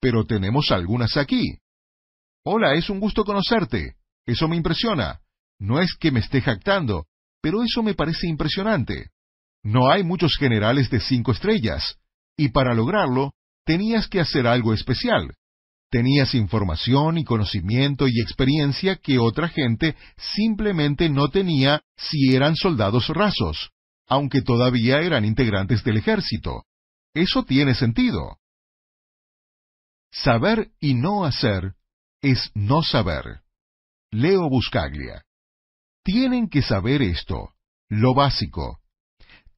pero 0.00 0.24
tenemos 0.24 0.70
algunas 0.70 1.16
aquí. 1.16 1.58
Hola, 2.44 2.74
es 2.74 2.90
un 2.90 2.98
gusto 2.98 3.24
conocerte. 3.24 3.94
Eso 4.26 4.48
me 4.48 4.56
impresiona. 4.56 5.20
No 5.58 5.80
es 5.80 5.94
que 5.94 6.10
me 6.10 6.20
esté 6.20 6.40
jactando, 6.40 7.06
pero 7.40 7.62
eso 7.62 7.82
me 7.82 7.94
parece 7.94 8.26
impresionante. 8.26 9.10
No 9.62 9.90
hay 9.90 10.02
muchos 10.02 10.36
generales 10.36 10.90
de 10.90 10.98
cinco 10.98 11.30
estrellas, 11.30 11.96
y 12.36 12.48
para 12.48 12.74
lograrlo, 12.74 13.32
tenías 13.64 14.08
que 14.08 14.20
hacer 14.20 14.46
algo 14.48 14.74
especial. 14.74 15.36
Tenías 15.92 16.34
información 16.34 17.18
y 17.18 17.24
conocimiento 17.24 18.08
y 18.08 18.20
experiencia 18.20 18.96
que 18.96 19.20
otra 19.20 19.48
gente 19.48 19.94
simplemente 20.34 21.08
no 21.08 21.28
tenía 21.28 21.82
si 21.96 22.34
eran 22.34 22.56
soldados 22.56 23.06
rasos 23.06 23.70
aunque 24.12 24.42
todavía 24.42 25.00
eran 25.00 25.24
integrantes 25.24 25.82
del 25.84 25.96
ejército. 25.96 26.64
Eso 27.14 27.44
tiene 27.44 27.74
sentido. 27.74 28.36
Saber 30.10 30.70
y 30.80 30.92
no 30.92 31.24
hacer 31.24 31.76
es 32.20 32.50
no 32.54 32.82
saber. 32.82 33.40
Leo 34.10 34.50
Buscaglia. 34.50 35.24
Tienen 36.04 36.50
que 36.50 36.60
saber 36.60 37.00
esto, 37.00 37.54
lo 37.88 38.12
básico. 38.12 38.80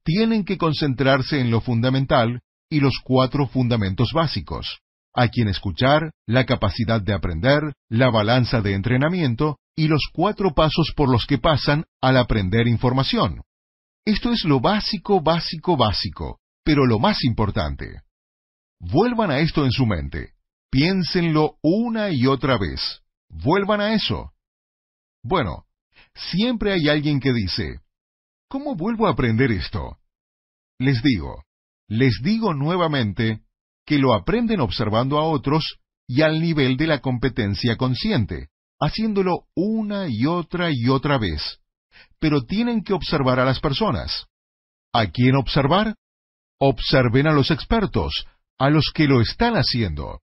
Tienen 0.05 0.45
que 0.45 0.57
concentrarse 0.57 1.41
en 1.41 1.51
lo 1.51 1.61
fundamental 1.61 2.43
y 2.71 2.79
los 2.79 3.01
cuatro 3.03 3.49
fundamentos 3.49 4.13
básicos. 4.15 4.84
A 5.15 5.29
quien 5.29 5.49
escuchar, 5.49 6.11
la 6.27 6.45
capacidad 6.45 7.01
de 7.01 7.15
aprender, 7.15 7.75
la 7.89 8.11
balanza 8.11 8.61
de 8.61 8.75
entrenamiento 8.75 9.59
y 9.77 9.87
los 9.87 10.03
cuatro 10.13 10.55
pasos 10.55 10.93
por 10.97 11.09
los 11.09 11.27
que 11.27 11.39
pasan 11.39 11.85
al 12.01 12.17
aprender 12.17 12.67
información. 12.67 13.43
Esto 14.05 14.33
es 14.33 14.45
lo 14.45 14.61
básico, 14.61 15.23
básico, 15.23 15.77
básico, 15.77 16.41
pero 16.65 16.85
lo 16.85 16.99
más 16.99 17.23
importante. 17.25 18.03
Vuelvan 18.81 19.31
a 19.31 19.39
esto 19.39 19.65
en 19.65 19.71
su 19.71 19.87
mente. 19.87 20.35
Piénsenlo 20.71 21.59
una 21.63 22.11
y 22.11 22.27
otra 22.27 22.59
vez. 22.59 23.03
Vuelvan 23.29 23.81
a 23.81 23.95
eso. 23.95 24.33
Bueno, 25.23 25.65
siempre 26.15 26.73
hay 26.73 26.89
alguien 26.89 27.21
que 27.21 27.33
dice, 27.33 27.81
¿cómo 28.49 28.75
vuelvo 28.75 29.07
a 29.07 29.13
aprender 29.13 29.53
esto? 29.53 29.99
Les 30.79 31.03
digo, 31.03 31.45
les 31.89 32.21
digo 32.23 32.53
nuevamente 32.53 33.45
que 33.87 33.99
lo 33.99 34.15
aprenden 34.15 34.61
observando 34.61 35.19
a 35.19 35.25
otros 35.25 35.79
y 36.07 36.23
al 36.23 36.41
nivel 36.41 36.77
de 36.77 36.87
la 36.87 37.01
competencia 37.01 37.77
consciente, 37.77 38.49
haciéndolo 38.81 39.45
una 39.55 40.09
y 40.09 40.27
otra 40.27 40.71
y 40.73 40.89
otra 40.89 41.19
vez 41.19 41.61
pero 42.19 42.43
tienen 42.43 42.83
que 42.83 42.95
observar 42.95 43.39
a 43.39 43.45
las 43.45 43.61
personas. 43.61 44.27
¿A 44.93 45.07
quién 45.09 45.37
observar? 45.37 45.97
Observen 46.59 47.27
a 47.27 47.33
los 47.33 47.51
expertos, 47.51 48.27
a 48.59 48.71
los 48.71 48.93
que 48.95 49.07
lo 49.07 49.21
están 49.21 49.57
haciendo. 49.57 50.21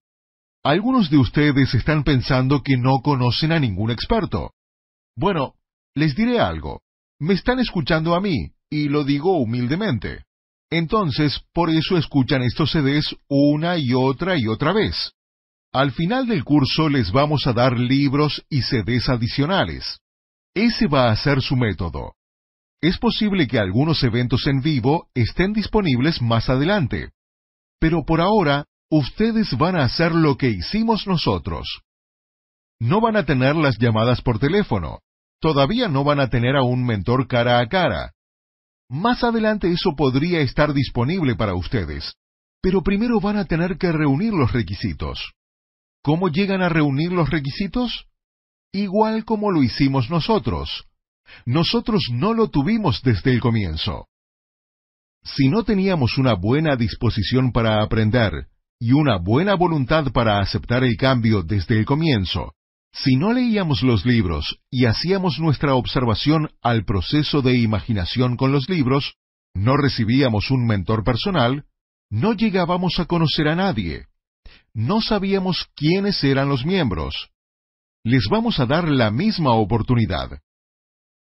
Algunos 0.64 1.10
de 1.10 1.18
ustedes 1.18 1.74
están 1.74 2.04
pensando 2.04 2.62
que 2.62 2.76
no 2.76 3.02
conocen 3.02 3.52
a 3.52 3.60
ningún 3.60 3.90
experto. 3.90 4.52
Bueno, 5.16 5.54
les 5.94 6.16
diré 6.16 6.40
algo. 6.40 6.82
Me 7.20 7.34
están 7.34 7.60
escuchando 7.60 8.14
a 8.14 8.20
mí, 8.20 8.50
y 8.70 8.88
lo 8.88 9.04
digo 9.04 9.36
humildemente. 9.36 10.24
Entonces, 10.72 11.38
por 11.52 11.68
eso 11.68 11.98
escuchan 11.98 12.40
estos 12.40 12.72
CDs 12.72 13.14
una 13.28 13.76
y 13.76 13.92
otra 13.92 14.38
y 14.38 14.46
otra 14.48 14.72
vez. 14.72 15.12
Al 15.70 15.92
final 15.92 16.26
del 16.26 16.44
curso 16.44 16.88
les 16.88 17.12
vamos 17.12 17.46
a 17.46 17.52
dar 17.52 17.78
libros 17.78 18.42
y 18.48 18.62
CDs 18.62 19.10
adicionales. 19.10 19.98
Ese 20.54 20.86
va 20.86 21.10
a 21.10 21.16
ser 21.16 21.42
su 21.42 21.56
método. 21.56 22.14
Es 22.80 22.96
posible 22.96 23.46
que 23.46 23.58
algunos 23.58 24.02
eventos 24.02 24.46
en 24.46 24.62
vivo 24.62 25.08
estén 25.12 25.52
disponibles 25.52 26.22
más 26.22 26.48
adelante. 26.48 27.10
Pero 27.78 28.06
por 28.06 28.22
ahora, 28.22 28.64
ustedes 28.90 29.54
van 29.58 29.76
a 29.76 29.84
hacer 29.84 30.14
lo 30.14 30.38
que 30.38 30.48
hicimos 30.48 31.06
nosotros. 31.06 31.82
No 32.80 33.02
van 33.02 33.16
a 33.16 33.26
tener 33.26 33.56
las 33.56 33.76
llamadas 33.78 34.22
por 34.22 34.38
teléfono. 34.38 35.00
Todavía 35.38 35.88
no 35.88 36.02
van 36.02 36.20
a 36.20 36.30
tener 36.30 36.56
a 36.56 36.62
un 36.62 36.82
mentor 36.82 37.28
cara 37.28 37.60
a 37.60 37.68
cara. 37.68 38.12
Más 38.92 39.24
adelante 39.24 39.72
eso 39.72 39.96
podría 39.96 40.40
estar 40.42 40.74
disponible 40.74 41.34
para 41.34 41.54
ustedes. 41.54 42.14
Pero 42.60 42.82
primero 42.82 43.20
van 43.20 43.38
a 43.38 43.46
tener 43.46 43.78
que 43.78 43.90
reunir 43.90 44.32
los 44.32 44.52
requisitos. 44.52 45.32
¿Cómo 46.02 46.28
llegan 46.28 46.62
a 46.62 46.68
reunir 46.68 47.10
los 47.10 47.30
requisitos? 47.30 48.06
igual 48.72 49.24
como 49.24 49.50
lo 49.50 49.62
hicimos 49.62 50.10
nosotros. 50.10 50.84
Nosotros 51.46 52.04
no 52.10 52.34
lo 52.34 52.48
tuvimos 52.48 53.02
desde 53.02 53.32
el 53.32 53.40
comienzo. 53.40 54.06
Si 55.22 55.48
no 55.48 55.62
teníamos 55.62 56.18
una 56.18 56.34
buena 56.34 56.74
disposición 56.76 57.52
para 57.52 57.82
aprender 57.82 58.48
y 58.80 58.92
una 58.92 59.18
buena 59.18 59.54
voluntad 59.54 60.10
para 60.12 60.40
aceptar 60.40 60.84
el 60.84 60.96
cambio 60.96 61.42
desde 61.42 61.78
el 61.78 61.84
comienzo, 61.84 62.54
si 62.92 63.16
no 63.16 63.32
leíamos 63.32 63.82
los 63.82 64.04
libros 64.04 64.58
y 64.70 64.84
hacíamos 64.84 65.38
nuestra 65.38 65.74
observación 65.74 66.50
al 66.60 66.84
proceso 66.84 67.40
de 67.40 67.56
imaginación 67.56 68.36
con 68.36 68.52
los 68.52 68.68
libros, 68.68 69.14
no 69.54 69.76
recibíamos 69.76 70.50
un 70.50 70.66
mentor 70.66 71.02
personal, 71.02 71.64
no 72.10 72.34
llegábamos 72.34 72.98
a 72.98 73.06
conocer 73.06 73.48
a 73.48 73.56
nadie, 73.56 74.06
no 74.74 75.00
sabíamos 75.00 75.68
quiénes 75.74 76.22
eran 76.22 76.48
los 76.48 76.66
miembros, 76.66 77.30
les 78.04 78.24
vamos 78.30 78.60
a 78.60 78.66
dar 78.66 78.88
la 78.88 79.10
misma 79.10 79.52
oportunidad. 79.52 80.40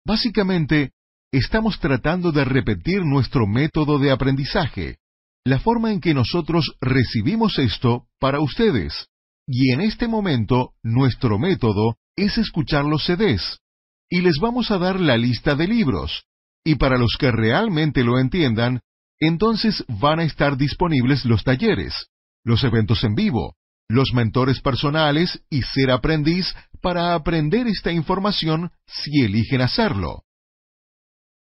Básicamente, 0.05 0.91
estamos 1.31 1.79
tratando 1.79 2.33
de 2.33 2.43
repetir 2.43 3.05
nuestro 3.05 3.47
método 3.47 3.99
de 3.99 4.11
aprendizaje, 4.11 4.97
la 5.45 5.59
forma 5.59 5.91
en 5.91 6.01
que 6.01 6.13
nosotros 6.13 6.75
recibimos 6.81 7.57
esto 7.57 8.07
para 8.19 8.41
ustedes. 8.41 9.07
Y 9.47 9.73
en 9.73 9.81
este 9.81 10.07
momento, 10.07 10.73
nuestro 10.83 11.37
método 11.37 11.97
es 12.15 12.37
escuchar 12.37 12.85
los 12.85 13.05
CDs. 13.05 13.59
Y 14.09 14.21
les 14.21 14.37
vamos 14.39 14.71
a 14.71 14.77
dar 14.77 14.99
la 14.99 15.17
lista 15.17 15.55
de 15.55 15.67
libros. 15.67 16.25
Y 16.63 16.75
para 16.75 16.97
los 16.97 17.17
que 17.17 17.31
realmente 17.31 18.03
lo 18.03 18.19
entiendan, 18.19 18.81
entonces 19.19 19.83
van 19.87 20.19
a 20.19 20.23
estar 20.23 20.57
disponibles 20.57 21.25
los 21.25 21.43
talleres, 21.43 22.07
los 22.43 22.63
eventos 22.63 23.03
en 23.03 23.15
vivo, 23.15 23.55
los 23.89 24.13
mentores 24.13 24.61
personales 24.61 25.41
y 25.49 25.61
ser 25.61 25.91
aprendiz 25.91 26.53
para 26.81 27.13
aprender 27.13 27.67
esta 27.67 27.91
información 27.91 28.71
si 28.85 29.23
eligen 29.23 29.61
hacerlo. 29.61 30.23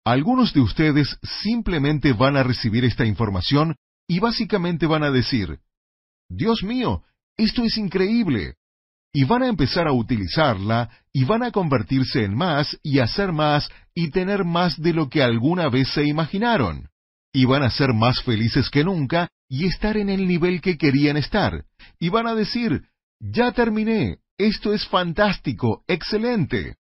Algunos 0.06 0.54
de 0.54 0.60
ustedes 0.60 1.18
simplemente 1.44 2.12
van 2.12 2.36
a 2.36 2.44
recibir 2.44 2.84
esta 2.84 3.06
información 3.06 3.76
y 4.08 4.20
básicamente 4.20 4.86
van 4.86 5.04
a 5.04 5.12
decir, 5.12 5.60
Dios 6.30 6.64
mío, 6.64 7.04
esto 7.38 7.64
es 7.64 7.78
increíble. 7.78 8.56
Y 9.14 9.26
van 9.26 9.44
a 9.44 9.48
empezar 9.48 9.88
a 9.88 9.94
utilizarla 9.94 10.90
y 11.12 11.24
van 11.24 11.44
a 11.44 11.52
convertirse 11.52 12.24
en 12.24 12.36
más 12.36 12.78
y 12.82 13.00
hacer 13.00 13.32
más 13.32 13.70
y 13.94 14.10
tener 14.10 14.44
más 14.44 14.82
de 14.82 14.94
lo 14.94 15.10
que 15.10 15.22
alguna 15.22 15.70
vez 15.70 15.90
se 15.90 16.04
imaginaron. 16.06 16.90
y 17.36 17.46
van 17.46 17.64
a 17.64 17.72
ser 17.72 17.94
más 17.94 18.22
felices 18.22 18.70
que 18.70 18.84
nunca 18.84 19.28
y 19.50 19.66
estar 19.66 19.98
en 19.98 20.10
el 20.10 20.28
nivel 20.28 20.62
que 20.62 20.78
querían 20.78 21.18
estar. 21.18 21.66
Y 22.00 22.10
van 22.10 22.28
a 22.28 22.36
decir, 22.36 22.84
ya 23.20 23.52
terminé, 23.52 24.20
esto 24.38 24.72
es 24.74 24.88
fantástico, 24.88 25.84
excelente. 25.88 26.76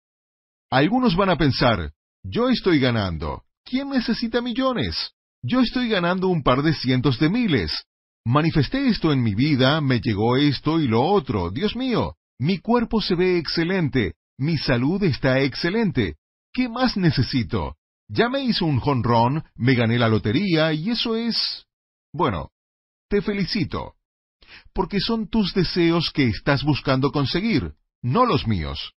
Algunos 0.72 1.16
van 1.16 1.30
a 1.30 1.38
pensar, 1.38 1.91
yo 2.24 2.50
estoy 2.50 2.80
ganando, 2.80 3.43
¿quién 3.64 3.89
necesita 3.89 4.41
millones? 4.41 5.12
Yo 5.43 5.62
estoy 5.62 5.88
ganando 5.88 6.28
un 6.28 6.43
par 6.43 6.64
de 6.64 6.74
cientos 6.74 7.20
de 7.20 7.30
miles. 7.30 7.86
Manifesté 8.32 8.90
esto 8.90 9.12
en 9.12 9.24
mi 9.24 9.34
vida, 9.34 9.82
me 9.82 10.00
llegó 10.00 10.38
esto 10.38 10.80
y 10.80 10.88
lo 10.88 11.02
otro, 11.02 11.50
Dios 11.50 11.76
mío, 11.76 12.14
mi 12.38 12.60
cuerpo 12.60 13.02
se 13.02 13.16
ve 13.16 13.40
excelente, 13.40 14.14
mi 14.38 14.56
salud 14.60 15.02
está 15.02 15.40
excelente. 15.40 16.18
¿Qué 16.54 16.70
más 16.70 16.96
necesito? 16.96 17.78
Ya 18.08 18.30
me 18.30 18.44
hizo 18.44 18.68
un 18.68 18.80
jonrón, 18.80 19.46
me 19.56 19.74
gané 19.74 19.98
la 19.98 20.10
lotería 20.10 20.72
y 20.74 20.92
eso 20.92 21.16
es... 21.16 21.66
Bueno, 22.14 22.52
te 23.10 23.24
felicito. 23.24 23.96
Porque 24.74 25.00
son 25.00 25.28
tus 25.28 25.56
deseos 25.56 26.12
que 26.12 26.26
estás 26.26 26.64
buscando 26.64 27.12
conseguir, 27.12 27.74
no 28.04 28.28
los 28.28 28.46
míos. 28.46 28.94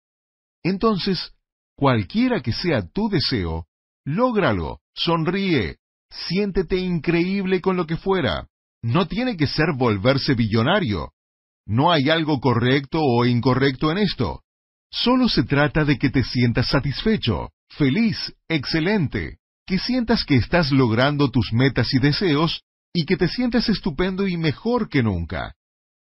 Entonces, 0.61 1.31
cualquiera 1.77 2.41
que 2.41 2.51
sea 2.51 2.85
tu 2.85 3.07
deseo, 3.07 3.65
lógralo, 4.03 4.81
sonríe, 4.93 5.77
siéntete 6.09 6.75
increíble 6.79 7.61
con 7.61 7.77
lo 7.77 7.87
que 7.87 7.95
fuera. 7.95 8.50
No 8.83 9.07
tiene 9.07 9.37
que 9.37 9.47
ser 9.47 9.73
volverse 9.77 10.33
billonario. 10.33 11.11
No 11.65 11.91
hay 11.91 12.09
algo 12.09 12.39
correcto 12.39 12.99
o 13.01 13.25
incorrecto 13.25 13.91
en 13.91 13.99
esto. 13.99 14.41
Solo 14.91 15.29
se 15.29 15.43
trata 15.43 15.85
de 15.85 15.97
que 15.97 16.09
te 16.09 16.23
sientas 16.23 16.69
satisfecho, 16.69 17.51
feliz, 17.69 18.33
excelente, 18.49 19.37
que 19.65 19.79
sientas 19.79 20.25
que 20.25 20.35
estás 20.35 20.71
logrando 20.71 21.29
tus 21.29 21.53
metas 21.53 21.93
y 21.93 21.99
deseos 21.99 22.63
y 22.93 23.05
que 23.05 23.15
te 23.15 23.27
sientas 23.27 23.69
estupendo 23.69 24.27
y 24.27 24.35
mejor 24.37 24.89
que 24.89 25.01
nunca. 25.01 25.53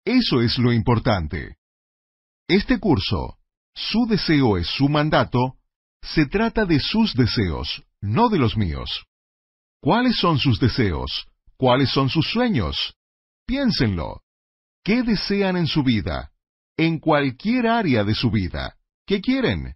Eso 0.05 0.41
es 0.41 0.57
lo 0.57 0.71
importante. 0.71 1.57
Este 2.47 2.79
curso, 2.79 3.37
Su 3.73 4.05
deseo 4.05 4.57
es 4.57 4.67
su 4.67 4.89
mandato, 4.89 5.55
se 6.01 6.25
trata 6.25 6.65
de 6.65 6.79
sus 6.79 7.13
deseos, 7.13 7.83
no 8.01 8.27
de 8.27 8.37
los 8.37 8.57
míos. 8.57 9.05
¿Cuáles 9.79 10.17
son 10.17 10.39
sus 10.39 10.59
deseos? 10.59 11.30
¿Cuáles 11.61 11.91
son 11.91 12.09
sus 12.09 12.27
sueños? 12.27 12.95
Piénsenlo. 13.45 14.23
¿Qué 14.83 15.03
desean 15.03 15.57
en 15.57 15.67
su 15.67 15.83
vida? 15.83 16.31
En 16.75 16.97
cualquier 16.97 17.67
área 17.67 18.03
de 18.03 18.15
su 18.15 18.31
vida. 18.31 18.77
¿Qué 19.05 19.21
quieren? 19.21 19.75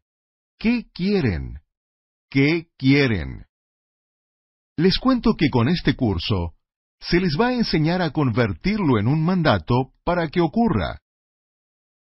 ¿Qué 0.57 0.85
quieren? 0.91 1.59
¿Qué 2.27 2.69
quieren? 2.75 3.45
Les 4.77 4.97
cuento 4.97 5.35
que 5.37 5.51
con 5.51 5.69
este 5.69 5.95
curso 5.95 6.55
se 6.99 7.19
les 7.19 7.37
va 7.39 7.49
a 7.49 7.53
enseñar 7.53 8.01
a 8.01 8.09
convertirlo 8.09 8.97
en 8.97 9.05
un 9.05 9.23
mandato 9.23 9.91
para 10.03 10.27
que 10.29 10.41
ocurra. 10.41 11.01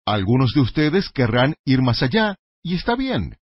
Algunos 0.03 0.53
de 0.55 0.61
ustedes 0.61 1.09
querrán 1.09 1.53
ir 1.63 1.83
más 1.83 2.01
allá, 2.01 2.37
y 2.63 2.73
está 2.73 2.95
bien. 2.95 3.37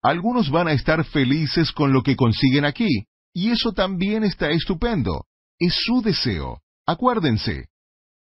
Algunos 0.00 0.48
van 0.48 0.68
a 0.68 0.74
estar 0.74 1.04
felices 1.04 1.72
con 1.72 1.92
lo 1.92 2.04
que 2.04 2.14
consiguen 2.14 2.64
aquí, 2.64 3.08
y 3.34 3.50
eso 3.50 3.72
también 3.72 4.22
está 4.22 4.50
estupendo. 4.50 5.26
Es 5.60 5.74
su 5.84 6.00
deseo. 6.00 6.62
Acuérdense. 6.86 7.68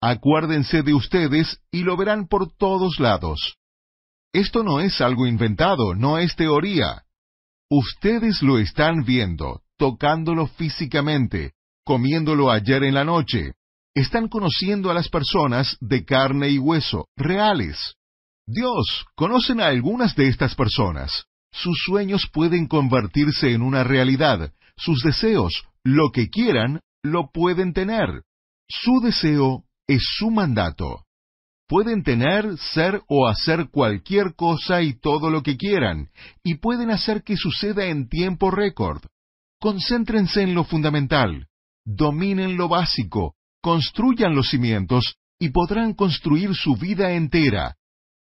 Acuérdense 0.01 0.83
de 0.83 0.95
ustedes 0.95 1.61
y 1.71 1.83
lo 1.83 1.97
verán 1.97 2.29
por 2.29 2.51
todos 2.57 2.99
lados. 2.99 3.57
Esto 4.33 4.63
no 4.63 4.81
es 4.81 5.01
algo 5.01 5.27
inventado, 5.27 5.95
no 5.95 6.19
es 6.19 6.35
teoría. 6.35 7.05
Ustedes 7.71 8.43
lo 8.43 8.59
están 8.59 9.05
viendo, 9.05 9.63
tocándolo 9.77 10.47
físicamente, 10.47 11.53
comiéndolo 11.85 12.51
ayer 12.51 12.85
en 12.85 12.95
la 12.95 13.05
noche. 13.05 13.53
Están 13.95 14.29
conociendo 14.29 14.91
a 14.91 14.95
las 14.95 15.09
personas 15.09 15.77
de 15.81 16.05
carne 16.05 16.51
y 16.51 16.59
hueso, 16.59 17.07
reales. 17.17 17.95
Dios, 18.47 19.07
conocen 19.15 19.61
a 19.61 19.67
algunas 19.67 20.15
de 20.15 20.29
estas 20.29 20.55
personas. 20.55 21.25
Sus 21.51 21.79
sueños 21.85 22.29
pueden 22.33 22.67
convertirse 22.67 23.53
en 23.53 23.63
una 23.63 23.85
realidad. 23.85 24.53
Sus 24.77 25.03
deseos, 25.03 25.65
lo 25.83 26.11
que 26.13 26.29
quieran, 26.29 26.81
lo 27.11 27.31
pueden 27.31 27.73
tener. 27.73 28.23
Su 28.69 29.01
deseo 29.01 29.65
es 29.87 30.03
su 30.19 30.31
mandato. 30.31 31.05
Pueden 31.69 32.03
tener, 32.03 32.57
ser 32.59 33.03
o 33.09 33.27
hacer 33.27 33.71
cualquier 33.71 34.35
cosa 34.37 34.83
y 34.83 34.95
todo 34.95 35.31
lo 35.31 35.43
que 35.43 35.57
quieran, 35.57 36.11
y 36.45 36.57
pueden 36.57 36.91
hacer 36.91 37.25
que 37.25 37.37
suceda 37.37 37.87
en 37.87 38.09
tiempo 38.09 38.51
récord. 38.51 39.03
Concéntrense 39.61 40.43
en 40.43 40.55
lo 40.55 40.65
fundamental, 40.65 41.49
dominen 41.85 42.57
lo 42.57 42.69
básico, 42.69 43.35
construyan 43.61 44.35
los 44.35 44.51
cimientos 44.51 45.17
y 45.41 45.51
podrán 45.51 45.95
construir 45.95 46.55
su 46.55 46.77
vida 46.77 47.13
entera. 47.13 47.77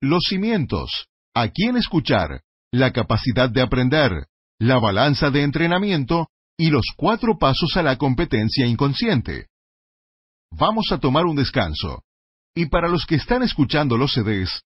Los 0.01 0.23
cimientos, 0.29 1.07
a 1.33 1.49
quién 1.49 1.75
escuchar, 1.75 2.41
la 2.71 2.93
capacidad 2.93 3.49
de 3.49 3.61
aprender, 3.61 4.11
la 4.59 4.79
balanza 4.79 5.29
de 5.29 5.43
entrenamiento 5.43 6.29
y 6.57 6.69
los 6.69 6.85
cuatro 6.95 7.37
pasos 7.37 7.75
a 7.75 7.83
la 7.83 7.97
competencia 7.97 8.65
inconsciente. 8.65 9.47
Vamos 10.51 10.91
a 10.91 10.99
tomar 10.99 11.25
un 11.25 11.35
descanso. 11.35 12.03
Y 12.55 12.67
para 12.67 12.87
los 12.87 13.05
que 13.05 13.15
están 13.15 13.43
escuchando 13.43 13.97
los 13.97 14.13
CDs, 14.13 14.61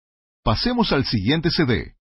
pasemos 0.42 0.92
al 0.92 1.04
siguiente 1.04 1.50
CD. 1.50 1.95